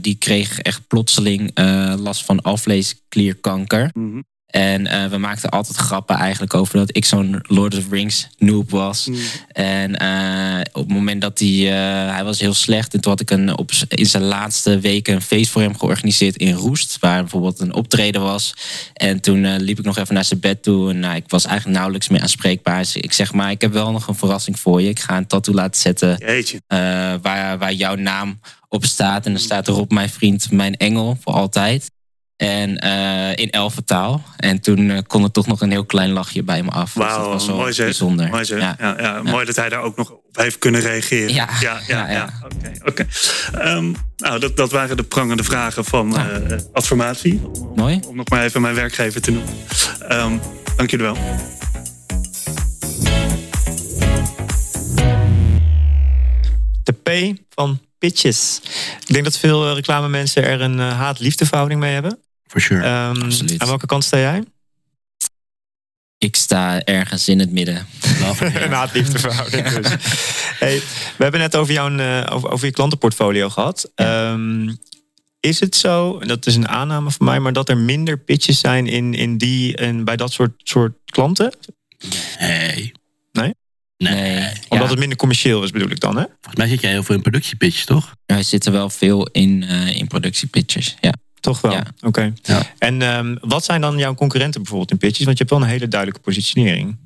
die 0.00 0.14
kreeg 0.14 0.58
echt 0.58 0.86
plotseling 0.86 1.50
last 1.98 2.24
van 2.24 2.42
alvleesklierkanker. 2.42 3.90
Mhm. 3.94 4.20
En 4.54 4.86
eh, 4.86 5.06
we 5.06 5.18
maakten 5.18 5.50
altijd 5.50 5.76
grappen 5.76 6.16
eigenlijk 6.16 6.54
over 6.54 6.76
dat 6.78 6.96
ik 6.96 7.04
zo'n 7.04 7.38
Lord 7.42 7.76
of 7.76 7.82
the 7.82 7.88
Rings 7.90 8.28
noob 8.38 8.70
was. 8.70 9.06
Mm. 9.06 9.16
En 9.48 9.96
eh, 9.96 10.60
op 10.72 10.82
het 10.82 10.92
moment 10.92 11.20
dat 11.20 11.38
hij... 11.38 11.48
eh, 11.48 12.14
hij 12.14 12.24
was 12.24 12.40
heel 12.40 12.54
slecht. 12.54 12.94
En 12.94 13.00
toen 13.00 13.10
had 13.10 13.20
ik 13.20 13.30
een, 13.30 13.58
op, 13.58 13.70
in 13.88 14.06
zijn 14.06 14.22
laatste 14.22 14.78
weken 14.78 15.14
een 15.14 15.22
feest 15.22 15.50
voor 15.50 15.62
hem 15.62 15.78
georganiseerd 15.78 16.36
in 16.36 16.52
Roest. 16.52 16.96
Waar 17.00 17.20
bijvoorbeeld 17.20 17.60
een 17.60 17.74
optreden 17.74 18.22
was. 18.22 18.54
En 18.92 19.20
toen 19.20 19.56
liep 19.56 19.78
ik 19.78 19.84
nog 19.84 19.98
even 19.98 20.14
naar 20.14 20.24
zijn 20.24 20.40
bed 20.40 20.62
toe. 20.62 20.90
En 20.90 20.98
nou, 20.98 21.16
ik 21.16 21.24
was 21.28 21.44
eigenlijk 21.44 21.76
nauwelijks 21.76 22.08
meer 22.08 22.20
aanspreekbaar. 22.20 22.78
Dus 22.78 22.96
ik 22.96 23.12
zeg 23.12 23.32
maar, 23.32 23.50
ik 23.50 23.60
heb 23.60 23.72
wel 23.72 23.92
nog 23.92 24.08
een 24.08 24.14
verrassing 24.14 24.60
voor 24.60 24.82
je. 24.82 24.88
Ik 24.88 25.00
ga 25.00 25.16
een 25.16 25.26
tattoo 25.26 25.54
laten 25.54 25.80
zetten 25.80 26.18
waar, 27.22 27.58
waar 27.58 27.72
jouw 27.72 27.94
naam 27.94 28.40
op 28.68 28.84
staat. 28.84 29.26
En 29.26 29.32
dan 29.32 29.40
staat 29.40 29.68
erop 29.68 29.92
mijn 29.92 30.10
vriend, 30.10 30.50
mijn 30.50 30.76
engel, 30.76 31.18
voor 31.20 31.32
altijd. 31.32 31.92
En 32.36 32.78
eh, 32.78 33.36
in 33.36 33.50
elfentaal. 33.50 34.22
En 34.36 34.60
toen 34.60 34.90
eh, 34.90 34.98
kon 35.06 35.22
er 35.22 35.30
toch 35.30 35.46
nog 35.46 35.60
een 35.60 35.70
heel 35.70 35.84
klein 35.84 36.10
lachje 36.10 36.42
bij 36.42 36.62
me 36.62 36.70
af. 36.70 36.92
Dus 36.92 37.02
dat 37.02 37.16
Wauw, 37.16 37.28
was 37.28 37.46
wel 37.46 37.56
mooi 37.56 37.72
zeg. 37.72 37.84
bijzonder. 37.84 38.28
Mooi, 38.28 38.44
zeg. 38.44 38.60
Ja. 38.60 38.76
Ja. 38.78 38.96
Ja, 39.00 39.22
Mooi 39.22 39.44
dat 39.44 39.56
hij 39.56 39.68
daar 39.68 39.80
ook 39.82 39.96
nog 39.96 40.10
op 40.10 40.22
heeft 40.32 40.58
kunnen 40.58 40.80
reageren. 40.80 41.34
Ja. 41.34 41.48
ja, 41.60 41.78
ja. 41.86 41.96
Ja, 42.06 42.06
ja. 42.06 42.12
ja. 42.12 42.30
Oké, 42.44 42.72
oké. 42.84 43.06
Ehm, 43.58 43.92
nou, 44.16 44.38
dat, 44.38 44.56
dat 44.56 44.70
waren 44.70 44.96
de 44.96 45.02
prangende 45.02 45.44
vragen 45.44 45.84
van 45.84 46.16
eh 46.16 46.58
affirmatie. 46.72 47.40
Om, 47.52 47.72
Mooi. 47.74 48.00
om 48.08 48.16
nog 48.16 48.28
maar 48.28 48.44
even 48.44 48.60
mijn 48.60 48.74
werkgever 48.74 49.20
te 49.20 49.30
noemen. 49.30 49.52
Ehm, 50.08 50.32
dank 50.76 50.90
jullie 50.90 51.06
wel. 51.06 51.16
De 56.82 56.92
P 56.92 57.38
van 57.54 57.80
pitches. 58.08 58.60
Ik 59.06 59.12
denk 59.12 59.24
dat 59.24 59.38
veel 59.38 59.68
eh, 59.68 59.74
reclamemensen 59.74 60.44
er 60.44 60.60
een 60.60 60.80
eh, 60.80 60.96
haat-liefdeverhouding 60.98 61.80
mee 61.80 61.92
hebben. 61.92 62.18
For 62.46 62.60
sure. 62.60 62.82
Ehm, 62.82 63.22
Absoluut. 63.22 63.60
aan 63.60 63.68
welke 63.68 63.86
kant 63.86 64.04
sta 64.04 64.18
jij? 64.18 64.44
Ik 66.18 66.36
sta 66.36 66.84
ergens 66.84 67.28
in 67.28 67.38
het 67.38 67.50
midden. 67.50 67.86
Een 68.40 68.72
haat-liefdeverhouding 68.72 69.68
dus. 69.68 69.88
hey, 70.64 70.82
we 71.16 71.22
hebben 71.22 71.40
net 71.40 71.56
over, 71.56 71.72
jouw, 71.72 71.96
eh, 71.96 72.34
over, 72.34 72.50
over 72.50 72.66
je 72.66 72.72
klantenportfolio 72.72 73.48
gehad. 73.48 73.90
Ehm, 73.94 74.74
is 75.40 75.60
het 75.60 75.76
zo, 75.76 76.18
en 76.18 76.28
dat 76.28 76.46
is 76.46 76.56
een 76.56 76.68
aanname 76.68 77.10
van 77.10 77.26
mij, 77.26 77.40
maar 77.40 77.52
dat 77.52 77.68
er 77.68 77.76
minder 77.76 78.18
pitches 78.18 78.58
zijn 78.58 78.86
in, 78.86 79.14
in 79.14 79.38
die 79.38 79.76
en 79.76 80.04
bij 80.04 80.16
dat 80.16 80.32
soort, 80.32 80.52
soort 80.56 80.92
klanten? 81.04 81.54
Nee. 82.38 82.92
Nee? 84.12 84.48
Omdat 84.68 84.68
Ja, 84.68 84.86
het 84.88 84.98
minder 84.98 85.18
commercieel 85.18 85.62
is, 85.62 85.70
bedoel 85.70 85.90
ik 85.90 86.00
dan, 86.00 86.16
hè? 86.16 86.22
Volgens 86.22 86.56
mij 86.56 86.68
zit 86.68 86.80
jij 86.80 86.90
heel 86.90 87.02
veel 87.02 87.14
in 87.14 87.22
productiepitches, 87.22 87.84
toch? 87.84 88.14
wij 88.26 88.42
zitten 88.42 88.72
wel 88.72 88.90
veel 88.90 89.26
in, 89.26 89.62
eh, 89.62 89.96
in 89.96 90.06
productiepitches. 90.06 90.96
Ja. 91.00 91.12
Toch 91.40 91.60
wel. 91.60 91.72
Ja. 91.72 91.84
Oké. 92.00 92.32
Ja. 92.42 92.62
En 92.78 93.02
ehm, 93.02 93.36
wat 93.40 93.64
zijn 93.64 93.80
dan 93.80 93.98
jouw 93.98 94.14
concurrenten 94.14 94.60
bijvoorbeeld 94.60 94.90
in 94.90 94.98
pitches? 94.98 95.24
Want 95.24 95.38
je 95.38 95.44
hebt 95.44 95.56
wel 95.56 95.64
een 95.64 95.72
hele 95.74 95.88
duidelijke 95.88 96.24
positionering. 96.24 96.96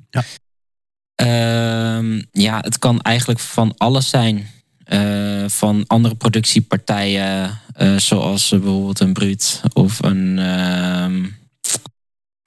Ehm, 1.15 2.21
ja, 2.31 2.59
het 2.59 2.79
kan 2.79 3.01
eigenlijk 3.01 3.39
van 3.39 3.73
alles 3.77 4.09
zijn. 4.09 4.47
Eh, 4.83 5.43
van 5.47 5.83
andere 5.87 6.15
productiepartijen, 6.15 7.59
eh, 7.73 7.97
zoals 7.97 8.49
bijvoorbeeld 8.49 8.99
een 8.99 9.13
Bruut 9.13 9.61
of 9.73 10.03
een 10.03 10.39
ehm, 10.39 11.25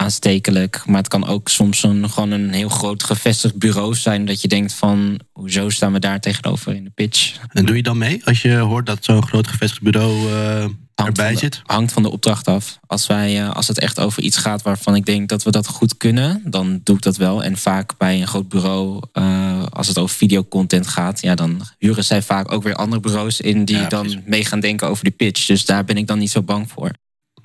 aanstekelijk. 0.02 0.82
Maar 0.86 0.96
het 0.96 1.08
kan 1.08 1.26
ook 1.26 1.48
soms 1.48 1.82
een, 1.82 2.10
gewoon 2.10 2.30
een 2.30 2.50
heel 2.52 2.68
groot 2.68 3.02
gevestigd 3.02 3.58
bureau 3.58 3.94
zijn. 3.94 4.24
Dat 4.24 4.40
je 4.40 4.48
denkt 4.48 4.72
van, 4.74 5.20
hoezo 5.32 5.68
staan 5.68 5.92
we 5.92 5.98
daar 5.98 6.20
tegenover 6.20 6.74
in 6.74 6.84
de 6.84 6.90
pitch? 6.90 7.36
En 7.48 7.64
doe 7.66 7.76
je 7.76 7.82
dan 7.82 7.98
mee 7.98 8.20
als 8.24 8.42
je 8.42 8.56
hoort 8.56 8.86
dat 8.86 9.04
zo'n 9.04 9.26
groot 9.26 9.46
gevestigd 9.46 9.82
bureau 9.82 10.30
eh, 10.32 10.64
erbij 10.94 11.32
de- 11.32 11.38
zit? 11.38 11.60
Hangt 11.64 11.92
van 11.92 12.02
de 12.02 12.10
opdracht 12.10 12.46
af. 12.48 12.78
Als, 12.86 13.06
wij, 13.06 13.40
eh, 13.42 13.50
als 13.50 13.68
het 13.68 13.78
echt 13.78 14.00
over 14.00 14.22
iets 14.22 14.36
gaat 14.36 14.62
waarvan 14.62 14.94
ik 14.94 15.04
denk 15.06 15.28
dat 15.28 15.42
we 15.42 15.50
dat 15.50 15.66
goed 15.66 15.96
kunnen, 15.96 16.42
dan 16.44 16.80
doe 16.84 16.96
ik 16.96 17.02
dat 17.02 17.16
wel. 17.16 17.44
En 17.44 17.56
vaak 17.56 17.98
bij 17.98 18.20
een 18.20 18.26
groot 18.26 18.48
bureau, 18.48 19.02
eh, 19.12 19.62
als 19.70 19.88
het 19.88 19.98
over 19.98 20.16
videocontent 20.16 20.86
gaat, 20.86 21.20
ja, 21.22 21.34
dan 21.34 21.60
huren 21.78 22.04
zij 22.04 22.22
vaak 22.22 22.52
ook 22.52 22.62
weer 22.62 22.74
andere 22.74 23.00
bureaus 23.00 23.40
in 23.40 23.64
die 23.64 23.76
Ja, 23.76 23.88
dan 23.88 24.22
mee 24.26 24.44
gaan 24.44 24.60
denken 24.60 24.88
over 24.88 25.04
die 25.04 25.12
pitch. 25.12 25.46
Dus 25.46 25.64
daar 25.64 25.84
ben 25.84 25.96
ik 25.96 26.06
dan 26.06 26.18
niet 26.18 26.30
zo 26.30 26.42
bang 26.42 26.70
voor. 26.70 26.90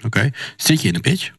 Oké. 0.06 0.30
Zit 0.58 0.82
je 0.82 0.88
in 0.88 0.96
een 0.96 1.02
pitch? 1.02 1.32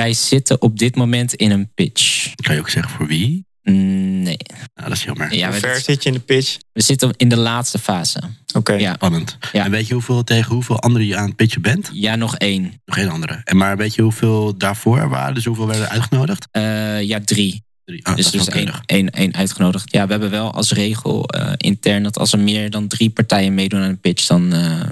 Wij 0.00 0.12
zitten 0.12 0.62
op 0.62 0.78
dit 0.78 0.96
moment 0.96 1.34
in 1.34 1.50
een 1.50 1.70
pitch. 1.74 2.34
Kan 2.34 2.54
je 2.54 2.60
ook 2.60 2.68
zeggen 2.68 2.92
voor 2.92 3.06
wie? 3.06 3.46
Nee. 3.62 4.36
Nou, 4.74 4.88
dat 4.88 4.92
is 4.92 5.04
jammer. 5.04 5.34
Ja, 5.34 5.50
Hoe 5.50 5.58
ver 5.58 5.80
zit 5.80 6.02
je 6.02 6.08
in 6.08 6.14
de 6.14 6.20
pitch? 6.20 6.56
we 6.72 6.82
zitten 6.82 7.14
in 7.16 7.28
de 7.28 7.36
laatste 7.36 7.78
fase. 7.78 8.22
Oké. 8.54 8.72
Ja. 8.72 8.94
Spannend. 8.94 9.38
Ja. 9.52 9.64
En 9.64 9.70
weet 9.70 9.86
je 9.86 9.94
hoeveel 9.94 10.24
tegen 10.24 10.54
hoeveel 10.54 10.80
anderen 10.80 11.06
je 11.06 11.16
aan 11.16 11.26
het 11.26 11.36
pitchen 11.36 11.62
bent? 11.62 11.90
Ja, 11.92 12.16
nog 12.16 12.36
één. 12.36 12.62
Nog 12.84 12.96
geen 12.96 13.08
andere. 13.08 13.40
En 13.44 13.56
maar 13.56 13.76
weet 13.76 13.94
je 13.94 14.02
hoeveel 14.02 14.56
daarvoor 14.56 14.98
er 14.98 15.08
waren? 15.08 15.34
Dus 15.34 15.44
hoeveel 15.44 15.66
werden 15.66 15.88
uitgenodigd? 15.88 16.48
Eh, 16.50 17.02
ja, 17.02 17.20
drie. 17.24 17.64
Drie. 17.84 18.06
Ah, 18.06 18.16
dus 18.16 18.30
dus 18.30 18.48
één, 18.48 18.72
één, 18.86 19.10
één 19.10 19.34
uitgenodigd. 19.34 19.92
Ja, 19.92 20.04
we 20.04 20.10
hebben 20.10 20.30
wel 20.30 20.52
als 20.52 20.72
regel 20.72 21.28
eh, 21.28 21.52
intern 21.56 22.02
dat 22.02 22.18
als 22.18 22.32
er 22.32 22.38
meer 22.38 22.70
dan 22.70 22.88
drie 22.88 23.10
partijen 23.10 23.54
meedoen 23.54 23.80
aan 23.80 23.88
een 23.88 24.00
pitch, 24.00 24.26
dan 24.26 24.52
eh, 24.52 24.90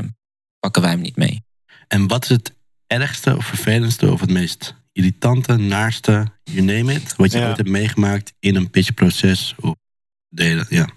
pakken 0.59 0.83
wij 0.83 0.91
hem 0.91 1.01
niet 1.01 1.17
mee. 1.17 1.43
En 1.87 2.07
wat 2.07 2.23
is 2.23 2.29
het 2.29 2.55
ergste 2.87 3.37
of 3.37 3.47
vervelendste 3.47 4.13
of 4.13 4.21
het 4.21 4.31
meest 4.31 4.77
irritante, 4.99 5.57
naarste, 5.57 6.27
you 6.45 6.61
name 6.61 6.93
it, 6.93 7.17
wat 7.17 7.33
je 7.33 7.39
Ja. 7.39 7.49
ooit 7.49 7.57
hebt 7.57 7.69
meegemaakt 7.69 8.33
in 8.39 8.57
een 8.57 8.71
pitchproces 8.71 9.55
of 9.61 9.75
delen? 10.29 10.67
Ja. 10.69 10.89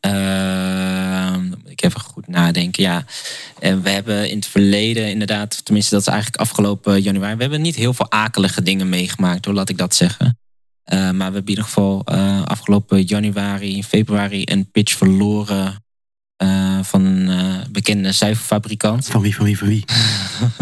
Ehm, 0.00 1.52
ik 1.64 1.82
even 1.82 2.00
goed 2.00 2.28
nadenken. 2.28 2.82
Ja, 2.82 3.04
en 3.58 3.82
we 3.82 3.90
hebben 3.90 4.30
in 4.30 4.36
het 4.36 4.46
verleden 4.46 5.10
inderdaad, 5.10 5.64
tenminste 5.64 5.94
dat 5.94 6.00
is 6.00 6.12
eigenlijk 6.12 6.42
afgelopen 6.42 7.02
januari, 7.02 7.34
we 7.36 7.42
hebben 7.42 7.60
niet 7.60 7.76
heel 7.76 7.94
veel 7.94 8.10
akelige 8.10 8.62
dingen 8.62 8.88
meegemaakt, 8.88 9.44
hoor, 9.44 9.54
laat 9.54 9.68
ik 9.68 9.78
dat 9.78 9.94
zeggen. 9.94 10.38
Eh, 10.84 10.98
maar 10.98 11.12
we 11.12 11.22
hebben 11.22 11.42
in 11.42 11.48
ieder 11.48 11.64
geval 11.64 12.02
eh, 12.04 12.42
afgelopen 12.42 13.02
januari, 13.02 13.84
februari 13.84 14.42
een 14.44 14.70
pitch 14.70 14.92
verloren 14.96 15.84
eh, 16.40 16.78
van 16.82 17.04
een 17.04 17.28
eh, 17.28 17.66
bekende 17.70 18.12
zuivelfabrikant. 18.12 19.06
Van 19.06 19.20
wie, 19.20 19.34
van 19.34 19.44
wie, 19.44 19.58
van 19.58 19.68
wie? 19.68 19.84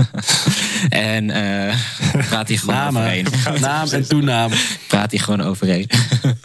en 0.88 1.30
eh 1.30 1.74
praat 2.28 2.48
hij 2.48 2.56
gewoon 2.56 2.74
Namen. 2.74 3.02
overheen. 3.02 3.26
Naam 3.60 3.88
en 3.88 4.08
toenaam. 4.08 4.50
praat 4.88 5.10
hij 5.10 5.20
gewoon 5.20 5.40
overheen. 5.40 5.90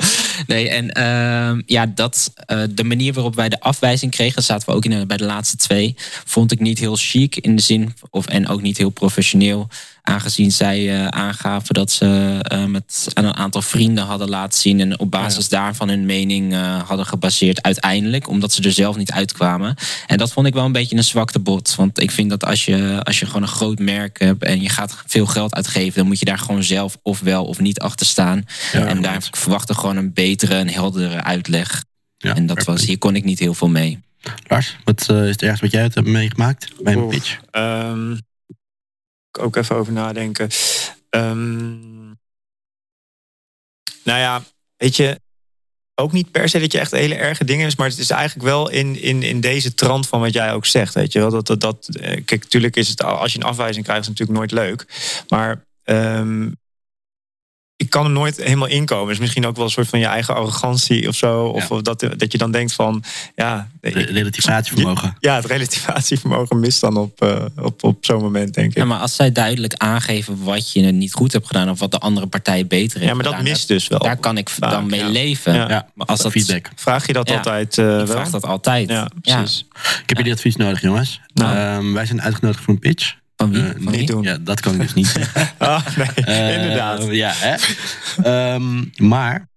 nee, 0.47 0.69
en 0.69 0.91
ehm, 0.91 1.61
ja, 1.65 1.85
dat, 1.85 2.33
de 2.69 2.83
manier 2.83 3.13
waarop 3.13 3.35
wij 3.35 3.49
de 3.49 3.59
afwijzing 3.59 4.11
kregen, 4.11 4.35
dat 4.35 4.43
zaten 4.43 4.69
we 4.69 4.75
ook 4.75 4.85
in 4.85 5.07
bij 5.07 5.17
de 5.17 5.25
laatste 5.25 5.57
twee, 5.57 5.95
vond 6.25 6.51
ik 6.51 6.59
niet 6.59 6.79
heel 6.79 6.95
chic 6.95 7.35
in 7.35 7.55
de 7.55 7.61
zin, 7.61 7.93
of, 8.09 8.25
en 8.25 8.47
ook 8.47 8.61
niet 8.61 8.77
heel 8.77 8.89
professioneel. 8.89 9.69
Aangezien 10.05 10.51
zij 10.51 10.95
eh, 10.95 11.07
aangaven 11.07 11.73
dat 11.73 11.91
ze 11.91 12.39
eh, 12.41 12.65
met 12.65 13.07
aan 13.13 13.25
een 13.25 13.35
aantal 13.35 13.61
vrienden 13.61 14.03
hadden 14.03 14.29
laten 14.29 14.59
zien 14.59 14.79
en 14.79 14.99
op 14.99 15.11
basis 15.11 15.49
daarvan 15.49 15.89
hun 15.89 16.05
mening 16.05 16.53
eh, 16.53 16.81
hadden 16.81 17.05
gebaseerd 17.05 17.61
uiteindelijk, 17.61 18.27
omdat 18.27 18.51
ze 18.51 18.63
er 18.63 18.71
zelf 18.71 18.95
niet 18.95 19.11
uitkwamen. 19.11 19.75
En 20.07 20.17
dat 20.17 20.31
vond 20.31 20.47
ik 20.47 20.53
wel 20.53 20.65
een 20.65 20.71
beetje 20.71 20.95
een 20.95 21.03
zwakte 21.03 21.39
bot. 21.39 21.75
Want 21.75 21.99
ik 21.99 22.11
vind 22.11 22.29
dat 22.29 22.45
als 22.45 22.65
je, 22.65 22.99
als 23.03 23.19
je 23.19 23.25
gewoon 23.25 23.41
een 23.41 23.47
groot 23.47 23.79
merk 23.79 24.19
hebt 24.19 24.43
en 24.43 24.61
je 24.61 24.69
gaat 24.69 25.03
veel 25.07 25.25
geld 25.25 25.55
uitgeven, 25.55 25.97
dan 25.97 26.07
moet 26.07 26.19
je 26.19 26.25
daar 26.25 26.39
gewoon 26.39 26.63
zelf 26.63 26.97
of 27.01 27.19
wel 27.19 27.45
of 27.45 27.59
niet 27.59 27.79
achter 27.79 28.05
staan. 28.05 28.45
Ja, 28.71 28.85
en 28.85 29.01
daar 29.01 29.27
verwachtte 29.31 29.73
gewoon 29.73 29.97
een 29.97 30.13
betere 30.13 30.55
en 30.55 30.69
heldere 30.69 31.23
uitleg. 31.23 31.83
Ja, 32.17 32.35
en 32.35 32.45
dat 32.45 32.63
was, 32.63 32.85
hier 32.85 32.97
kon 32.97 33.15
ik 33.15 33.23
niet 33.23 33.39
heel 33.39 33.53
veel 33.53 33.69
mee. 33.69 33.99
Lars, 34.47 34.77
wat 34.83 35.09
eh, 35.09 35.23
is 35.23 35.29
het 35.29 35.41
ergste 35.41 35.63
wat 35.63 35.73
jij 35.73 35.81
hebt 35.81 36.05
meegemaakt 36.05 36.83
bij 36.83 36.93
een 36.93 37.07
pitch? 37.07 37.39
Ehm, 37.51 38.15
ook 39.39 39.55
even 39.55 39.75
over 39.75 39.93
nadenken. 39.93 40.49
Ehm, 41.09 42.05
nou 44.03 44.19
ja, 44.19 44.43
weet 44.77 44.95
je, 44.95 45.19
ook 45.95 46.11
niet 46.11 46.31
per 46.31 46.49
se 46.49 46.59
dat 46.59 46.71
je 46.71 46.79
echt 46.79 46.91
hele 46.91 47.15
erge 47.15 47.45
dingen 47.45 47.67
is, 47.67 47.75
maar 47.75 47.89
het 47.89 47.97
is 47.97 48.09
eigenlijk 48.09 48.47
wel 48.47 48.69
in, 48.69 49.01
in, 49.01 49.23
in 49.23 49.41
deze 49.41 49.73
trant 49.73 50.07
van 50.07 50.19
wat 50.19 50.33
jij 50.33 50.53
ook 50.53 50.65
zegt. 50.65 50.93
Weet 50.93 51.13
je 51.13 51.19
wel, 51.19 51.29
dat, 51.29 51.47
dat, 51.47 51.59
dat, 51.59 51.87
eh, 51.87 52.25
kijk, 52.25 52.43
natuurlijk 52.43 52.75
is 52.75 52.87
het, 52.87 53.03
als 53.03 53.33
je 53.33 53.39
een 53.39 53.45
afwijzing 53.45 53.85
krijgt, 53.85 54.01
is 54.01 54.07
het 54.07 54.19
natuurlijk 54.19 54.51
nooit 54.51 54.67
leuk. 54.67 54.85
Maar 55.27 55.65
ehm, 55.83 56.51
ik 57.83 57.89
kan 57.89 58.05
er 58.05 58.11
nooit 58.11 58.37
helemaal 58.37 58.67
inkomen. 58.67 59.13
is 59.13 59.19
misschien 59.19 59.45
ook 59.45 59.55
wel 59.55 59.65
een 59.65 59.71
soort 59.71 59.87
van 59.87 59.99
je 59.99 60.05
eigen 60.05 60.35
arrogantie 60.35 61.07
of 61.07 61.15
zo. 61.15 61.43
Of 61.45 61.69
Ja. 61.69 61.81
dat, 61.81 61.99
dat 62.17 62.31
je 62.31 62.37
dan 62.37 62.51
denkt 62.51 62.73
van, 62.73 63.03
ja, 63.35 63.69
ik- 63.81 63.93
Relativatievermogen. 63.93 65.15
ja, 65.19 65.35
het 65.35 65.45
relativatievermogen 65.45 66.59
mist 66.59 66.81
dan 66.81 66.97
op, 66.97 67.21
eh, 67.21 67.45
op, 67.61 67.83
op 67.83 68.05
zo'n 68.05 68.21
moment, 68.21 68.53
denk 68.53 68.71
ik. 68.71 68.77
Ja, 68.77 68.85
maar 68.85 68.99
als 68.99 69.15
zij 69.15 69.31
duidelijk 69.31 69.73
aangeven 69.77 70.43
wat 70.43 70.71
je 70.71 70.81
niet 70.81 71.13
goed 71.13 71.31
hebt 71.31 71.47
gedaan 71.47 71.69
of 71.69 71.79
wat 71.79 71.91
de 71.91 71.99
andere 71.99 72.27
partij 72.27 72.67
beter 72.67 72.97
heeft 72.99 73.09
Ja, 73.09 73.13
maar 73.15 73.23
dat 73.23 73.33
gedaan, 73.33 73.49
mist 73.49 73.67
dus 73.67 73.87
wel. 73.87 73.99
Daar 73.99 74.17
kan 74.17 74.37
ik 74.37 74.49
Vaak, 74.49 74.71
dan 74.71 74.85
mee 74.85 74.99
ja. 74.99 75.07
leven. 75.09 75.53
Ja. 75.53 75.69
Ja, 75.69 75.87
Maar 75.93 76.07
als 76.07 76.21
dat, 76.21 76.31
feedback. 76.31 76.69
Vraag 76.75 77.07
je 77.07 77.13
dat 77.13 77.29
Ja. 77.29 77.35
altijd 77.35 77.77
eh, 77.77 77.85
ik 77.85 77.91
wel? 77.91 78.07
vraag 78.07 78.29
dat 78.29 78.45
altijd. 78.45 78.89
Ja, 78.89 79.09
precies. 79.21 79.65
Ik 79.73 80.03
heb 80.09 80.17
jullie 80.17 80.33
advies 80.33 80.55
nodig, 80.55 80.81
jongens. 80.81 81.19
Nou. 81.33 81.55
Ehm, 81.57 81.93
wij 81.93 82.05
zijn 82.05 82.21
uitgenodigd 82.21 82.63
voor 82.63 82.73
een 82.73 82.79
pitch. 82.79 83.13
Van 83.43 83.51
wie? 83.51 83.61
Eh, 83.63 83.69
Van 83.71 83.81
Niet 83.91 83.95
wie? 83.95 84.05
doen. 84.05 84.23
Ja, 84.23 84.37
dat 84.37 84.59
kan 84.59 84.73
ik 84.73 84.79
dus 84.79 84.93
niet 84.93 85.07
zeggen. 85.07 85.49
Ah, 85.57 85.85
nee, 85.97 86.07
Eh, 86.25 86.55
inderdaad. 86.61 87.05
Ja, 87.11 87.31
hè? 87.35 87.55
Ehm, 88.53 88.83
maar 88.97 89.49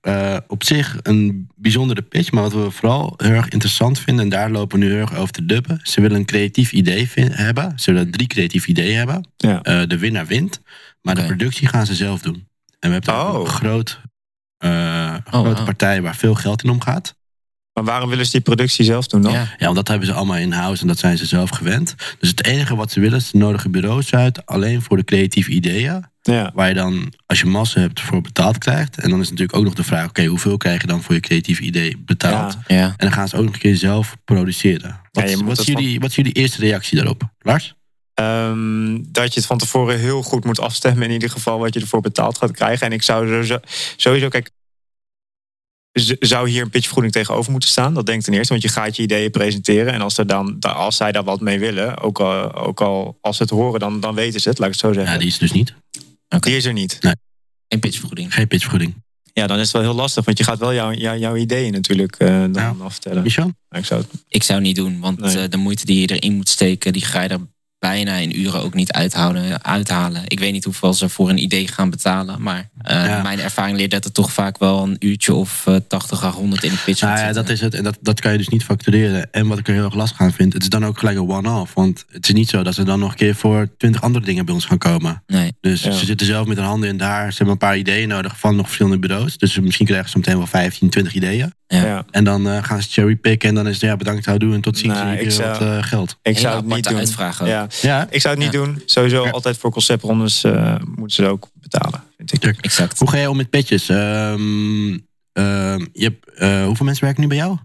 eh, 0.00 0.36
op 0.46 0.64
zich 0.64 0.96
een 1.02 1.48
bijzondere 1.56 2.02
pitch. 2.02 2.30
Maar 2.32 2.42
wat 2.42 2.52
we 2.52 2.70
vooral 2.70 3.14
heel 3.16 3.30
erg 3.30 3.48
interessant 3.48 3.98
vinden, 3.98 4.24
en 4.24 4.30
daar 4.30 4.50
lopen 4.50 4.78
we 4.78 4.84
nu 4.84 4.90
heel 4.92 5.00
erg 5.00 5.14
over 5.14 5.32
te 5.32 5.44
duppen. 5.46 5.80
Ze 5.82 6.00
willen 6.00 6.16
een 6.16 6.24
creatief 6.24 6.72
idee 6.72 7.08
hebben. 7.16 7.72
Ze 7.78 7.92
willen 7.92 8.10
drie 8.10 8.26
creatieve 8.26 8.68
ideeën 8.68 8.96
hebben. 8.96 9.28
Ja. 9.36 9.62
Eh, 9.62 9.82
de 9.86 9.98
winnaar 9.98 10.26
wint. 10.26 10.60
Maar 11.02 11.14
de 11.14 11.24
productie 11.26 11.68
gaan 11.68 11.86
ze 11.86 11.94
zelf 11.94 12.20
doen. 12.20 12.34
En 12.78 12.88
we 12.88 12.94
hebben 12.94 13.14
daar 13.14 13.34
Oh. 13.34 13.40
een 13.40 13.46
groot, 13.46 14.00
eh, 14.58 15.14
grote 15.24 15.48
wow. 15.54 15.64
partij 15.64 16.02
waar 16.02 16.16
veel 16.16 16.34
geld 16.34 16.62
in 16.64 16.70
omgaat. 16.70 17.14
Maar 17.72 17.84
waarom 17.84 18.08
willen 18.08 18.24
ze 18.24 18.30
die 18.30 18.40
productie 18.40 18.84
zelf 18.84 19.06
doen 19.06 19.22
dan? 19.22 19.32
Ja. 19.32 19.38
Ja, 19.58 19.64
want 19.64 19.76
dat 19.76 19.88
hebben 19.88 20.06
ze 20.06 20.12
allemaal 20.12 20.36
in-house 20.36 20.82
en 20.82 20.88
dat 20.88 20.98
zijn 20.98 21.18
ze 21.18 21.26
zelf 21.26 21.50
gewend. 21.50 21.94
Dus 22.18 22.28
het 22.28 22.44
enige 22.44 22.76
wat 22.76 22.90
ze 22.92 23.00
willen 23.00 23.18
is 23.18 23.30
de 23.30 23.38
nodige 23.38 23.68
bureaus 23.68 24.14
uit. 24.14 24.46
Alleen 24.46 24.82
voor 24.82 24.96
de 24.96 25.04
creatieve 25.04 25.50
ideeën. 25.50 26.04
Ja. 26.22 26.50
Waar 26.54 26.68
je 26.68 26.74
dan, 26.74 27.12
als 27.26 27.40
je 27.40 27.46
massa 27.46 27.80
hebt, 27.80 28.00
voor 28.00 28.20
betaald 28.20 28.58
krijgt. 28.58 28.98
En 29.00 29.10
dan 29.10 29.20
is 29.20 29.30
natuurlijk 29.30 29.56
ook 29.58 29.64
nog 29.64 29.74
de 29.74 29.84
vraag: 29.84 30.08
oké, 30.08 30.24
hoeveel 30.24 30.56
krijg 30.56 30.80
je 30.80 30.86
dan 30.86 31.02
voor 31.02 31.14
je 31.14 31.20
creatief 31.20 31.60
idee 31.60 32.02
betaald? 32.04 32.56
Ja. 32.66 32.76
Ja. 32.76 32.84
En 32.84 32.94
dan 32.96 33.12
gaan 33.12 33.28
ze 33.28 33.36
ook 33.36 33.44
nog 33.44 33.52
een 33.54 33.58
keer 33.60 33.76
zelf 33.76 34.16
produceren. 34.24 35.00
Wat, 35.12 35.24
wat, 35.34 35.58
is 35.58 35.66
jullie, 35.66 36.00
wat 36.00 36.10
is 36.10 36.16
jullie 36.16 36.32
eerste 36.32 36.60
reactie 36.60 36.96
daarop? 36.96 37.22
Lars? 37.38 37.74
Ehm, 38.14 38.98
dat 39.02 39.32
je 39.34 39.38
het 39.40 39.46
van 39.48 39.58
tevoren 39.58 39.98
heel 39.98 40.22
goed 40.22 40.44
moet 40.44 40.60
afstemmen. 40.60 41.02
In 41.02 41.10
ieder 41.10 41.30
geval 41.30 41.58
wat 41.58 41.74
je 41.74 41.80
ervoor 41.80 42.00
betaald 42.00 42.38
gaat 42.38 42.50
krijgen. 42.50 42.86
En 42.86 42.92
ik 42.92 43.02
zou 43.02 43.28
er 43.30 43.46
zo- 43.46 43.60
sowieso, 43.96 44.28
kijk. 44.28 44.50
Zou 46.20 46.48
hier 46.48 46.62
een 46.62 46.70
pitchvergoeding 46.70 47.12
tegenover 47.14 47.50
moeten 47.50 47.68
staan? 47.70 47.94
Dat 47.94 48.06
denk 48.06 48.18
ik 48.18 48.24
ten 48.24 48.34
eerste, 48.34 48.48
want 48.52 48.62
je 48.64 48.68
gaat 48.68 48.96
je 48.96 49.02
ideeën 49.02 49.30
presenteren. 49.30 49.92
En 49.92 50.00
als, 50.00 50.18
er 50.18 50.26
dan, 50.26 50.56
da- 50.58 50.70
als 50.72 50.96
zij 50.96 51.12
daar 51.12 51.24
wat 51.24 51.40
mee 51.40 51.58
willen, 51.58 51.98
ook 52.00 52.20
al, 52.20 52.54
ook 52.54 52.80
al 52.80 53.18
als 53.20 53.36
ze 53.36 53.42
het 53.42 53.50
horen, 53.52 53.80
dan, 53.80 54.00
dan 54.00 54.14
weten 54.14 54.40
ze 54.40 54.48
het, 54.48 54.58
laat 54.58 54.66
ik 54.68 54.72
het 54.74 54.82
zo 54.82 54.92
zeggen. 54.92 55.12
Ja, 55.12 55.18
die 55.18 55.28
is 55.28 55.38
dus 55.38 55.52
niet. 55.52 55.74
Die 56.40 56.56
is 56.56 56.64
er 56.64 56.72
niet. 56.72 56.98
Geen 57.68 57.80
pitchvergoeding. 57.80 58.34
Geen 58.34 58.46
pitchvergoeding. 58.48 58.94
Ja, 59.32 59.46
dan 59.46 59.56
is 59.58 59.62
het 59.62 59.72
wel 59.72 59.82
heel 59.82 59.94
lastig, 59.94 60.24
want 60.24 60.38
je 60.38 60.44
gaat 60.44 60.58
wel 60.58 60.74
jouw 60.74 60.92
jouw 60.92 61.16
jouw 61.16 61.36
ideeën 61.36 61.72
natuurlijk 61.72 62.16
eh, 62.16 62.28
dan 62.28 62.52
Ja. 62.52 62.74
afvertellen. 62.80 63.22
Michel? 63.22 63.50
Ik 63.70 63.84
zou 63.84 64.00
het, 64.00 64.10
Ik 64.28 64.42
zou 64.42 64.58
het 64.58 64.66
niet 64.66 64.76
doen, 64.76 65.00
want 65.00 65.20
Nee. 65.20 65.38
eh, 65.38 65.50
de 65.50 65.56
moeite 65.56 65.84
die 65.86 66.00
je 66.00 66.06
erin 66.16 66.34
moet 66.34 66.48
steken, 66.48 66.92
die 66.92 67.04
ga 67.04 67.22
je 67.22 67.28
er 67.28 67.38
bijna 67.82 68.14
in 68.16 68.40
uren 68.40 68.62
ook 68.62 68.74
niet 68.74 68.92
uithouden, 68.92 69.64
uithalen. 69.64 70.22
Ik 70.26 70.38
weet 70.38 70.52
niet 70.52 70.64
hoeveel 70.64 70.94
ze 70.94 71.08
voor 71.08 71.28
een 71.30 71.42
idee 71.42 71.68
gaan 71.68 71.90
betalen, 71.90 72.42
maar 72.42 72.68
eh, 72.82 73.04
Ja. 73.06 73.22
mijn 73.22 73.40
ervaring 73.40 73.76
leert 73.76 73.90
dat 73.90 74.04
er 74.04 74.12
toch 74.12 74.32
vaak 74.32 74.58
wel 74.58 74.82
een 74.82 74.96
uurtje 74.98 75.34
of 75.34 75.66
eh 75.66 75.76
80 75.88 76.24
à 76.24 76.30
100 76.30 76.64
in 76.64 76.70
de 76.70 76.76
pitch 76.84 77.00
Nou 77.00 77.12
ja, 77.12 77.18
zitten. 77.24 77.42
dat 77.42 77.52
is 77.52 77.60
het. 77.60 77.74
En 77.74 77.82
dat, 77.84 77.98
dat 78.00 78.20
kan 78.20 78.32
je 78.32 78.38
dus 78.38 78.48
niet 78.48 78.64
factureren. 78.64 79.28
En 79.32 79.46
wat 79.46 79.58
ik 79.58 79.68
er 79.68 79.74
heel 79.74 79.84
erg 79.84 79.94
lastig 79.94 80.20
aan 80.20 80.32
vind, 80.32 80.52
het 80.52 80.62
is 80.62 80.68
dan 80.68 80.84
ook 80.86 80.98
gelijk 80.98 81.16
een 81.18 81.28
one-off. 81.28 81.74
Want 81.74 82.04
het 82.10 82.28
is 82.28 82.34
niet 82.34 82.48
zo 82.48 82.62
dat 82.62 82.74
ze 82.74 82.82
dan 82.84 82.98
nog 82.98 83.10
een 83.10 83.16
keer 83.16 83.34
voor 83.34 83.68
twintig 83.78 84.02
andere 84.02 84.24
dingen 84.24 84.44
bij 84.44 84.54
ons 84.54 84.64
gaan 84.64 84.78
komen. 84.78 85.22
Nee. 85.26 85.52
Dus 85.60 85.82
Ja. 85.82 85.92
ze 85.92 86.04
zitten 86.04 86.26
zelf 86.26 86.46
met 86.46 86.56
hun 86.56 86.66
handen 86.66 86.88
in 86.88 86.96
daar. 86.96 87.30
Ze 87.30 87.36
hebben 87.36 87.52
een 87.54 87.58
paar 87.68 87.76
ideeën 87.78 88.08
nodig 88.08 88.38
van 88.38 88.56
nog 88.56 88.64
verschillende 88.66 88.98
bureaus. 88.98 89.38
Dus 89.38 89.60
misschien 89.60 89.86
krijgen 89.86 90.10
ze 90.10 90.18
meteen 90.18 90.36
wel 90.36 90.46
15, 90.46 90.90
20 90.90 91.14
ideeën. 91.14 91.52
Ja. 91.76 91.84
ja. 91.84 92.04
En 92.10 92.24
dan 92.24 92.48
eh, 92.48 92.64
gaan 92.64 92.82
ze 92.82 92.88
cherrypicken. 92.90 93.48
En 93.48 93.54
dan 93.54 93.66
is 93.66 93.72
het 93.72 93.82
ja, 93.82 93.96
bedankt 93.96 94.24
houdoe 94.26 94.54
en 94.54 94.60
tot 94.60 94.78
ziens. 94.78 94.94
Nou, 94.94 95.08
en 95.16 95.20
ik 95.24 95.30
zou- 95.30 95.48
wat 95.50 95.60
eh, 95.60 95.82
geld. 95.82 96.16
Ik 96.22 96.38
zou 96.38 96.56
het 96.56 96.66
niet 96.66 96.88
doen. 96.88 96.98
uitvraag 96.98 97.40
ook. 97.42 97.48
Ja. 97.48 97.66
Ja, 97.82 98.06
Ik 98.10 98.20
zou 98.20 98.34
het 98.34 98.44
niet 98.44 98.52
Ja. 98.52 98.58
doen. 98.64 98.82
Sowieso 98.86 99.24
Ja. 99.24 99.30
altijd 99.30 99.58
voor 99.58 99.70
conceptrondes 99.70 100.44
eh, 100.44 100.74
moeten 100.96 101.24
ze 101.24 101.26
ook 101.30 101.48
betalen, 101.60 102.02
vind 102.16 102.44
ik. 102.44 102.56
Exact. 102.60 102.98
Hoe 102.98 103.08
ga 103.10 103.16
jij 103.16 103.26
om 103.26 103.36
met 103.36 103.50
petjes? 103.50 103.88
Ehm, 103.88 104.98
ehm, 105.32 105.86
je 105.92 106.02
hebt, 106.04 106.34
eh, 106.38 106.64
hoeveel 106.64 106.84
mensen 106.86 107.04
werken 107.04 107.22
nu 107.22 107.28
bij 107.28 107.36
jou? 107.36 107.56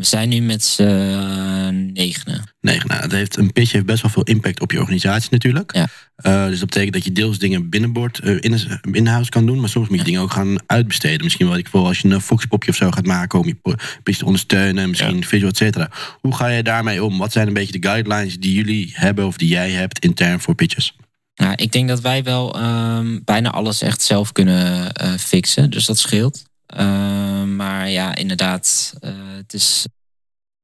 We 0.00 0.06
zijn 0.06 0.28
nu 0.28 0.40
met 0.40 0.64
z'n 0.64 0.82
eh, 0.82 1.68
negenen. 1.92 2.44
Nee, 2.60 2.80
nou, 2.86 3.00
het 3.00 3.12
heeft, 3.12 3.36
een 3.36 3.52
pitch 3.52 3.72
heeft 3.72 3.84
best 3.86 4.02
wel 4.02 4.10
veel 4.10 4.22
impact 4.22 4.60
op 4.60 4.72
je 4.72 4.78
organisatie 4.80 5.28
natuurlijk. 5.30 5.74
Ja. 5.74 5.86
Eh, 6.16 6.46
dus 6.46 6.58
dat 6.58 6.68
betekent 6.68 6.92
dat 6.92 7.04
je 7.04 7.12
deels 7.12 7.38
dingen 7.38 7.68
binnenboord, 7.68 8.18
eh, 8.18 8.36
in, 8.40 8.58
in-house 8.92 9.30
kan 9.30 9.46
doen. 9.46 9.60
Maar 9.60 9.68
soms 9.68 9.88
moet 9.88 9.96
je 9.96 10.02
Ja. 10.02 10.08
dingen 10.08 10.20
ook 10.20 10.32
gaan 10.32 10.56
uitbesteden. 10.66 11.24
Misschien 11.24 11.46
wel, 11.46 11.56
ik 11.56 11.68
wil 11.68 11.86
als 11.86 11.98
je 11.98 12.08
een 12.08 12.20
foxpopje 12.20 12.70
of 12.70 12.76
zo 12.76 12.90
gaat 12.90 13.06
maken 13.06 13.38
om 13.38 13.46
je 13.46 13.56
pitch 14.02 14.18
te 14.18 14.24
ondersteunen. 14.24 14.88
Misschien 14.88 15.24
visual, 15.24 15.50
et 15.50 15.56
cetera. 15.56 15.90
Hoe 16.20 16.34
ga 16.34 16.46
je 16.46 16.62
daarmee 16.62 17.04
om? 17.04 17.18
Wat 17.18 17.32
zijn 17.32 17.46
een 17.46 17.54
beetje 17.54 17.80
de 17.80 17.88
guidelines 17.88 18.38
die 18.38 18.54
jullie 18.54 18.90
hebben 18.94 19.26
of 19.26 19.36
die 19.36 19.48
jij 19.48 19.70
hebt 19.70 19.98
intern 19.98 20.40
voor 20.40 20.54
pitches? 20.54 20.96
Nou, 21.34 21.52
ik 21.56 21.72
denk 21.72 21.88
dat 21.88 22.00
wij 22.00 22.22
wel 22.22 22.54
ehm, 22.54 23.18
bijna 23.24 23.50
alles 23.50 23.82
echt 23.82 24.02
zelf 24.02 24.32
kunnen 24.32 24.92
fixen. 25.18 25.70
Dus 25.70 25.86
dat 25.86 25.98
scheelt. 25.98 26.48
Ehm, 26.76 27.56
maar 27.56 27.88
ja, 27.90 28.14
inderdaad, 28.14 28.94
eh, 29.00 29.10
het 29.36 29.52
is 29.54 29.86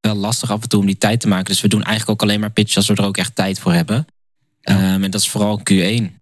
wel 0.00 0.14
lastig 0.14 0.50
af 0.50 0.62
en 0.62 0.68
toe 0.68 0.80
om 0.80 0.86
die 0.86 0.98
tijd 0.98 1.20
te 1.20 1.28
maken. 1.28 1.44
Dus 1.44 1.60
we 1.60 1.68
doen 1.68 1.82
eigenlijk 1.82 2.10
ook 2.22 2.28
alleen 2.28 2.40
maar 2.40 2.50
pitches 2.50 2.76
als 2.76 2.86
we 2.86 2.94
er 2.94 3.04
ook 3.04 3.16
echt 3.16 3.34
tijd 3.34 3.58
voor 3.58 3.72
hebben. 3.72 4.06
Ja. 4.60 4.74
Ehm, 4.74 5.02
en 5.04 5.10
dat 5.10 5.20
is 5.20 5.28
vooral 5.28 5.60
Q1. 5.70 6.20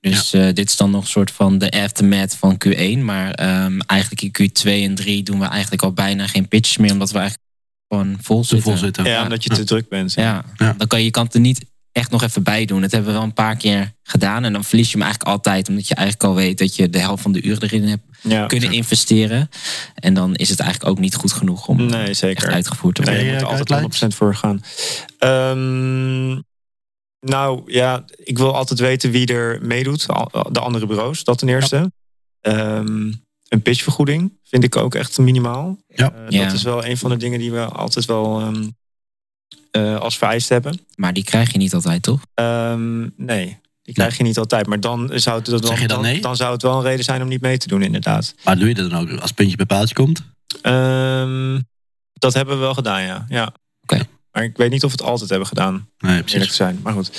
Dus 0.00 0.32
eh, 0.32 0.44
dit 0.54 0.68
is 0.68 0.76
dan 0.76 0.90
nog 0.90 1.02
een 1.02 1.08
soort 1.10 1.30
van 1.30 1.58
de 1.58 1.70
aftermath 1.70 2.34
van 2.36 2.58
Q1. 2.66 2.98
Maar 3.04 3.30
ehm, 3.30 3.80
eigenlijk 3.86 4.22
in 4.22 4.30
Q2 4.50 4.70
en 4.82 4.94
3 4.94 5.22
doen 5.22 5.38
we 5.38 5.44
eigenlijk 5.46 5.82
al 5.82 5.92
bijna 5.92 6.26
geen 6.26 6.48
pitches 6.48 6.76
meer. 6.76 6.92
Omdat 6.92 7.10
we 7.10 7.18
eigenlijk 7.18 7.48
gewoon 7.88 8.16
vol 8.20 8.40
Te 8.40 8.46
zitten. 8.46 8.70
vol 8.70 8.76
zitten. 8.80 9.04
Ja, 9.04 9.22
omdat 9.22 9.42
je 9.42 9.48
te 9.50 9.64
druk 9.64 9.88
bent. 9.88 10.12
Ja, 10.12 10.44
Ja. 10.56 10.72
dan 10.72 10.86
kan 10.86 10.98
je, 10.98 11.04
je 11.04 11.10
kan 11.10 11.24
het 11.24 11.34
er 11.34 11.40
niet 11.40 11.64
echt 11.92 12.10
nog 12.10 12.22
even 12.22 12.42
bij 12.42 12.64
doen. 12.64 12.80
Dat 12.80 12.90
hebben 12.90 13.10
we 13.10 13.16
wel 13.16 13.26
een 13.26 13.32
paar 13.34 13.56
keer 13.56 13.92
gedaan. 14.02 14.44
En 14.44 14.52
dan 14.52 14.64
verlies 14.64 14.86
je 14.86 14.92
hem 14.98 15.02
eigenlijk 15.02 15.32
altijd. 15.32 15.68
Omdat 15.68 15.88
je 15.88 15.94
eigenlijk 15.94 16.28
al 16.28 16.34
weet 16.34 16.58
dat 16.58 16.76
je 16.76 16.90
de 16.90 16.98
helft 16.98 17.22
van 17.22 17.32
de 17.32 17.42
uren 17.42 17.62
erin 17.62 17.88
hebt 17.88 18.02
Ja. 18.22 18.46
kunnen 18.46 18.72
investeren. 18.72 19.48
En 19.94 20.14
dan 20.14 20.34
is 20.34 20.48
het 20.48 20.60
eigenlijk 20.60 20.90
ook 20.90 20.98
niet 20.98 21.14
goed 21.14 21.32
genoeg 21.32 21.68
om 21.68 21.76
Nee, 21.86 22.02
echt 22.08 22.16
zeker. 22.18 22.50
uitgevoerd 22.52 22.94
te 22.94 23.02
Nee, 23.02 23.10
worden. 23.10 23.26
je 23.26 23.32
moet 23.32 23.42
er 23.42 23.48
altijd 23.48 23.68
guidelines? 23.68 24.00
100% 24.00 24.14
voor 24.14 24.34
gaan. 24.34 24.60
Ehm, 25.18 26.40
nou 27.20 27.72
ja, 27.72 28.04
ik 28.16 28.38
wil 28.38 28.54
altijd 28.56 28.78
weten 28.80 29.10
wie 29.10 29.26
er 29.26 29.58
meedoet. 29.62 30.06
De 30.50 30.60
andere 30.60 30.86
bureaus, 30.86 31.24
dat 31.24 31.38
ten 31.38 31.48
eerste. 31.48 31.92
Ehm, 32.40 33.12
een 33.48 33.62
pitchvergoeding 33.62 34.32
vind 34.44 34.64
ik 34.64 34.76
ook 34.76 34.94
echt 34.94 35.18
minimaal. 35.18 35.78
Ja. 35.88 36.12
Eh, 36.12 36.20
Ja. 36.28 36.44
Dat 36.44 36.52
is 36.52 36.62
wel 36.62 36.86
een 36.86 36.96
van 36.96 37.10
de 37.10 37.16
dingen 37.16 37.38
die 37.38 37.52
we 37.52 37.64
altijd 37.64 38.04
wel 38.04 38.40
ehm, 38.40 38.68
eh, 39.72 39.98
als 39.98 40.18
vereist 40.18 40.48
hebben. 40.48 40.80
Maar 40.94 41.12
die 41.12 41.24
krijg 41.24 41.52
je 41.52 41.58
niet 41.58 41.74
altijd, 41.74 42.02
toch? 42.02 42.20
Ehm, 42.34 43.00
nee, 43.16 43.58
die 43.82 43.94
krijg 43.94 44.16
je 44.16 44.22
niet 44.22 44.38
altijd. 44.38 44.66
Maar 44.66 44.80
dan 44.80 45.10
zou, 45.14 45.38
het, 45.38 45.66
Zeg 45.66 45.80
je 45.80 45.86
dan 45.86 46.02
nee? 46.02 46.20
dan 46.20 46.36
zou 46.36 46.52
het 46.52 46.62
wel 46.62 46.76
een 46.76 46.82
reden 46.82 47.04
zijn 47.04 47.22
om 47.22 47.28
niet 47.28 47.40
mee 47.40 47.58
te 47.58 47.68
doen, 47.68 47.82
inderdaad. 47.82 48.34
Maar 48.44 48.58
doe 48.58 48.68
je 48.68 48.74
dat 48.74 48.90
dan 48.90 49.00
ook 49.00 49.20
als 49.20 49.32
puntje 49.32 49.56
bij 49.56 49.66
paaltje 49.66 49.94
komt? 49.94 50.22
Ehm, 50.62 51.60
dat 52.12 52.34
hebben 52.34 52.54
we 52.54 52.60
wel 52.60 52.74
gedaan, 52.74 53.02
ja. 53.02 53.24
ja. 53.28 53.52
Oké. 53.82 54.06
Maar 54.32 54.42
ik 54.42 54.56
weet 54.56 54.70
niet 54.70 54.84
of 54.84 54.90
we 54.90 54.96
het 55.02 55.10
altijd 55.10 55.30
hebben 55.30 55.48
gedaan, 55.48 55.72
Nee, 55.72 56.10
eerlijk 56.10 56.26
precies. 56.26 56.48
te 56.48 56.54
zijn. 56.54 56.80
Maar 56.82 56.92
goed. 56.92 57.10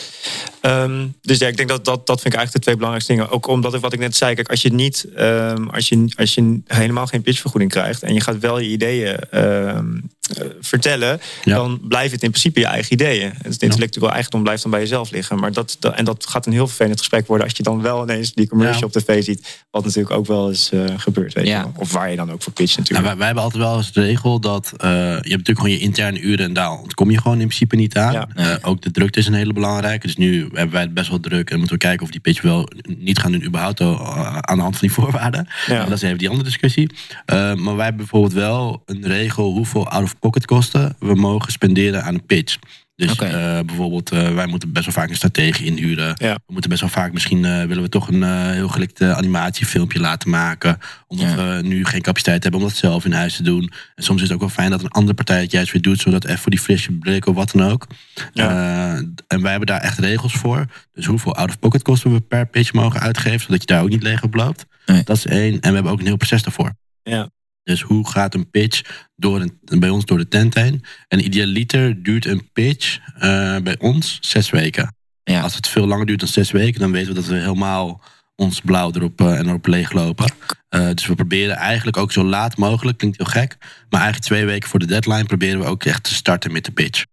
Ehm, 0.62 1.08
dus 1.22 1.38
ja, 1.38 1.48
ik 1.48 1.58
denk 1.58 1.70
dat, 1.70 1.86
dat 1.86 2.08
dat 2.08 2.22
vind 2.22 2.34
ik 2.34 2.40
eigenlijk 2.40 2.54
de 2.54 2.60
twee 2.60 2.76
belangrijkste 2.76 3.14
dingen. 3.14 3.30
Ook 3.30 3.48
omdat 3.48 3.74
ik 3.74 3.82
wat 3.82 3.94
ik 3.94 4.00
net 4.00 4.16
zei, 4.16 4.36
kijk, 4.36 4.50
als 4.50 4.62
je 4.62 4.74
niet, 4.74 5.08
ehm, 5.16 5.68
als 5.68 5.90
je, 5.90 6.14
als 6.16 6.34
je 6.34 6.62
helemaal 6.66 7.08
geen 7.08 7.22
pitchvergoeding 7.22 7.72
krijgt 7.72 8.04
en 8.04 8.14
je 8.14 8.22
gaat 8.22 8.40
wel 8.40 8.60
je 8.60 8.70
ideeën 8.70 9.20
ehm, 9.20 10.00
eh, 10.24 10.46
vertellen, 10.62 11.22
Ja. 11.44 11.56
dan 11.56 11.80
blijft 11.88 12.12
het 12.12 12.24
in 12.24 12.30
principe 12.30 12.60
je 12.60 12.66
eigen 12.66 12.94
ideeën. 12.94 13.34
Het 13.42 13.62
intellectueel 13.62 14.12
eigendom 14.12 14.44
blijft 14.44 14.62
dan 14.62 14.72
bij 14.72 14.80
jezelf 14.80 15.12
liggen. 15.12 15.40
Maar 15.40 15.52
dat, 15.52 15.76
dat- 15.80 15.96
en 15.96 16.06
dat 16.06 16.26
gaat 16.28 16.46
een 16.46 16.52
heel 16.54 16.68
vervelend 16.68 17.00
gesprek 17.00 17.28
worden 17.28 17.48
als 17.48 17.58
je 17.58 17.64
dan 17.64 17.82
wel 17.82 18.04
ineens 18.04 18.34
die 18.34 18.48
commercial 18.48 18.80
Ja. 18.80 18.86
op 18.86 18.92
tv 18.92 19.24
ziet. 19.24 19.64
Wat 19.72 19.84
natuurlijk 19.86 20.14
ook 20.16 20.26
wel 20.28 20.50
eens 20.50 20.72
eh, 20.72 20.84
gebeurt. 20.98 21.34
Weet 21.34 21.48
Ja. 21.48 21.58
je 21.58 21.64
wel. 21.64 21.74
Of 21.78 21.92
waar 21.92 22.10
je 22.10 22.16
dan 22.16 22.32
ook 22.32 22.42
voor 22.44 22.54
pitcht 22.54 22.78
Nou, 22.78 22.80
natuurlijk. 22.90 23.08
wij, 23.08 23.18
wij 23.18 23.26
hebben 23.26 23.44
altijd 23.44 23.64
wel 23.64 23.78
eens 23.78 23.92
de 23.92 24.02
regel 24.02 24.40
dat 24.40 24.74
eh, 24.78 24.90
je 24.90 24.98
hebt 24.98 25.24
natuurlijk 25.24 25.60
gewoon 25.60 25.72
je 25.74 25.80
interne 25.80 26.20
uren 26.20 26.46
en 26.46 26.54
daar 26.54 26.72
ontkom 26.72 27.12
je 27.12 27.18
gewoon 27.22 27.40
in 27.40 27.48
principe 27.48 27.76
niet 27.76 27.98
aan. 27.98 28.30
Ja. 28.36 28.60
Ook 28.62 28.82
de 28.82 28.92
drukte 28.92 29.20
is 29.20 29.28
een 29.28 29.34
hele 29.34 29.54
belangrijke. 29.54 30.06
Dus 30.08 30.16
nu 30.16 30.42
hebben 30.42 30.72
wij 30.72 30.82
het 30.82 30.94
best 30.94 31.10
wel 31.10 31.20
druk 31.20 31.50
en 31.50 31.58
moeten 31.58 31.76
we 31.76 31.82
kijken 31.82 32.06
of 32.06 32.12
die 32.12 32.20
pitch 32.22 32.42
wel 32.42 32.70
niet 32.98 33.20
gaan 33.20 33.32
doen 33.32 33.44
überhaupt 33.44 33.80
al, 33.82 34.06
aan 34.42 34.56
de 34.56 34.62
hand 34.62 34.78
van 34.78 34.88
die 34.88 34.92
voorwaarden. 35.00 35.48
Dat 35.68 35.92
is 35.92 36.02
even 36.02 36.18
die 36.18 36.28
andere 36.30 36.48
discussie. 36.50 36.90
Maar 37.26 37.56
wij 37.76 37.84
hebben 37.86 37.96
bijvoorbeeld 37.98 38.34
wel 38.34 38.82
een 38.86 39.08
regel 39.08 39.52
hoeveel 39.52 39.88
out-of-pocket 39.88 40.12
kosten 40.46 40.96
we 41.00 41.16
mogen 41.16 41.52
spenderen 41.52 42.04
aan 42.04 42.14
een 42.14 42.26
pitch. 42.26 42.58
Dus 42.96 43.16
eh, 43.16 43.60
bijvoorbeeld, 43.66 44.12
eh, 44.12 44.34
wij 44.34 44.48
moeten 44.48 44.72
best 44.72 44.86
wel 44.86 44.94
vaak 44.94 45.10
een 45.10 45.16
stratege 45.16 45.64
inhuren. 45.64 46.16
Ja. 46.18 46.34
We 46.34 46.52
moeten 46.54 46.70
best 46.70 46.82
wel 46.82 46.90
vaak, 46.90 47.14
misschien 47.14 47.46
eh, 47.46 47.64
willen 47.64 47.84
we 47.84 47.90
toch 47.90 48.08
een 48.08 48.52
heel 48.52 48.68
gelikte 48.68 49.16
animatiefilmpje 49.16 50.00
laten 50.00 50.30
maken. 50.30 50.78
Omdat 51.08 51.30
Ja. 51.30 51.36
we 51.36 51.62
nu 51.64 51.86
geen 51.86 52.02
capaciteit 52.02 52.44
hebben 52.44 52.62
om 52.62 52.68
dat 52.68 52.76
zelf 52.78 53.06
in 53.06 53.12
huis 53.12 53.36
te 53.36 53.44
doen. 53.44 53.72
En 53.96 54.04
soms 54.04 54.18
is 54.22 54.24
het 54.24 54.34
ook 54.34 54.40
wel 54.40 54.50
fijn 54.50 54.70
dat 54.70 54.82
een 54.84 54.90
andere 54.90 55.14
partij 55.14 55.42
het 55.42 55.52
juist 55.52 55.72
weer 55.72 55.82
doet. 55.82 56.00
Zodat 56.00 56.26
even 56.26 56.38
voor 56.40 56.52
die 56.52 56.60
frisse 56.60 56.92
blik 56.92 57.26
of 57.26 57.36
wat 57.36 57.52
dan 57.52 57.70
ook. 57.70 57.88
En 58.34 59.42
wij 59.42 59.50
hebben 59.52 59.68
daar 59.68 59.82
echt 59.82 60.00
regels 60.00 60.34
voor. 60.34 60.66
Dus 60.94 61.06
hoeveel 61.06 61.36
out-of-pocket 61.36 61.82
kosten 61.82 62.14
we 62.14 62.22
per 62.22 62.46
pitch 62.46 62.74
mogen 62.74 63.00
uitgeven. 63.00 63.40
Zodat 63.40 63.62
je 63.62 63.68
daar 63.68 63.82
ook 63.82 63.90
niet 63.90 64.04
leeg 64.04 64.24
op 64.24 64.34
loopt. 64.34 64.66
Nee. 64.86 65.04
Dat 65.04 65.18
is 65.18 65.26
één. 65.26 65.54
En 65.54 65.70
we 65.70 65.74
hebben 65.74 65.92
ook 65.92 66.00
een 66.00 66.06
heel 66.06 66.18
proces 66.18 66.44
daarvoor. 66.44 66.74
Ja. 67.04 67.30
Dus 67.64 67.82
hoe 67.82 68.10
gaat 68.10 68.34
een 68.34 68.50
pitch 68.50 68.82
door 69.16 69.42
een, 69.42 69.80
bij 69.80 69.90
ons 69.90 70.06
door 70.06 70.18
de 70.18 70.28
tent 70.28 70.54
heen? 70.54 70.84
En 71.08 71.26
idealiter 71.26 72.04
duurt 72.04 72.26
een 72.26 72.50
pitch 72.54 73.00
eh, 73.16 73.58
bij 73.58 73.76
ons 73.80 74.18
zes 74.22 74.50
weken. 74.50 74.96
Ja. 75.24 75.42
Als 75.42 75.56
het 75.56 75.68
veel 75.68 75.88
langer 75.88 76.06
duurt 76.06 76.20
dan 76.20 76.30
zes 76.30 76.52
weken, 76.52 76.80
dan 76.80 76.92
weten 76.92 77.08
we 77.08 77.14
dat 77.14 77.26
we 77.26 77.36
helemaal 77.36 78.02
ons 78.36 78.62
blauw 78.62 78.92
erop 78.94 79.22
eh, 79.22 79.38
en 79.40 79.48
erop 79.48 79.68
leeglopen. 79.68 80.26
Eh, 80.70 80.90
dus 80.94 81.06
we 81.08 81.16
proberen 81.16 81.56
eigenlijk 81.56 81.98
ook 81.98 82.12
zo 82.12 82.24
laat 82.24 82.58
mogelijk, 82.58 82.98
klinkt 82.98 83.18
heel 83.18 83.26
gek, 83.42 83.58
maar 83.90 84.02
eigenlijk 84.02 84.22
twee 84.32 84.46
weken 84.46 84.70
voor 84.70 84.80
de 84.80 84.86
deadline 84.86 85.24
proberen 85.24 85.60
we 85.60 85.66
ook 85.66 85.84
echt 85.84 86.04
te 86.04 86.14
starten 86.14 86.52
met 86.52 86.66
de 86.66 86.72
pitch. 86.72 87.04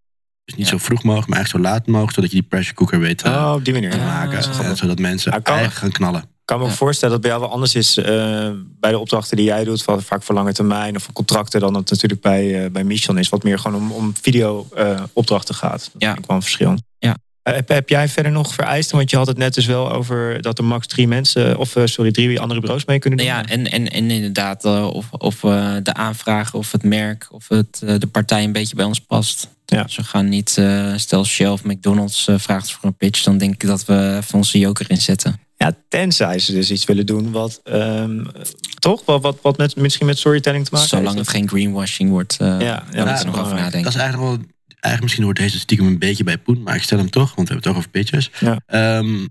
Dus 0.45 0.55
niet 0.55 0.67
Ja. 0.67 0.73
zo 0.73 0.79
vroeg 0.79 1.03
mogelijk, 1.03 1.29
maar 1.29 1.39
echt 1.39 1.51
zo 1.51 1.59
laat 1.59 1.87
mogelijk, 1.87 2.15
zodat 2.15 2.31
je 2.31 2.37
die 2.41 2.49
pressure 2.49 2.75
cooker 2.77 3.01
weet 3.01 3.23
eh, 3.23 3.33
Oh, 3.33 3.53
op 3.57 3.65
die 3.65 3.75
manier. 3.75 3.91
te 3.91 3.97
maken. 3.99 4.39
Ah, 4.39 4.75
zodat 4.75 4.99
mensen 4.99 5.33
kan- 5.33 5.43
eigenlijk 5.57 5.75
gaan 5.77 5.91
knallen. 5.93 6.25
Kan 6.51 6.59
me 6.59 6.65
ook 6.65 6.71
Ja. 6.71 6.77
voorstellen 6.77 7.13
dat 7.13 7.21
bij 7.23 7.31
jou 7.31 7.43
wel 7.43 7.53
anders 7.53 7.75
is 7.75 7.97
eh, 7.97 8.05
bij 8.81 8.91
de 8.91 8.99
opdrachten 8.99 9.37
die 9.37 9.47
jij 9.47 9.65
doet, 9.65 9.83
van, 9.83 10.03
vaak 10.03 10.23
voor 10.23 10.35
lange 10.35 10.53
termijn 10.53 10.97
of 10.97 11.03
voor 11.03 11.13
contracten, 11.15 11.61
dan 11.61 11.75
het 11.75 11.91
natuurlijk 11.91 12.21
bij, 12.21 12.65
eh 12.65 12.71
bij 12.71 12.85
Mission 12.85 13.19
is, 13.19 13.29
wat 13.29 13.43
meer 13.43 13.59
gewoon 13.59 13.81
om, 13.83 13.93
om 13.93 14.15
video 14.23 14.69
eh, 14.75 15.03
opdrachten 15.13 15.55
gaat. 15.55 15.91
Dat 15.93 16.03
Ja. 16.03 16.07
vind 16.07 16.19
ik 16.19 16.27
wel 16.27 16.37
een 16.37 16.43
verschil. 16.43 16.79
Ja. 16.99 17.17
Heb, 17.43 17.69
heb 17.69 17.89
jij 17.89 18.09
verder 18.09 18.33
nog 18.33 18.55
vereisten? 18.55 18.97
Want 18.97 19.11
je 19.11 19.17
had 19.17 19.27
het 19.27 19.37
net 19.39 19.55
dus 19.55 19.67
wel 19.67 19.93
over 19.93 20.43
dat 20.43 20.59
er 20.59 20.65
max 20.65 20.87
drie 20.87 21.09
mensen, 21.09 21.57
of 21.59 21.77
sorry, 21.85 22.11
drie 22.11 22.41
andere 22.41 22.61
bureaus 22.61 22.85
mee 22.85 22.99
kunnen 22.99 23.19
doen. 23.19 23.27
Ja, 23.29 23.47
en, 23.47 23.71
en, 23.71 23.89
en 23.89 24.11
inderdaad, 24.11 24.65
of, 24.65 25.07
of 25.11 25.41
de 25.83 25.95
aanvraag, 25.95 26.55
of 26.55 26.73
het 26.73 26.83
merk, 26.83 27.29
of 27.31 27.49
het, 27.49 27.79
de 27.79 28.07
partij 28.13 28.45
een 28.45 28.53
beetje 28.53 28.77
bij 28.77 28.85
ons 28.85 29.01
past. 29.01 29.49
Ja. 29.67 29.83
Dus 29.83 29.97
we 29.97 30.05
gaan 30.05 30.29
niet, 30.29 30.63
stel 30.97 31.25
Shell 31.25 31.49
of 31.49 31.65
McDonald's 31.65 32.29
vraagt 32.37 32.73
voor 32.73 32.85
een 32.85 32.97
pitch, 32.97 33.23
dan 33.23 33.39
denk 33.39 33.53
ik 33.63 33.67
dat 33.69 33.85
we 33.85 34.17
even 34.23 34.35
onze 34.39 34.59
joker 34.59 34.91
inzetten. 34.91 35.41
Ja, 35.65 35.77
tenzij 35.89 36.39
ze 36.39 36.53
dus 36.53 36.71
iets 36.71 36.85
willen 36.85 37.07
doen 37.07 37.33
wat, 37.33 37.61
ehm, 37.65 38.25
toch? 38.79 39.05
Wat, 39.05 39.23
wat, 39.23 39.39
wat 39.43 39.57
met, 39.57 39.77
misschien 39.77 40.07
met 40.07 40.19
storytelling 40.19 40.65
te 40.65 40.71
maken 40.73 40.89
Zolang 40.89 41.07
heeft. 41.07 41.19
het 41.19 41.29
geen 41.29 41.49
greenwashing 41.49 42.11
wordt, 42.11 42.37
eh 42.41 42.47
Ja, 42.61 42.85
ja, 42.93 43.15
is 43.15 43.25
nog 43.25 43.41
over 43.41 43.55
nadenken. 43.55 43.83
Dat 43.83 43.95
is 43.95 44.01
eigenlijk 44.01 44.31
wel. 44.31 44.47
Eigenlijk 44.69 45.03
misschien 45.03 45.25
hoort 45.25 45.37
deze 45.37 45.59
stiekem 45.59 45.87
een 45.87 45.99
beetje 45.99 46.25
bij 46.25 46.39
Poen, 46.39 46.63
maar 46.63 46.75
ik 46.75 46.83
stel 46.83 46.99
hem 46.99 47.11
toch, 47.11 47.35
want 47.35 47.49
we 47.49 47.55
hebben 47.55 47.57
het 47.57 47.65
toch 47.65 47.77
over 47.77 47.91
pitches. 47.91 48.31
Ja. 48.41 48.61
Ehm, 48.67 49.27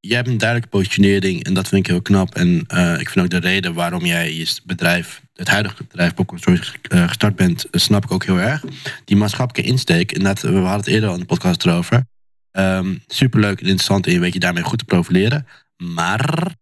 jij 0.00 0.16
hebt 0.16 0.28
een 0.28 0.38
duidelijke 0.38 0.76
positionering 0.76 1.44
en 1.44 1.54
dat 1.54 1.68
vind 1.68 1.86
ik 1.86 1.92
heel 1.92 2.02
knap. 2.02 2.34
En 2.34 2.64
eh, 2.66 3.00
ik 3.00 3.08
vind 3.08 3.24
ook 3.24 3.30
de 3.30 3.48
reden 3.48 3.74
waarom 3.74 4.04
jij 4.04 4.34
je 4.34 4.60
bedrijf, 4.64 5.22
het 5.34 5.48
huidige 5.48 5.84
bedrijf 5.88 6.14
Popcorn 6.14 6.40
Stories 6.40 6.72
eh, 6.82 7.08
gestart 7.08 7.36
bent, 7.36 7.66
snap 7.70 8.04
ik 8.04 8.12
ook 8.12 8.24
heel 8.24 8.38
erg. 8.38 8.64
Die 9.04 9.16
maatschappelijke 9.16 9.70
insteek, 9.70 10.12
inderdaad, 10.12 10.42
we 10.42 10.48
hadden 10.48 10.70
het 10.70 10.86
eerder 10.86 11.08
al 11.08 11.14
in 11.14 11.20
de 11.20 11.26
podcast 11.26 11.64
erover. 11.66 12.04
Ehm, 12.52 12.96
superleuk 13.06 13.60
en 13.60 13.66
interessant 13.66 14.06
en 14.06 14.12
je 14.12 14.18
weet 14.20 14.32
je 14.32 14.38
daarmee 14.40 14.62
goed 14.62 14.78
te 14.78 14.84
profileren. 14.84 15.46
Maar 15.76 16.54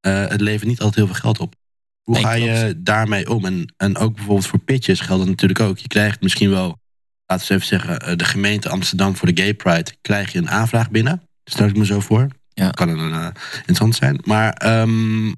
eh, 0.00 0.26
het 0.26 0.40
levert 0.40 0.68
niet 0.68 0.80
altijd 0.80 0.96
heel 0.96 1.06
veel 1.06 1.22
geld 1.22 1.38
op. 1.40 1.54
Hoe 2.02 2.14
Nee, 2.14 2.24
ga 2.24 2.32
je 2.32 2.74
daarmee 2.82 3.30
om? 3.30 3.44
En, 3.44 3.74
en 3.76 3.96
ook 3.96 4.14
bijvoorbeeld 4.14 4.46
voor 4.46 4.58
pitches 4.58 5.00
geldt 5.00 5.20
dat 5.20 5.30
natuurlijk 5.30 5.60
ook. 5.60 5.78
Je 5.78 5.88
krijgt 5.88 6.22
misschien 6.22 6.50
wel, 6.50 6.78
laten 7.26 7.48
we 7.48 7.54
even 7.54 7.66
zeggen, 7.66 8.00
eh, 8.00 8.16
de 8.16 8.24
gemeente 8.24 8.68
Amsterdam 8.68 9.16
voor 9.16 9.34
de 9.34 9.42
Gay 9.42 9.54
Pride. 9.54 9.92
Krijg 10.00 10.32
je 10.32 10.38
een 10.38 10.50
aanvraag 10.50 10.90
binnen. 10.90 11.22
Stel 11.44 11.66
ik 11.66 11.76
me 11.76 11.84
zo 11.84 12.00
voor. 12.00 12.28
Ja. 12.48 12.70
Kan 12.70 12.88
een 12.88 13.12
eh, 13.12 13.26
interessant 13.56 13.94
zijn. 13.94 14.20
Maar 14.24 14.52
ehm 14.52 15.32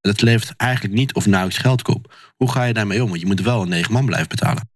het 0.00 0.20
levert 0.20 0.56
eigenlijk 0.56 0.94
niet 0.94 1.14
of 1.14 1.26
nauwelijks 1.26 1.62
geld 1.62 1.88
op. 1.88 2.14
Hoe 2.36 2.50
ga 2.50 2.64
je 2.64 2.72
daarmee 2.72 3.02
om? 3.02 3.08
Want 3.08 3.20
je 3.20 3.26
moet 3.26 3.40
wel 3.40 3.62
een 3.62 3.68
negen 3.68 3.92
man 3.92 4.06
blijven 4.06 4.28
betalen. 4.28 4.70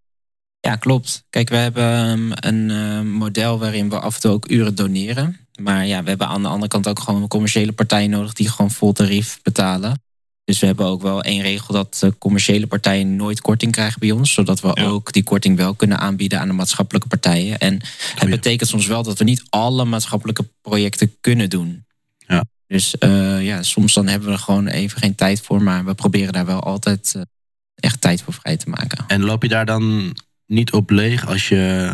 Ja, 0.65 0.75
klopt. 0.75 1.23
Kijk, 1.29 1.49
we 1.49 1.55
hebben 1.55 1.83
ehm, 1.83 2.31
een 2.53 2.71
eh, 2.71 3.01
model 3.01 3.59
waarin 3.59 3.89
we 3.89 3.99
af 3.99 4.15
en 4.15 4.21
toe 4.21 4.31
ook 4.31 4.49
uren 4.51 4.75
doneren. 4.75 5.37
Maar 5.61 5.85
ja, 5.87 6.03
we 6.03 6.09
hebben 6.09 6.27
aan 6.27 6.41
de 6.41 6.47
andere 6.47 6.67
kant 6.67 6.87
ook 6.87 6.99
gewoon 6.99 7.27
commerciële 7.27 7.71
partijen 7.71 8.09
nodig 8.09 8.33
die 8.33 8.49
gewoon 8.49 8.71
vol 8.71 8.93
tarief 8.93 9.39
betalen. 9.43 10.01
Dus 10.43 10.59
we 10.59 10.65
hebben 10.65 10.85
ook 10.85 11.01
wel 11.01 11.21
één 11.23 11.41
regel 11.41 11.73
dat 11.73 12.09
commerciële 12.17 12.67
partijen 12.67 13.15
nooit 13.15 13.41
korting 13.41 13.71
krijgen 13.71 13.99
bij 13.99 14.11
ons. 14.11 14.33
Zodat 14.33 14.61
we 14.61 14.71
Ja. 14.73 14.83
ook 14.85 15.11
die 15.11 15.23
korting 15.23 15.57
wel 15.57 15.73
kunnen 15.75 15.99
aanbieden 15.99 16.39
aan 16.39 16.47
de 16.47 16.53
maatschappelijke 16.53 17.07
partijen. 17.07 17.57
En 17.59 17.73
het 17.73 17.87
Goeie. 18.17 18.35
betekent 18.35 18.69
soms 18.69 18.87
wel 18.87 19.03
dat 19.03 19.17
we 19.17 19.23
niet 19.23 19.43
alle 19.49 19.85
maatschappelijke 19.85 20.45
projecten 20.61 21.15
kunnen 21.21 21.49
doen. 21.49 21.85
Ja. 22.17 22.43
Dus 22.67 22.97
eh, 22.97 23.45
ja, 23.45 23.63
soms 23.63 23.93
dan 23.93 24.07
hebben 24.07 24.27
we 24.27 24.33
er 24.35 24.39
gewoon 24.41 24.67
even 24.67 24.99
geen 24.99 25.15
tijd 25.15 25.41
voor. 25.41 25.61
Maar 25.61 25.85
we 25.85 25.93
proberen 25.93 26.33
daar 26.33 26.45
wel 26.45 26.63
altijd 26.63 27.13
eh, 27.15 27.21
echt 27.75 28.01
tijd 28.01 28.21
voor 28.21 28.33
vrij 28.33 28.57
te 28.57 28.69
maken. 28.69 29.03
En 29.07 29.23
loop 29.23 29.41
je 29.43 29.49
daar 29.49 29.65
dan 29.65 30.15
niet 30.47 30.71
op 30.71 30.89
leeg 30.89 31.27
als 31.27 31.47
je... 31.47 31.93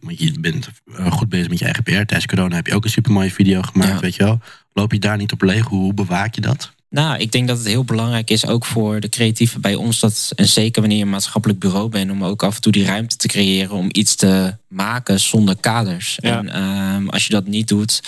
want 0.00 0.18
je 0.18 0.40
bent 0.40 0.68
eh, 0.96 1.12
goed 1.12 1.28
bezig 1.28 1.48
met 1.48 1.58
je 1.58 1.64
eigen 1.64 1.82
PR. 1.82 1.90
Tijdens 1.90 2.26
corona 2.26 2.54
heb 2.54 2.66
je 2.66 2.74
ook 2.74 2.84
een 2.84 2.90
supermooie 2.90 3.32
video 3.32 3.62
gemaakt, 3.62 3.92
Ja. 3.92 4.00
weet 4.00 4.14
je 4.14 4.24
wel. 4.24 4.40
Loop 4.72 4.92
je 4.92 4.98
daar 4.98 5.16
niet 5.16 5.32
op 5.32 5.42
leeg? 5.42 5.64
Hoe, 5.66 5.80
hoe 5.80 5.94
bewaak 5.94 6.34
je 6.34 6.40
dat? 6.40 6.72
Nou, 6.90 7.18
ik 7.18 7.32
denk 7.32 7.48
dat 7.48 7.58
het 7.58 7.66
heel 7.66 7.84
belangrijk 7.84 8.30
is, 8.30 8.46
ook 8.46 8.64
voor 8.66 9.00
de 9.00 9.08
creatieven 9.08 9.60
bij 9.60 9.74
ons, 9.74 10.00
dat, 10.00 10.32
en 10.34 10.46
zeker 10.48 10.80
wanneer 10.80 10.98
je 10.98 11.04
een 11.04 11.10
maatschappelijk 11.10 11.58
bureau 11.60 11.88
bent, 11.88 12.10
om 12.10 12.24
ook 12.24 12.42
af 12.42 12.54
en 12.54 12.60
toe 12.60 12.72
die 12.72 12.84
ruimte 12.84 13.16
te 13.16 13.28
creëren 13.28 13.76
om 13.76 13.88
iets 13.92 14.14
te 14.14 14.56
maken 14.68 15.20
zonder 15.20 15.56
kaders. 15.60 16.18
Ja. 16.20 16.38
En 16.38 16.48
ehm, 16.48 17.08
als 17.08 17.26
je 17.26 17.32
dat 17.32 17.46
niet 17.46 17.68
doet, 17.68 18.02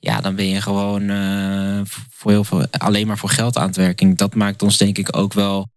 ja, 0.00 0.20
dan 0.20 0.34
ben 0.34 0.48
je 0.48 0.60
gewoon 0.60 1.08
eh, 1.10 1.80
voor 2.10 2.30
heel 2.30 2.44
veel, 2.44 2.66
alleen 2.70 3.06
maar 3.06 3.18
voor 3.18 3.30
geld 3.30 3.56
aan 3.58 3.66
het 3.66 3.76
werken. 3.76 4.16
Dat 4.16 4.34
maakt 4.34 4.62
ons 4.62 4.76
denk 4.76 4.98
ik 4.98 5.16
ook 5.16 5.32
wel 5.32 5.68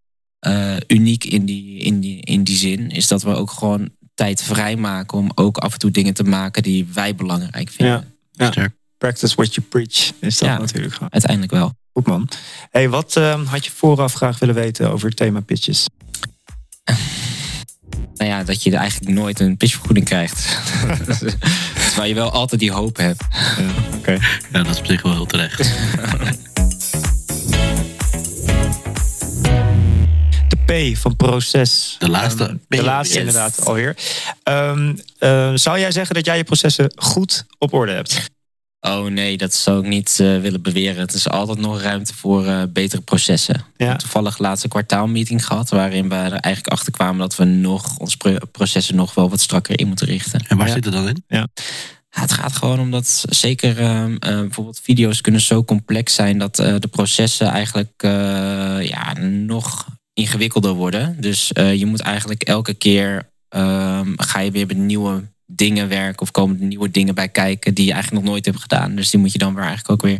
eh, 0.41 0.75
uniek 0.87 1.23
in 1.23 1.45
die, 1.45 1.79
in, 1.79 1.99
die, 1.99 2.21
in 2.21 2.43
die 2.43 2.57
zin, 2.57 2.89
is 2.89 3.07
dat 3.07 3.21
we 3.23 3.35
ook 3.35 3.51
gewoon 3.51 3.89
tijd 4.15 4.43
vrijmaken 4.43 5.17
om 5.17 5.31
ook 5.35 5.57
af 5.57 5.73
en 5.73 5.79
toe 5.79 5.91
dingen 5.91 6.13
te 6.13 6.23
maken 6.23 6.63
die 6.63 6.87
wij 6.93 7.15
belangrijk 7.15 7.69
vinden. 7.69 7.95
Ja. 8.31 8.45
Ja. 8.45 8.51
Sterk. 8.51 8.73
Practice 8.97 9.35
what 9.35 9.53
you 9.55 9.67
preach 9.67 10.11
is 10.19 10.37
dat 10.37 10.49
Ja. 10.49 10.57
natuurlijk 10.57 10.93
gewoon. 10.93 11.11
Uiteindelijk 11.11 11.51
wel. 11.51 11.73
Goed 11.93 12.07
man. 12.07 12.29
Hey, 12.69 12.89
wat 12.89 13.15
ehm, 13.15 13.45
had 13.45 13.65
je 13.65 13.71
vooraf 13.71 14.13
graag 14.13 14.39
willen 14.39 14.55
weten 14.55 14.91
over 14.91 15.07
het 15.07 15.17
thema 15.17 15.39
pitches? 15.39 15.85
nou 18.15 18.29
ja, 18.29 18.43
dat 18.43 18.63
je 18.63 18.71
er 18.71 18.77
eigenlijk 18.77 19.13
nooit 19.13 19.39
een 19.39 19.57
pitchvergoeding 19.57 20.05
krijgt. 20.05 20.57
Terwijl 21.87 22.09
je 22.09 22.13
wel 22.13 22.31
altijd 22.31 22.59
die 22.59 22.71
hoop 22.71 22.97
hebt. 22.97 23.23
Oké. 23.95 24.11
Ja, 24.51 24.63
dat 24.63 24.67
is 24.67 24.79
op 24.79 24.85
zich 24.85 25.01
wel 25.01 25.13
heel 25.13 25.25
terecht. 25.25 25.71
P 30.71 30.97
van 30.97 31.15
proces. 31.15 31.95
De 31.99 32.09
laatste 32.09 32.43
Ehm, 32.43 32.55
de 32.67 32.83
laatste 32.83 33.19
inderdaad 33.19 33.65
alweer. 33.65 33.95
Ehm, 34.43 34.95
eh, 35.19 35.51
zou 35.55 35.79
jij 35.79 35.91
zeggen 35.91 36.15
dat 36.15 36.25
jij 36.25 36.37
je 36.37 36.43
processen 36.43 36.91
goed 36.95 37.45
op 37.57 37.73
orde 37.73 37.91
hebt? 37.91 38.29
Oh 38.79 39.05
nee, 39.05 39.37
dat 39.37 39.53
zou 39.53 39.79
ik 39.79 39.87
niet 39.87 40.17
eh, 40.19 40.39
willen 40.39 40.61
beweren. 40.61 40.99
Het 40.99 41.13
is 41.13 41.29
altijd 41.29 41.57
nog 41.59 41.81
ruimte 41.81 42.13
voor 42.13 42.45
eh, 42.45 42.61
betere 42.69 43.01
processen. 43.01 43.65
Ja. 43.77 43.95
Toevallig 43.95 44.37
laatste 44.37 44.67
kwartaalmeeting 44.67 45.45
gehad, 45.45 45.69
waarin 45.69 46.09
we 46.09 46.15
er 46.15 46.31
eigenlijk 46.31 46.67
achter 46.67 46.91
kwamen 46.91 47.19
dat 47.19 47.35
we 47.35 47.43
nog 47.43 47.97
ons 47.97 48.15
pro- 48.15 48.37
processen 48.51 48.95
nog 48.95 49.13
wel 49.13 49.29
wat 49.29 49.39
strakker 49.41 49.79
in 49.79 49.87
moeten 49.87 50.07
richten. 50.07 50.45
En 50.47 50.57
waar 50.57 50.67
Ja. 50.67 50.73
zit 50.73 50.85
het 50.85 50.93
dan 50.93 51.07
in? 51.07 51.23
Ja, 51.27 51.47
het 52.09 52.31
gaat 52.31 52.53
gewoon 52.55 52.79
omdat 52.79 53.25
zeker 53.29 53.79
ehm, 53.79 54.15
eh, 54.19 54.39
bijvoorbeeld 54.39 54.79
video's 54.83 55.21
kunnen 55.21 55.41
zo 55.41 55.63
complex 55.63 56.13
zijn 56.13 56.37
dat 56.37 56.59
eh, 56.59 56.75
de 56.79 56.87
processen 56.87 57.47
eigenlijk 57.47 57.91
eh, 57.97 58.09
ja, 58.89 59.13
nog 59.19 59.85
ingewikkelder 60.21 60.73
worden. 60.73 61.15
Dus 61.19 61.53
eh, 61.53 61.73
je 61.73 61.85
moet 61.85 61.99
eigenlijk 61.99 62.43
elke 62.43 62.73
keer 62.73 63.29
ehm, 63.49 64.13
ga 64.15 64.39
je 64.39 64.51
weer 64.51 64.67
met 64.67 64.77
nieuwe 64.77 65.29
dingen 65.45 65.87
werken 65.87 66.21
of 66.21 66.31
komen 66.31 66.59
er 66.59 66.65
nieuwe 66.65 66.91
dingen 66.91 67.15
bij 67.15 67.29
kijken 67.29 67.73
die 67.73 67.85
je 67.85 67.91
eigenlijk 67.91 68.23
nog 68.23 68.31
nooit 68.31 68.45
hebt 68.45 68.61
gedaan. 68.61 68.95
Dus 68.95 69.09
die 69.09 69.19
moet 69.19 69.31
je 69.31 69.37
dan 69.37 69.53
weer 69.53 69.63
eigenlijk 69.63 69.91
ook 69.91 70.01
weer 70.01 70.19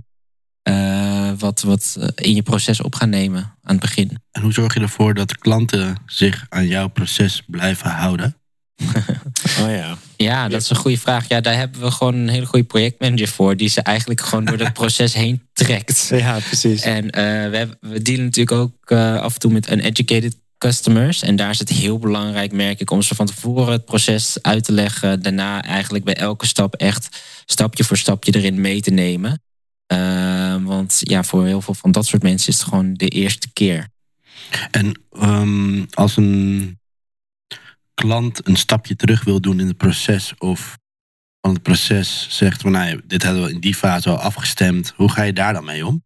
eh, 0.62 1.32
wat, 1.38 1.62
wat 1.62 1.97
eh, 1.99 2.08
in 2.16 2.36
je 2.36 2.41
proces 2.41 2.82
op 2.82 2.95
gaan 2.95 3.10
nemen 3.10 3.41
aan 3.41 3.76
het 3.76 3.80
begin. 3.80 4.20
En 4.32 4.41
hoe 4.41 4.54
zorg 4.54 4.74
je 4.74 4.80
ervoor 4.80 5.14
dat 5.14 5.30
de 5.30 5.38
klanten 5.38 5.97
zich 6.06 6.45
aan 6.49 6.68
jouw 6.68 6.88
proces 6.88 7.43
blijven 7.47 7.89
houden? 7.89 8.36
Oh 9.62 9.70
ja. 9.70 9.97
Ja, 10.22 10.47
dat 10.47 10.61
is 10.61 10.69
een 10.69 10.76
goede 10.76 10.97
vraag. 10.97 11.28
Ja, 11.28 11.41
daar 11.41 11.55
hebben 11.57 11.82
we 11.82 11.91
gewoon 11.91 12.15
een 12.15 12.30
hele 12.30 12.45
goede 12.45 12.65
projectmanager 12.65 13.28
voor, 13.28 13.57
die 13.57 13.69
ze 13.69 13.82
eigenlijk 13.82 14.22
gewoon 14.22 14.45
door 14.45 14.57
het 14.59 14.74
proces 14.82 15.13
heen 15.13 15.41
trekt. 15.53 16.07
Ja, 16.13 16.39
precies. 16.39 16.82
En 16.82 17.09
eh, 17.09 17.49
we, 17.49 17.57
hebben- 17.57 17.78
we 17.80 18.01
dealen 18.01 18.24
natuurlijk 18.26 18.57
ook 18.57 18.74
eh, 18.86 19.19
af 19.22 19.34
en 19.34 19.39
toe 19.39 19.51
met 19.51 19.72
uneducated 19.72 20.36
customers. 20.57 21.22
En 21.22 21.36
daar 21.36 21.49
is 21.49 21.59
het 21.59 21.69
heel 21.69 21.99
belangrijk, 21.99 22.51
merk 22.51 22.80
ik, 22.80 22.91
om 22.91 23.01
ze 23.01 23.15
van 23.15 23.26
tevoren 23.26 23.72
het 23.72 23.86
proces 23.86 24.38
uit 24.41 24.63
te 24.63 24.72
leggen. 24.72 25.22
Daarna 25.22 25.63
eigenlijk 25.63 26.03
bij 26.03 26.15
elke 26.15 26.47
stap 26.47 26.76
echt 26.76 27.22
stapje 27.45 27.84
voor 27.84 27.97
stapje 27.97 28.36
erin 28.36 28.61
mee 28.61 28.82
te 28.82 28.91
nemen. 28.91 29.41
Eh, 29.86 30.55
want 30.63 30.99
ja, 30.99 31.24
voor 31.24 31.45
heel 31.45 31.61
veel 31.61 31.74
van 31.74 31.91
dat 31.91 32.05
soort 32.05 32.24
mensen 32.24 32.49
is 32.53 32.59
het 32.59 32.67
gewoon 32.67 32.93
de 32.93 33.07
eerste 33.07 33.49
keer. 33.53 33.88
En 34.72 35.01
ehm, 35.11 35.84
als 35.91 36.17
een 36.17 36.80
klant 38.02 38.47
een 38.47 38.56
stapje 38.56 38.95
terug 38.95 39.24
wil 39.24 39.41
doen 39.41 39.60
in 39.60 39.68
het 39.68 39.78
proces 39.78 40.34
of 40.38 40.78
van 41.41 41.54
het 41.54 41.62
proces 41.64 42.28
zegt 42.30 42.62
van 42.62 42.72
nou, 42.72 43.02
dit 43.06 43.24
hadden 43.24 43.43
we 43.43 43.52
in 43.52 43.60
die 43.60 43.76
fase 43.76 44.10
al 44.10 44.18
afgestemd, 44.20 44.93
hoe 44.95 45.12
ga 45.12 45.24
je 45.24 45.34
daar 45.34 45.54
dan 45.54 45.66
mee 45.66 45.86
om? 45.86 46.04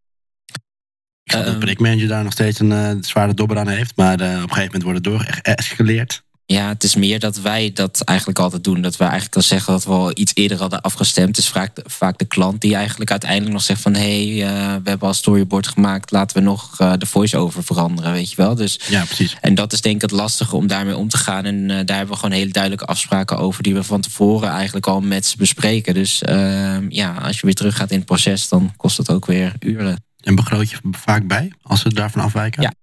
Ik 1.24 1.32
snap 1.32 1.42
dat 1.44 1.50
Ehm. 1.52 1.60
projectmanager 1.60 2.08
daar 2.08 2.24
nog 2.24 2.32
steeds 2.32 2.60
een 2.60 2.72
eh, 2.72 2.92
zware 3.02 3.34
dobber 3.34 3.58
aan 3.58 3.68
heeft, 3.68 3.96
maar 3.96 4.20
eh, 4.20 4.28
op 4.28 4.50
een 4.50 4.56
gegeven 4.56 4.64
moment 4.64 4.84
wordt 4.84 4.98
het 4.98 5.04
doorgeëscaleerd. 5.04 6.24
Ja, 6.48 6.68
het 6.68 6.84
is 6.84 6.96
meer 6.96 7.20
dat 7.20 7.38
wij 7.38 7.72
dat 7.74 8.02
eigenlijk 8.02 8.40
altijd 8.40 8.64
doen. 8.64 8.82
Dat 8.82 8.98
we 8.98 9.04
eigenlijk 9.04 9.36
al 9.36 9.42
zeggen 9.42 9.74
dat 9.74 9.84
we 9.84 9.92
al 9.92 10.12
iets 10.14 10.32
eerder 10.36 10.58
hadden 10.58 10.82
afgestemd. 10.82 11.28
Het 11.28 11.38
is 11.38 11.50
vaak, 11.50 11.72
vaak 11.86 12.18
de 12.18 12.26
klant 12.26 12.62
die 12.62 12.76
eigenlijk 12.76 13.12
uiteindelijk 13.12 13.52
nog 13.52 13.62
zegt 13.62 13.82
van... 13.82 13.94
hé, 13.94 14.40
hey, 14.40 14.48
eh, 14.48 14.76
we 14.84 14.90
hebben 14.90 15.08
al 15.08 15.14
storyboard 15.14 15.68
gemaakt, 15.68 16.12
laten 16.12 16.38
we 16.38 16.44
nog 16.44 16.80
eh, 16.80 16.94
de 16.98 17.06
voice-over 17.06 17.64
veranderen, 17.64 18.12
weet 18.12 18.30
je 18.30 18.36
wel. 18.36 18.56
Dus, 18.56 18.80
Ja, 18.88 19.04
precies. 19.04 19.38
en 19.42 19.56
dat 19.56 19.74
is 19.74 19.82
denk 19.82 19.96
ik 19.96 20.02
het 20.02 20.12
lastige 20.12 20.56
om 20.56 20.68
daarmee 20.68 20.98
om 20.98 21.10
te 21.10 21.18
gaan. 21.18 21.46
En 21.46 21.72
eh, 21.72 21.86
daar 21.86 21.98
hebben 21.98 22.14
we 22.16 22.22
gewoon 22.22 22.38
hele 22.38 22.52
duidelijke 22.52 22.86
afspraken 22.86 23.38
over... 23.38 23.64
die 23.64 23.74
we 23.74 23.84
van 23.84 24.02
tevoren 24.02 24.50
eigenlijk 24.50 24.88
al 24.88 25.02
met 25.02 25.26
ze 25.26 25.38
bespreken. 25.38 25.94
Dus 25.94 26.22
eh, 26.22 26.90
ja, 26.90 27.14
als 27.14 27.40
je 27.40 27.46
weer 27.46 27.56
teruggaat 27.56 27.92
in 27.92 27.98
het 27.98 28.06
proces, 28.06 28.50
dan 28.50 28.74
kost 28.78 28.98
het 28.98 29.10
ook 29.10 29.26
weer 29.26 29.54
uren. 29.60 30.04
En 30.24 30.36
begroot 30.36 30.70
je 30.70 30.78
vaak 30.92 31.28
bij 31.28 31.52
als 31.62 31.82
ze 31.82 31.94
daarvan 31.94 32.22
afwijken? 32.24 32.62
Ja. 32.62 32.74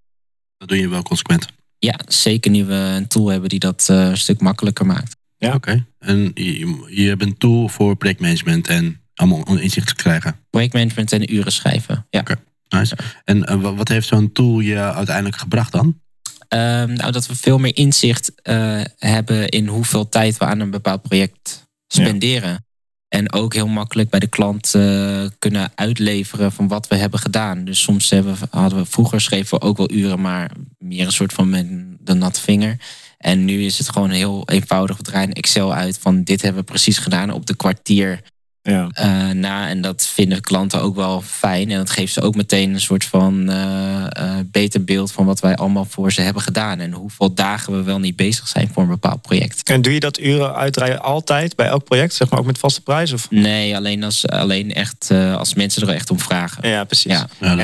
Dat 0.58 0.68
doe 0.68 0.78
je 0.78 0.88
wel 0.88 1.02
consequent. 1.02 1.46
Ja, 1.84 1.98
zeker 2.08 2.50
nu 2.50 2.64
we 2.64 2.74
een 2.74 3.06
tool 3.08 3.28
hebben 3.28 3.48
die 3.48 3.58
dat 3.58 3.86
eh, 3.90 3.96
een 4.08 4.16
stuk 4.18 4.40
makkelijker 4.40 4.86
maakt. 4.86 5.16
Ja. 5.36 5.54
Oké. 5.54 5.86
En 5.98 6.30
je, 6.34 6.86
je 6.88 7.08
hebt 7.08 7.22
een 7.22 7.36
tool 7.38 7.68
voor 7.68 7.96
projectmanagement 7.96 8.68
en 8.68 9.00
allemaal 9.14 9.58
inzicht 9.58 9.86
te 9.86 9.94
krijgen. 9.94 10.36
Projectmanagement 10.50 11.12
en 11.12 11.34
uren 11.34 11.52
schrijven. 11.52 12.06
Ja. 12.10 12.20
Oké. 12.20 12.34
Nice. 12.68 12.96
En 13.24 13.44
eh, 13.44 13.60
wa- 13.60 13.74
wat 13.74 13.88
heeft 13.88 14.06
zo'n 14.08 14.32
tool 14.32 14.60
je 14.60 14.78
uiteindelijk 14.78 15.36
gebracht 15.36 15.72
dan? 15.72 16.00
Ehm, 16.48 16.92
nou, 16.92 17.12
dat 17.12 17.26
we 17.26 17.36
veel 17.36 17.58
meer 17.58 17.76
inzicht 17.76 18.32
eh, 18.42 18.80
hebben 18.98 19.48
in 19.48 19.66
hoeveel 19.66 20.08
tijd 20.08 20.38
we 20.38 20.44
aan 20.44 20.60
een 20.60 20.70
bepaald 20.70 21.02
project 21.02 21.66
spenderen. 21.86 22.64
En 23.12 23.32
ook 23.32 23.54
heel 23.54 23.68
makkelijk 23.68 24.10
bij 24.10 24.20
de 24.20 24.26
klant 24.26 24.74
eh, 24.74 25.24
kunnen 25.38 25.72
uitleveren 25.74 26.52
van 26.52 26.68
wat 26.68 26.86
we 26.86 26.96
hebben 26.96 27.18
gedaan. 27.18 27.64
Dus 27.64 27.82
soms 27.82 28.10
hebben 28.10 28.36
hadden 28.50 28.78
we 28.78 28.84
vroeger 28.86 29.20
schreven 29.20 29.58
we 29.58 29.64
ook 29.64 29.76
wel 29.76 29.92
uren, 29.92 30.20
maar 30.20 30.50
meer 30.78 31.06
een 31.06 31.12
soort 31.12 31.32
van 31.32 31.50
met 31.50 31.66
de 32.00 32.14
natte 32.14 32.40
vinger. 32.40 32.76
En 33.18 33.44
nu 33.44 33.64
is 33.64 33.78
het 33.78 33.88
gewoon 33.88 34.10
heel 34.10 34.42
eenvoudig. 34.48 34.96
We 34.96 35.02
draaien 35.02 35.32
Excel 35.32 35.74
uit 35.74 35.98
van 35.98 36.22
dit 36.22 36.42
hebben 36.42 36.60
we 36.60 36.70
precies 36.70 36.98
gedaan 36.98 37.30
op 37.30 37.46
de 37.46 37.56
kwartier 37.56 38.20
Ja. 38.62 38.88
eh, 38.92 39.30
na. 39.30 39.68
En 39.68 39.80
dat 39.80 40.06
vinden 40.06 40.40
klanten 40.40 40.80
ook 40.82 40.94
wel 40.96 41.22
fijn. 41.22 41.70
En 41.70 41.76
dat 41.76 41.90
geeft 41.90 42.12
ze 42.12 42.20
ook 42.20 42.34
meteen 42.34 42.74
een 42.74 42.80
soort 42.80 43.04
van 43.04 43.48
eh, 43.50 44.04
eh, 44.06 44.38
beter 44.46 44.84
beeld 44.84 45.12
van 45.12 45.26
wat 45.26 45.40
wij 45.40 45.56
allemaal 45.56 45.84
voor 45.84 46.12
ze 46.12 46.20
hebben 46.20 46.42
gedaan. 46.42 46.80
En 46.80 46.92
hoeveel 46.92 47.34
dagen 47.34 47.72
we 47.76 47.82
wel 47.82 47.98
niet 47.98 48.16
bezig 48.16 48.48
zijn 48.48 48.70
voor 48.72 48.82
een 48.82 48.88
bepaald 48.88 49.22
project. 49.22 49.68
En 49.68 49.82
doe 49.82 49.92
je 49.92 50.00
dat 50.00 50.20
uren 50.20 50.54
uitdraaien 50.54 51.02
altijd 51.02 51.56
bij 51.56 51.66
elk 51.66 51.84
project? 51.84 52.14
Zeg 52.14 52.30
maar 52.30 52.38
ook 52.38 52.46
met 52.46 52.58
vaste 52.58 52.80
prijs? 52.80 53.12
Of? 53.12 53.30
Nee, 53.30 53.76
alleen 53.76 54.04
als, 54.04 54.26
alleen 54.28 54.74
echt, 54.74 55.10
eh, 55.10 55.36
als 55.36 55.54
mensen 55.54 55.82
er 55.88 55.94
echt 55.94 56.10
om 56.10 56.18
vragen. 56.20 56.68
Ja, 56.68 56.84
precies. 56.84 57.12
Ja. 57.12 57.26
En- 57.40 57.58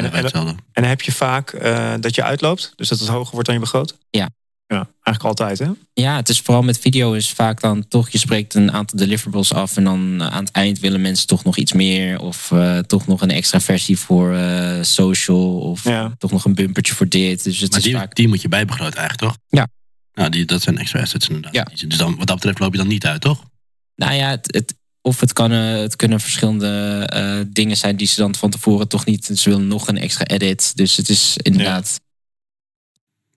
en- 0.73 0.85
heb 0.85 1.01
je 1.01 1.13
vaak 1.13 1.51
eh, 1.51 1.95
dat 2.01 2.15
je 2.15 2.23
uitloopt? 2.23 2.73
Dus 2.77 2.89
dat 2.89 2.99
het 2.99 3.09
hoger 3.09 3.31
wordt 3.33 3.47
dan 3.47 3.55
je 3.55 3.61
begroot? 3.61 3.97
Ja. 4.11 4.29
Ja, 4.71 4.89
eigenlijk 5.03 5.41
altijd 5.41 5.59
hè? 5.59 5.71
Ja, 5.93 6.17
het 6.17 6.29
is 6.29 6.41
vooral 6.41 6.63
met 6.63 6.79
video 6.79 7.13
is 7.13 7.31
vaak 7.31 7.61
dan 7.61 7.89
toch, 7.89 8.09
je 8.11 8.19
spreekt 8.19 8.55
een 8.55 8.73
aantal 8.73 8.99
deliverables 8.99 9.53
af 9.53 9.77
en 9.77 9.85
dan 9.85 10.21
eh, 10.21 10.27
aan 10.27 10.45
het 10.45 10.53
eind 10.53 10.79
willen 10.79 11.01
mensen 11.01 11.27
toch 11.27 11.45
nog 11.45 11.57
iets 11.57 11.73
meer 11.73 12.21
of 12.21 12.53
eh, 12.53 12.79
toch 12.79 13.07
nog 13.07 13.21
een 13.21 13.31
extra 13.31 13.61
versie 13.61 13.99
voor 13.99 14.35
eh, 14.35 14.79
social 14.83 15.59
of 15.59 15.85
Ja. 15.85 16.15
toch 16.19 16.31
nog 16.31 16.45
een 16.45 16.55
bumpertje 16.55 16.95
voor 16.95 17.09
dit. 17.09 17.45
Dus 17.45 17.61
het 17.61 17.71
Maar 17.71 17.79
is 17.79 17.85
die, 17.85 17.95
vaak 17.95 18.15
die 18.15 18.29
moet 18.29 18.43
je 18.43 18.49
bijbegroten 18.49 18.99
eigenlijk, 18.99 19.33
toch? 19.33 19.37
Ja. 19.49 19.69
Nou, 20.13 20.31
die, 20.31 20.45
dat 20.45 20.63
zijn 20.63 20.79
extra 20.79 21.01
assets 21.01 21.29
inderdaad. 21.29 21.55
Ja. 21.55 21.87
Dus 21.87 21.99
dan, 21.99 22.17
wat 22.17 22.27
dat 22.27 22.37
betreft 22.37 22.59
loop 22.59 22.73
je 22.73 22.79
dan 22.79 22.89
niet 22.89 23.07
uit, 23.07 23.21
toch? 23.21 23.45
Nou 23.95 24.13
ja, 24.15 24.31
het, 24.31 24.55
het, 24.55 24.75
of 25.03 25.21
het, 25.21 25.33
kan, 25.33 25.51
het 25.51 25.97
kunnen 25.97 26.21
verschillende 26.21 27.03
eh, 27.09 27.41
dingen 27.47 27.77
zijn 27.77 27.97
die 27.97 28.07
ze 28.07 28.21
dan 28.21 28.35
van 28.35 28.51
tevoren 28.51 28.89
toch 28.89 29.05
niet. 29.05 29.31
Ze 29.35 29.51
willen 29.51 29.67
nog 29.67 29.89
een 29.89 29.99
extra 29.99 30.25
edit. 30.25 30.77
Dus 30.77 30.97
het 30.97 31.09
is 31.09 31.37
inderdaad. 31.37 32.01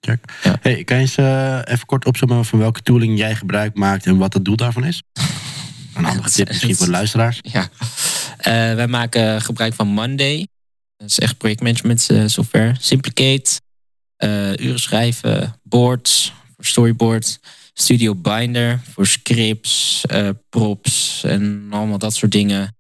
Hey, 0.02 0.84
kan 0.84 0.98
je 0.98 1.02
eens 1.02 1.16
eh, 1.16 1.60
even 1.64 1.86
kort 1.86 2.06
opzommen 2.06 2.46
van 2.46 2.60
welke 2.60 2.82
tooling 2.82 3.18
jij 3.18 3.36
gebruik 3.36 3.76
maakt 3.76 4.06
en 4.06 4.18
wat 4.18 4.34
het 4.34 4.46
doel 4.46 4.56
daarvan 4.56 4.84
is? 4.84 5.02
Een 5.94 6.04
handige 6.04 6.30
tip 6.30 6.48
misschien 6.48 6.76
voor 6.76 6.86
de 6.86 6.92
luisteraars. 6.92 7.40
Ja. 7.52 7.70
Eh, 8.38 8.76
wij 8.76 8.88
maken 8.88 9.42
gebruik 9.42 9.74
van 9.74 9.88
Monday. 9.88 10.48
Dat 10.98 11.10
is 11.10 11.20
echt 11.20 11.38
projectmanagement 11.38 12.10
eh, 12.10 12.24
software. 12.26 12.76
Simplicate. 12.80 13.62
uren 14.60 14.80
schrijven. 14.80 15.56
Boards. 15.64 16.34
Voor 16.56 16.66
storyboard. 16.66 17.40
Studio 17.74 18.16
Binder. 18.16 18.80
Voor 18.94 19.08
scripts. 19.08 20.02
props. 20.50 21.24
En 21.24 21.68
allemaal 21.70 21.98
dat 21.98 22.16
soort 22.16 22.32
dingen. 22.32 22.76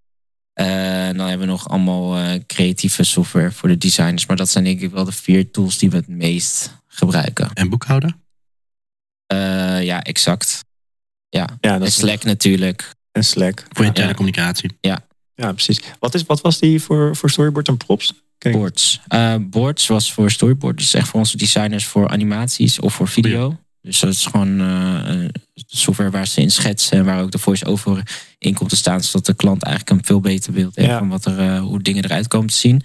En 0.53 1.17
dan 1.17 1.27
hebben 1.27 1.47
we 1.47 1.53
nog 1.53 1.69
allemaal 1.69 2.39
creatieve 2.47 3.03
software 3.03 3.51
voor 3.51 3.69
de 3.69 3.77
designers. 3.77 4.25
Maar 4.25 4.37
dat 4.37 4.49
zijn 4.49 4.63
denk 4.63 4.81
ik 4.81 4.91
wel 4.91 5.05
de 5.05 5.11
vier 5.11 5.51
tools 5.51 5.77
die 5.77 5.89
we 5.89 5.95
het 5.95 6.07
meest 6.07 6.80
gebruiken. 7.01 7.49
En 7.53 7.69
boekhouden? 7.69 8.21
Eh, 9.27 9.83
ja, 9.83 10.01
exact. 10.03 10.65
Ja, 11.29 11.47
Ja, 11.61 11.73
en 11.73 11.79
dat 11.79 11.87
is 11.87 11.95
Slack 11.95 12.23
natuurlijk. 12.23 12.91
En 13.11 13.23
Slack. 13.23 13.65
Voor 13.69 13.85
interne 13.85 14.09
Ja. 14.09 14.15
communicatie. 14.15 14.77
Ja, 14.79 15.05
precies. 15.35 15.81
Wat, 15.99 16.13
is, 16.13 16.23
wat 16.23 16.41
was 16.41 16.59
die 16.59 16.81
voor, 16.81 17.15
voor 17.15 17.29
storyboard 17.29 17.67
en 17.67 17.77
props? 17.77 18.13
Kijk. 18.37 18.55
Boards. 18.55 18.99
Eh, 19.07 19.35
boards 19.39 19.87
was 19.87 20.13
voor 20.13 20.31
storyboard. 20.31 20.77
Dus 20.77 20.93
echt 20.93 21.07
voor 21.07 21.19
onze 21.19 21.37
designers 21.37 21.85
voor 21.85 22.09
animaties 22.09 22.79
of 22.79 22.93
voor 22.93 23.07
video. 23.07 23.57
Dus 23.81 23.99
dat 23.99 24.13
is 24.13 24.25
gewoon 24.25 24.59
eh, 24.61 25.29
software 25.65 26.09
waar 26.09 26.27
ze 26.27 26.41
in 26.41 26.51
schetsen 26.51 26.97
en 26.97 27.05
waar 27.05 27.21
ook 27.21 27.31
de 27.31 27.37
voice-over 27.39 28.03
in 28.37 28.53
komt 28.53 28.69
te 28.69 28.75
staan. 28.75 29.03
Zodat 29.03 29.25
de 29.25 29.33
klant 29.33 29.63
eigenlijk 29.63 29.99
een 29.99 30.05
veel 30.05 30.19
beter 30.19 30.53
beeld 30.53 30.75
heeft 30.75 30.89
Ja. 30.89 30.97
van 30.97 31.09
wat 31.09 31.25
er, 31.25 31.57
hoe 31.57 31.81
dingen 31.81 32.03
eruit 32.03 32.27
komen 32.27 32.47
te 32.49 32.55
zien. 32.55 32.83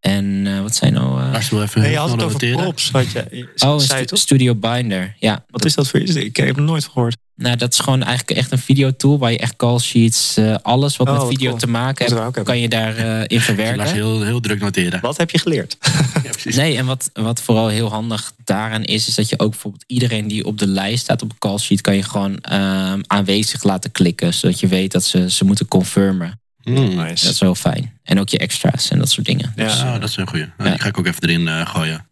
En 0.00 0.42
eh, 0.46 0.60
wat 0.60 0.74
zijn 0.74 0.92
nou... 0.92 1.20
eh, 1.22 1.28
Lars 1.32 1.48
wil 1.50 1.62
even 1.62 1.80
Nee, 1.80 1.90
je 1.90 1.96
had 1.96 2.10
het 2.10 2.18
over 2.22 2.32
noteren. 2.32 2.58
props. 2.62 2.90
Had 2.90 3.10
je, 3.12 3.48
oh, 3.58 3.58
zei 3.58 3.78
je 3.78 3.80
Stu- 3.82 4.04
toch? 4.04 4.18
Studio 4.18 4.54
Binder. 4.54 5.16
Ja, 5.18 5.44
Wat 5.50 5.64
is 5.64 5.74
dat 5.74 5.88
voor 5.88 6.00
iets? 6.00 6.14
Ik 6.14 6.36
heb 6.36 6.56
het 6.56 6.64
nooit 6.64 6.84
gehoord. 6.84 7.16
Nou, 7.34 7.56
dat 7.56 7.72
is 7.72 7.78
gewoon 7.78 8.02
eigenlijk 8.02 8.38
echt 8.38 8.52
een 8.52 8.58
videotool 8.58 9.18
waar 9.18 9.30
je 9.32 9.38
echt 9.38 9.56
call 9.56 9.78
sheets, 9.78 10.36
eh, 10.36 10.54
alles 10.62 10.96
wat 10.96 11.06
Oh, 11.06 11.12
met 11.12 11.22
wat 11.22 11.32
video 11.32 11.48
cool. 11.48 11.60
te 11.60 11.66
maken 11.66 12.14
heeft, 12.14 12.42
kan 12.42 12.58
je 12.58 12.68
daarin 12.68 13.26
in 13.26 13.40
verwerken. 13.40 13.92
heel, 13.92 14.22
heel 14.22 14.40
druk 14.40 14.60
noteren. 14.60 15.00
Wat 15.00 15.16
heb 15.16 15.30
je 15.30 15.38
geleerd? 15.38 15.76
Ja, 16.22 16.30
precies. 16.32 16.56
Nee, 16.56 16.76
en 16.76 16.86
wat, 16.86 17.10
wat 17.12 17.40
vooral 17.42 17.68
heel 17.68 17.88
handig 17.90 18.32
daaraan 18.44 18.84
is, 18.84 19.08
is 19.08 19.14
dat 19.14 19.28
je 19.28 19.38
ook 19.38 19.50
bijvoorbeeld 19.50 19.84
iedereen 19.86 20.28
die 20.28 20.44
op 20.44 20.58
de 20.58 20.66
lijst 20.66 21.02
staat 21.02 21.22
op 21.22 21.30
een 21.30 21.38
call 21.38 21.58
sheet, 21.58 21.80
kan 21.80 21.96
je 21.96 22.02
gewoon 22.02 22.38
ehm, 22.40 23.00
aanwezig 23.06 23.62
laten 23.62 23.92
klikken, 23.92 24.34
zodat 24.34 24.60
je 24.60 24.66
weet 24.66 24.92
dat 24.92 25.04
ze, 25.04 25.30
ze 25.30 25.44
moeten 25.44 25.68
confirmen. 25.68 26.40
Hmm. 26.74 26.96
Dat 26.96 27.22
is 27.22 27.38
wel 27.38 27.54
fijn. 27.54 27.98
En 28.02 28.20
ook 28.20 28.28
je 28.28 28.38
extra's 28.38 28.90
en 28.90 28.98
dat 28.98 29.10
soort 29.10 29.26
dingen. 29.26 29.52
Ja. 29.56 29.64
Dus, 29.64 29.80
Oh, 29.80 29.92
dat 29.92 30.08
is 30.08 30.16
een 30.16 30.26
goeie. 30.28 30.44
Nou, 30.56 30.68
Ja. 30.68 30.70
Die 30.70 30.80
ga 30.82 30.88
ik 30.88 30.98
ook 30.98 31.06
even 31.06 31.22
erin 31.22 31.48
eh, 31.48 31.66
gooien. 31.68 32.06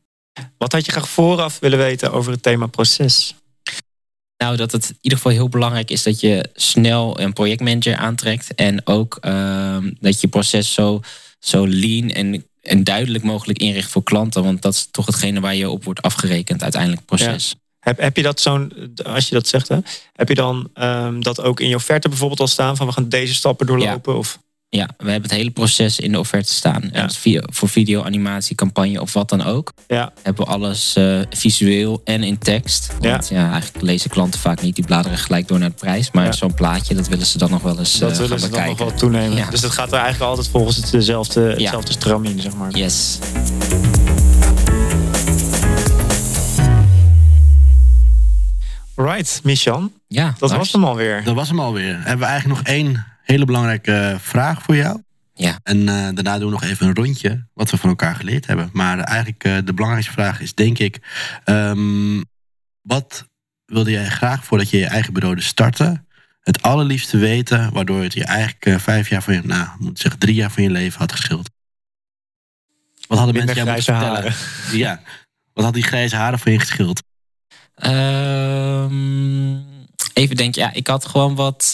Wat 0.59 0.73
had 0.73 0.87
je 0.87 0.93
graag 0.93 1.09
vooraf 1.09 1.59
willen 1.59 1.79
weten 1.79 2.13
over 2.13 2.33
het 2.33 2.43
thema 2.43 2.67
proces? 2.67 3.35
Nou, 4.37 4.57
dat 4.57 4.73
het 4.73 4.89
in 4.89 4.99
ieder 5.01 5.19
geval 5.19 5.33
heel 5.33 5.49
belangrijk 5.49 5.91
is 5.91 6.03
dat 6.03 6.21
je 6.21 6.49
snel 6.55 7.21
een 7.21 7.33
projectmanager 7.33 7.97
aantrekt. 7.97 8.55
En 8.55 8.87
ook 8.87 9.19
ehm, 9.21 9.91
dat 10.01 10.21
je 10.21 10.29
proces 10.29 10.73
zo, 10.73 11.01
zo 11.39 11.67
lean 11.69 12.11
en, 12.11 12.47
en 12.63 12.85
duidelijk 12.85 13.25
mogelijk 13.25 13.59
inricht 13.59 13.91
voor 13.91 14.03
klanten. 14.03 14.43
Want 14.45 14.63
dat 14.63 14.75
is 14.75 14.89
toch 14.91 15.07
hetgene 15.07 15.41
waar 15.41 15.55
je 15.55 15.71
op 15.71 15.85
wordt 15.85 16.03
afgerekend, 16.03 16.63
uiteindelijk 16.63 17.05
proces. 17.05 17.55
Heb, 17.81 18.01
heb 18.01 18.17
je 18.17 18.23
dat 18.23 18.41
zo'n, 18.41 18.73
als 19.05 19.29
je 19.29 19.35
dat 19.35 19.47
zegt, 19.49 19.69
hè, 19.69 19.79
heb 20.13 20.29
je 20.29 20.35
dan 20.35 20.71
ehm, 20.75 21.21
dat 21.21 21.41
ook 21.41 21.61
in 21.61 21.69
je 21.69 21.75
offerte 21.75 22.09
bijvoorbeeld 22.09 22.41
al 22.41 22.47
staan 22.47 22.77
van 22.77 22.87
we 22.87 22.93
gaan 22.93 23.09
deze 23.09 23.35
stappen 23.35 23.67
doorlopen? 23.67 24.17
Of, 24.19 24.39
Ja, 24.77 24.89
we 24.99 25.11
hebben 25.11 25.31
het 25.31 25.39
hele 25.39 25.51
proces 25.51 26.01
in 26.01 26.12
de 26.12 26.18
offerte 26.18 26.53
staan. 26.53 26.91
En 26.93 27.11
via- 27.11 27.43
voor 27.53 27.68
video, 27.68 28.03
animatie, 28.03 28.57
campagne 28.57 29.01
of 29.01 29.12
wat 29.12 29.29
dan 29.29 29.43
ook. 29.45 29.72
ja, 29.87 30.12
Hebben 30.22 30.45
we 30.45 30.51
alles 30.53 30.97
eh, 30.97 31.20
visueel 31.31 32.01
en 32.05 32.22
in 32.22 32.39
tekst. 32.39 32.93
Want 33.01 33.29
ja. 33.29 33.51
eigenlijk 33.51 33.85
lezen 33.85 34.11
klanten 34.11 34.41
vaak 34.41 34.61
niet. 34.62 34.75
Die 34.75 34.85
bladeren 34.85 35.18
gelijk 35.18 35.49
door 35.49 35.59
naar 35.59 35.68
de 35.68 35.75
prijs. 35.75 36.11
Maar 36.11 36.25
Ja. 36.25 36.33
zo'n 36.33 36.55
plaatje, 36.55 36.95
dat 36.95 37.09
willen 37.09 37.27
ze 37.27 37.39
dan 37.39 37.51
nog 37.51 37.62
wel 37.62 37.79
eens 37.79 37.99
dat 37.99 38.11
eh, 38.11 38.16
willen 38.16 38.39
gaan 38.39 38.49
ze 38.49 38.55
dan 38.55 38.66
nog 38.66 38.79
wel 38.79 38.95
toenemen. 38.95 39.37
Ja. 39.37 39.51
Dus 39.51 39.61
dat 39.61 39.70
gaat 39.70 39.93
er 39.93 39.99
eigenlijk 39.99 40.31
altijd 40.31 40.49
volgens 40.49 40.77
het, 40.77 40.91
dezelfde, 40.91 41.41
hetzelfde 41.41 41.93
stramien, 41.93 42.41
zeg 42.41 42.55
maar. 42.57 42.70
Yes. 42.77 43.18
Right, 48.97 49.41
Michan, 49.43 49.93
Ja, 50.09 50.35
dat 50.39 50.51
was 50.53 50.72
hem 50.72 50.85
alweer. 50.85 51.25
Dat 51.25 51.35
was 51.35 51.49
hem 51.49 51.61
alweer. 51.61 51.95
Hebben 51.97 52.18
we 52.18 52.25
eigenlijk 52.25 52.59
nog 52.61 52.75
één 52.75 53.05
hele 53.25 53.45
belangrijke 53.45 54.16
vraag 54.20 54.62
voor 54.62 54.77
jou. 54.77 55.03
Ja. 55.35 55.59
En 55.62 55.89
eh, 55.89 56.09
daarna 56.14 56.39
doen 56.39 56.47
we 56.47 56.53
nog 56.53 56.62
even 56.64 56.87
een 56.87 56.95
rondje 56.95 57.47
wat 57.55 57.70
we 57.70 57.77
van 57.77 57.89
elkaar 57.89 58.14
geleerd 58.14 58.47
hebben. 58.47 58.70
Maar 58.72 58.99
eigenlijk 58.99 59.45
eh, 59.45 59.57
de 59.64 59.75
belangrijkste 59.75 60.12
vraag 60.12 60.41
is 60.41 60.55
denk 60.55 60.79
ik... 60.79 61.01
ehm, 61.45 62.22
wat 62.83 63.29
wilde 63.66 63.91
jij 63.91 64.09
graag 64.09 64.45
voordat 64.45 64.70
je 64.70 64.79
je 64.79 64.87
eigen 64.87 65.12
bureau 65.12 65.35
dus 65.35 65.47
startte... 65.47 66.05
het 66.41 66.62
allerliefste 66.62 67.16
weten 67.16 67.72
waardoor 67.72 68.03
het 68.03 68.12
je 68.12 68.25
eigenlijk 68.25 68.66
eh, 68.66 68.79
vijf 68.79 69.09
jaar 69.09 69.22
van 69.22 69.35
je... 69.35 69.41
nou, 69.45 69.68
moet 69.79 69.91
ik 69.91 69.99
zeggen 69.99 70.20
drie 70.20 70.35
jaar 70.35 70.51
van 70.51 70.62
je 70.62 70.70
leven 70.70 70.99
had 70.99 71.12
geschild? 71.12 71.51
Wat 73.07 73.18
hadden 73.18 73.37
mensen 73.37 73.55
jou 73.57 73.68
moeten 73.68 73.95
grijze 73.95 74.07
vertellen? 74.07 74.79
Ja. 74.79 75.01
Wat 75.53 75.64
had 75.64 75.75
die 75.75 75.83
grijze 75.83 76.16
haren 76.16 76.39
voor 76.39 76.53
je 76.53 76.59
geschild? 76.59 77.03
Ehm, 77.75 79.55
even 80.12 80.37
denken, 80.37 80.62
ja, 80.62 80.72
ik 80.72 80.87
had 80.87 81.07
gewoon 81.07 81.35
wat. 81.35 81.70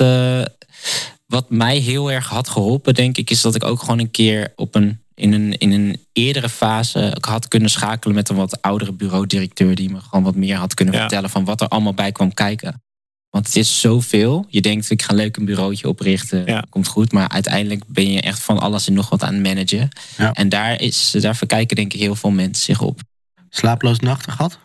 Wat 1.30 1.50
mij 1.50 1.76
heel 1.78 2.12
erg 2.12 2.28
had 2.28 2.48
geholpen, 2.48 2.94
denk 2.94 3.16
ik, 3.16 3.30
is 3.30 3.40
dat 3.40 3.54
ik 3.54 3.64
ook 3.64 3.80
gewoon 3.80 3.98
een 3.98 4.10
keer 4.10 4.52
op 4.56 4.74
een. 4.74 5.00
In 5.14 5.32
een, 5.32 5.58
in 5.58 5.72
een 5.72 6.04
eerdere 6.12 6.48
fase 6.48 7.12
ik 7.16 7.24
had 7.24 7.48
kunnen 7.48 7.70
schakelen 7.70 8.14
met 8.14 8.28
een 8.28 8.36
wat 8.36 8.62
oudere 8.62 8.92
bureaudirecteur. 8.92 9.74
die 9.74 9.90
me 9.90 10.00
gewoon 10.00 10.24
wat 10.24 10.34
meer 10.34 10.56
had 10.56 10.74
kunnen 10.74 10.94
Ja. 10.94 11.00
vertellen 11.00 11.30
van 11.30 11.44
wat 11.44 11.60
er 11.60 11.68
allemaal 11.68 11.94
bij 11.94 12.12
kwam 12.12 12.34
kijken. 12.34 12.82
Want 13.30 13.46
het 13.46 13.56
is 13.56 13.80
zoveel. 13.80 14.46
Je 14.48 14.60
denkt, 14.60 14.90
ik 14.90 15.02
ga 15.02 15.14
leuk 15.14 15.36
een 15.36 15.44
bureautje 15.44 15.88
oprichten. 15.88 16.46
Ja. 16.46 16.64
Komt 16.68 16.86
goed. 16.86 17.12
Maar 17.12 17.28
uiteindelijk 17.28 17.82
ben 17.86 18.12
je 18.12 18.20
echt 18.20 18.38
van 18.40 18.58
alles 18.58 18.86
en 18.86 18.92
nog 18.92 19.08
wat 19.08 19.22
aan 19.22 19.34
het 19.34 19.42
managen. 19.42 19.88
Ja. 20.16 20.32
En 20.32 20.48
daar, 20.48 20.80
is, 20.80 21.10
daar 21.10 21.36
verkijken 21.36 21.76
denk 21.76 21.92
ik 21.92 22.00
heel 22.00 22.14
veel 22.14 22.30
mensen 22.30 22.64
zich 22.64 22.80
op. 22.80 23.00
Slaaploos 23.48 23.98
nachten 23.98 24.32
gehad? 24.32 24.58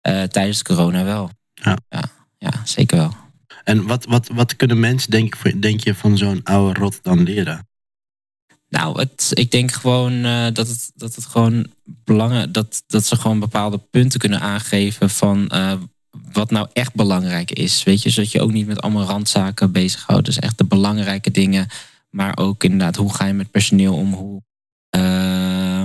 Eh, 0.00 0.22
tijdens 0.22 0.62
corona 0.62 1.04
wel. 1.04 1.30
Ja. 1.54 1.76
ja. 1.88 2.02
Ja, 2.38 2.50
zeker 2.64 2.96
wel. 2.96 3.14
En 3.64 3.86
wat, 3.86 4.04
wat, 4.04 4.28
wat 4.28 4.56
kunnen 4.56 4.80
mensen, 4.80 5.10
denk, 5.10 5.62
denk 5.62 5.80
je, 5.80 5.94
van 5.94 6.18
zo'n 6.18 6.40
oude 6.44 6.80
rot 6.80 6.98
dan 7.02 7.22
leren? 7.22 7.68
Nou, 8.68 8.98
het, 8.98 9.30
ik 9.34 9.50
denk 9.50 9.72
gewoon 9.72 10.24
eh, 10.24 10.46
dat, 10.52 10.68
het, 10.68 10.90
dat 10.94 11.14
het 11.14 11.26
gewoon 11.26 11.66
belangen, 11.84 12.52
dat, 12.52 12.82
dat 12.86 13.04
ze 13.04 13.16
gewoon 13.16 13.38
bepaalde 13.38 13.78
punten 13.90 14.20
kunnen 14.20 14.40
aangeven 14.40 15.10
van 15.10 15.48
eh, 15.48 15.72
wat 16.32 16.50
nou 16.50 16.68
echt 16.72 16.94
belangrijk 16.94 17.50
is. 17.50 17.82
Weet 17.82 18.02
je, 18.02 18.10
zodat 18.10 18.32
je 18.32 18.40
ook 18.40 18.52
niet 18.52 18.66
met 18.66 18.80
allemaal 18.80 19.06
randzaken 19.06 19.72
bezighoudt. 19.72 20.24
Dus 20.24 20.38
echt 20.38 20.58
de 20.58 20.64
belangrijke 20.64 21.30
dingen 21.30 21.68
Maar 22.10 22.36
ook 22.38 22.64
inderdaad, 22.64 22.96
hoe 22.96 23.14
ga 23.14 23.24
je 23.24 23.32
met 23.32 23.50
personeel 23.50 23.94
om? 23.94 24.12
Hoe 24.12 24.42
ehm, 24.90 25.79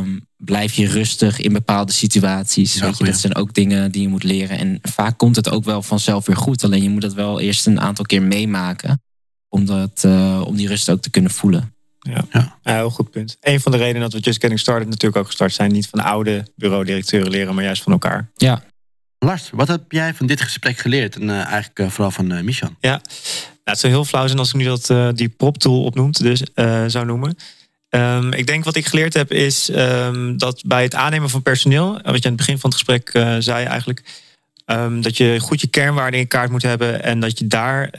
blijf 0.46 0.74
je 0.74 0.88
rustig 0.88 1.40
in 1.40 1.54
bepaalde 1.54 1.92
situaties? 1.92 2.74
Ja, 2.74 2.86
Weet 2.86 2.98
je, 2.98 3.04
dat 3.04 3.18
zijn 3.18 3.36
ook 3.36 3.54
dingen 3.54 3.92
die 3.92 4.02
je 4.02 4.08
moet 4.08 4.24
leren. 4.24 4.58
En 4.58 4.80
vaak 4.82 5.18
komt 5.18 5.36
het 5.36 5.50
ook 5.50 5.64
wel 5.64 5.82
vanzelf 5.82 6.26
weer 6.26 6.38
goed. 6.38 6.64
Alleen 6.64 6.84
je 6.84 6.90
moet 6.90 7.02
dat 7.02 7.14
wel 7.14 7.40
eerst 7.40 7.68
een 7.68 7.80
aantal 7.80 8.06
keer 8.06 8.22
meemaken. 8.22 9.02
Om, 9.50 9.66
dat, 9.66 10.04
eh, 10.04 10.42
om 10.46 10.56
die 10.56 10.68
rust 10.68 10.90
ook 10.90 11.02
te 11.02 11.10
kunnen 11.10 11.32
voelen. 11.32 11.74
Ja, 12.00 12.58
heel 12.62 12.90
goed 12.90 13.12
punt. 13.12 13.38
Een 13.42 13.60
van 13.60 13.72
de 13.72 13.78
redenen 13.78 14.02
dat 14.02 14.14
we 14.14 14.20
Just 14.20 14.40
Getting 14.40 14.60
Started 14.60 14.88
natuurlijk 14.88 15.16
ook 15.16 15.26
gestart 15.26 15.54
zijn. 15.54 15.72
Niet 15.72 15.88
van 15.88 16.00
oude 16.00 16.48
bureaudirecteuren 16.56 17.30
leren, 17.30 17.56
maar 17.56 17.64
juist 17.64 17.84
van 17.84 17.92
elkaar. 17.92 18.32
Lars, 19.20 19.50
wat 19.54 19.68
heb 19.68 19.92
jij 19.92 20.14
van 20.14 20.26
dit 20.26 20.42
gesprek 20.42 20.78
geleerd? 20.78 21.16
En 21.16 21.30
eh, 21.30 21.36
eigenlijk 21.36 21.80
eh, 21.80 21.90
vooral 21.90 22.12
van 22.12 22.32
eh 22.32 22.44
Michan. 22.44 22.76
Ja, 22.80 23.02
het 23.66 23.80
zou 23.80 23.94
heel 23.94 24.06
flauw 24.06 24.28
zijn 24.28 24.40
als 24.40 24.50
ik 24.50 24.56
nu 24.56 24.64
dat, 24.64 24.90
eh, 24.90 25.10
die 25.14 25.30
prop 25.30 25.58
tool 25.58 25.84
opnoemt, 25.84 26.22
dus, 26.22 26.44
eh, 26.54 26.84
zou 26.88 27.06
noemen. 27.06 27.36
Ehm, 27.90 28.32
ik 28.32 28.48
denk 28.48 28.64
wat 28.64 28.76
ik 28.76 28.86
geleerd 28.86 29.14
heb 29.14 29.32
is 29.32 29.70
ehm, 29.70 30.38
dat 30.38 30.64
bij 30.66 30.84
het 30.84 30.96
aannemen 30.96 31.30
van 31.30 31.42
personeel, 31.42 31.92
wat 31.92 32.04
je 32.04 32.10
aan 32.10 32.14
het 32.22 32.36
begin 32.36 32.60
van 32.60 32.70
het 32.70 32.80
gesprek 32.80 33.10
eh, 33.10 33.36
zei 33.40 33.66
eigenlijk, 33.66 34.04
ehm, 34.66 35.02
dat 35.02 35.18
je 35.18 35.40
goed 35.40 35.62
je 35.62 35.68
kernwaarden 35.68 36.20
in 36.20 36.28
kaart 36.28 36.52
moet 36.52 36.62
hebben 36.62 37.04
en 37.04 37.20
dat 37.20 37.40
je 37.40 37.48
daar 37.48 37.92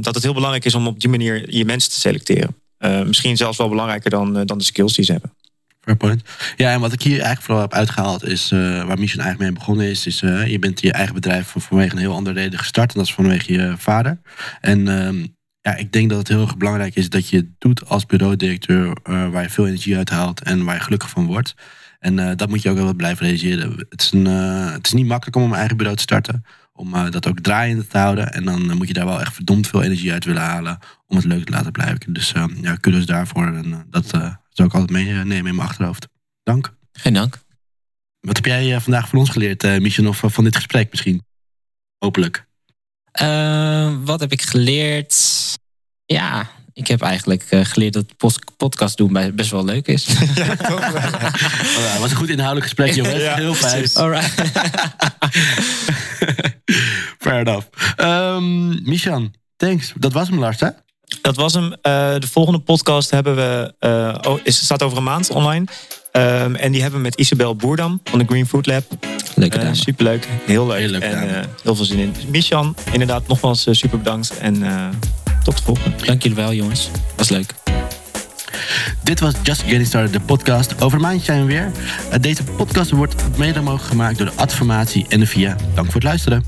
dat 0.00 0.14
het 0.14 0.22
heel 0.22 0.34
belangrijk 0.34 0.64
is 0.64 0.74
om 0.74 0.86
op 0.86 1.00
die 1.00 1.10
manier 1.10 1.54
je 1.54 1.64
mensen 1.64 1.90
te 1.90 1.98
selecteren. 1.98 2.56
Eh, 2.78 3.02
misschien 3.02 3.36
zelfs 3.36 3.58
wel 3.58 3.68
belangrijker 3.68 4.10
dan, 4.10 4.38
eh, 4.38 4.42
dan 4.44 4.58
de 4.58 4.64
skills 4.64 4.94
die 4.94 5.04
ze 5.04 5.12
hebben. 5.12 5.32
Fair 5.80 5.96
point. 5.96 6.22
Ja, 6.56 6.72
en 6.72 6.80
wat 6.80 6.92
ik 6.92 7.02
hier 7.02 7.12
eigenlijk 7.12 7.42
vooral 7.42 7.62
heb 7.62 7.72
uitgehaald 7.72 8.24
is 8.24 8.50
waar 8.50 8.98
Mission 8.98 9.24
eigenlijk 9.24 9.38
mee 9.38 9.52
begonnen 9.52 9.86
is. 9.86 10.06
is 10.06 10.20
je 10.20 10.56
bent 10.60 10.80
je 10.80 10.92
eigen 10.92 11.14
bedrijf 11.14 11.48
van- 11.48 11.60
vanwege 11.60 11.92
een 11.92 11.98
heel 11.98 12.14
andere 12.14 12.40
reden 12.40 12.58
gestart. 12.58 12.92
En 12.92 12.98
dat 12.98 13.08
is 13.08 13.14
vanwege 13.14 13.52
je 13.52 13.74
vader. 13.78 14.18
En 14.60 14.84
ja, 15.64 15.76
ik 15.76 15.92
denk 15.92 16.08
dat 16.08 16.18
het 16.18 16.28
heel 16.28 16.40
erg 16.40 16.56
belangrijk 16.56 16.94
is 16.94 17.08
dat 17.08 17.28
je 17.28 17.36
het 17.36 17.48
doet 17.58 17.88
als 17.88 18.06
bureaudirecteur. 18.06 18.96
eh, 19.02 19.28
waar 19.28 19.42
je 19.42 19.50
veel 19.50 19.66
energie 19.66 19.96
uit 19.96 20.10
haalt 20.10 20.42
en 20.42 20.64
waar 20.64 20.74
je 20.74 20.80
gelukkig 20.80 21.10
van 21.10 21.26
wordt. 21.26 21.54
En 21.98 22.18
eh, 22.18 22.36
dat 22.36 22.48
moet 22.48 22.62
je 22.62 22.70
ook 22.70 22.76
wel 22.76 22.94
blijven 22.94 23.24
realiseren. 23.24 23.86
Het 23.88 24.00
is, 24.00 24.12
een, 24.12 24.26
eh, 24.26 24.72
het 24.72 24.86
is 24.86 24.92
niet 24.92 25.06
makkelijk 25.06 25.36
om 25.36 25.42
een 25.42 25.58
eigen 25.58 25.76
bureau 25.76 25.96
te 25.96 26.02
starten. 26.02 26.44
Om 26.72 27.10
dat 27.10 27.28
ook 27.28 27.40
draaiende 27.40 27.86
te 27.86 27.98
houden. 27.98 28.32
En 28.32 28.44
dan 28.44 28.76
moet 28.76 28.88
je 28.88 28.92
daar 28.94 29.06
wel 29.06 29.20
echt 29.20 29.34
verdomd 29.34 29.66
veel 29.66 29.82
energie 29.82 30.12
uit 30.12 30.24
willen 30.24 30.42
halen. 30.42 30.78
Om 31.06 31.16
het 31.16 31.24
leuk 31.24 31.44
te 31.44 31.52
laten 31.52 31.72
blijven. 31.72 32.12
Dus 32.12 32.32
ja, 32.60 32.74
kudos 32.74 33.06
daarvoor. 33.06 33.46
En 33.46 33.86
dat 33.90 34.08
zou 34.48 34.68
ik 34.68 34.74
altijd 34.74 34.90
meenemen 34.90 35.36
in 35.36 35.54
mijn 35.54 35.68
achterhoofd. 35.68 36.08
Dank. 36.42 36.74
Geen 36.92 37.14
dank. 37.14 37.38
Wat 38.20 38.36
heb 38.36 38.44
jij 38.44 38.80
vandaag 38.80 39.08
van 39.08 39.18
ons 39.18 39.30
geleerd, 39.30 39.62
Mission, 39.80 40.06
of 40.06 40.22
van 40.26 40.44
dit 40.44 40.56
gesprek 40.56 40.90
misschien? 40.90 41.22
Hopelijk. 41.98 42.46
Eh, 43.14 43.92
wat 44.04 44.20
heb 44.20 44.32
ik 44.32 44.42
geleerd? 44.42 45.16
Ja, 46.04 46.50
ik 46.72 46.86
heb 46.86 47.02
eigenlijk 47.02 47.46
eh, 47.50 47.64
geleerd 47.64 47.92
dat 47.92 48.16
podcast 48.56 48.96
doen 48.96 49.32
best 49.34 49.50
wel 49.50 49.64
leuk 49.64 49.86
is. 49.86 50.06
Oh, 50.06 50.36
ja, 51.76 51.98
was 52.00 52.10
een 52.10 52.16
goed 52.16 52.28
inhoudelijk 52.28 52.66
gesprek, 52.66 52.94
jongens. 52.94 53.22
Ja, 53.22 53.34
Heel 53.34 53.54
fijn. 53.54 53.90
Alright. 53.94 54.34
Fair 57.18 57.40
enough. 57.46 57.66
Um, 57.96 58.82
Michan, 58.88 59.34
thanks. 59.56 59.92
Dat 59.96 60.12
was 60.12 60.28
hem, 60.28 60.38
Lars, 60.38 60.60
hè? 60.60 60.68
Dat 61.22 61.36
was 61.36 61.54
hem. 61.54 61.72
Eh, 61.72 62.14
de 62.18 62.26
volgende 62.26 62.58
podcast 62.58 63.10
hebben 63.10 63.36
we, 63.36 63.74
eh, 63.78 64.32
oh, 64.32 64.40
is, 64.42 64.64
staat 64.64 64.82
over 64.82 64.98
een 64.98 65.04
maand 65.04 65.30
online. 65.30 65.64
Ehm, 66.14 66.54
en 66.54 66.72
die 66.72 66.80
hebben 66.80 67.00
we 67.00 67.04
met 67.04 67.14
Isabel 67.14 67.56
Boerdam 67.56 68.00
van 68.04 68.18
de 68.18 68.24
Green 68.24 68.46
Food 68.46 68.66
Lab. 68.66 68.84
Leuk 69.34 69.54
eh, 69.54 69.60
dame. 69.60 69.74
Superleuk. 69.74 70.28
Heel 70.46 70.66
leuk. 70.66 70.78
Heel 70.78 71.00
en 71.00 71.28
eh, 71.28 71.44
heel 71.62 71.74
veel 71.74 71.84
zin 71.84 71.98
in. 71.98 72.14
Michan, 72.28 72.76
inderdaad, 72.92 73.26
nogmaals 73.26 73.66
eh, 73.66 73.74
super 73.74 73.98
bedankt. 73.98 74.38
En 74.38 74.62
tot 75.44 75.56
de 75.56 75.62
volgende. 75.62 76.04
Dank 76.04 76.22
jullie 76.22 76.36
wel, 76.36 76.52
jongens. 76.52 76.90
Was 77.16 77.28
leuk. 77.28 77.54
Dit 79.02 79.20
was 79.20 79.32
Just 79.42 79.60
Getting 79.60 79.86
Started, 79.86 80.12
de 80.12 80.20
podcast. 80.20 80.82
Over 80.82 80.98
een 80.98 81.04
maand 81.04 81.22
zijn 81.22 81.40
we 81.40 81.46
weer. 81.46 81.70
Deze 82.20 82.44
podcast 82.44 82.90
wordt 82.90 83.14
mede 83.36 83.60
mogelijk 83.60 83.88
gemaakt 83.88 84.18
door 84.18 84.26
de 84.26 84.32
Adformatie 84.36 85.06
en 85.08 85.20
de 85.20 85.26
VIA. 85.26 85.56
Dank 85.74 85.86
voor 85.86 85.94
het 85.94 86.02
luisteren. 86.02 86.44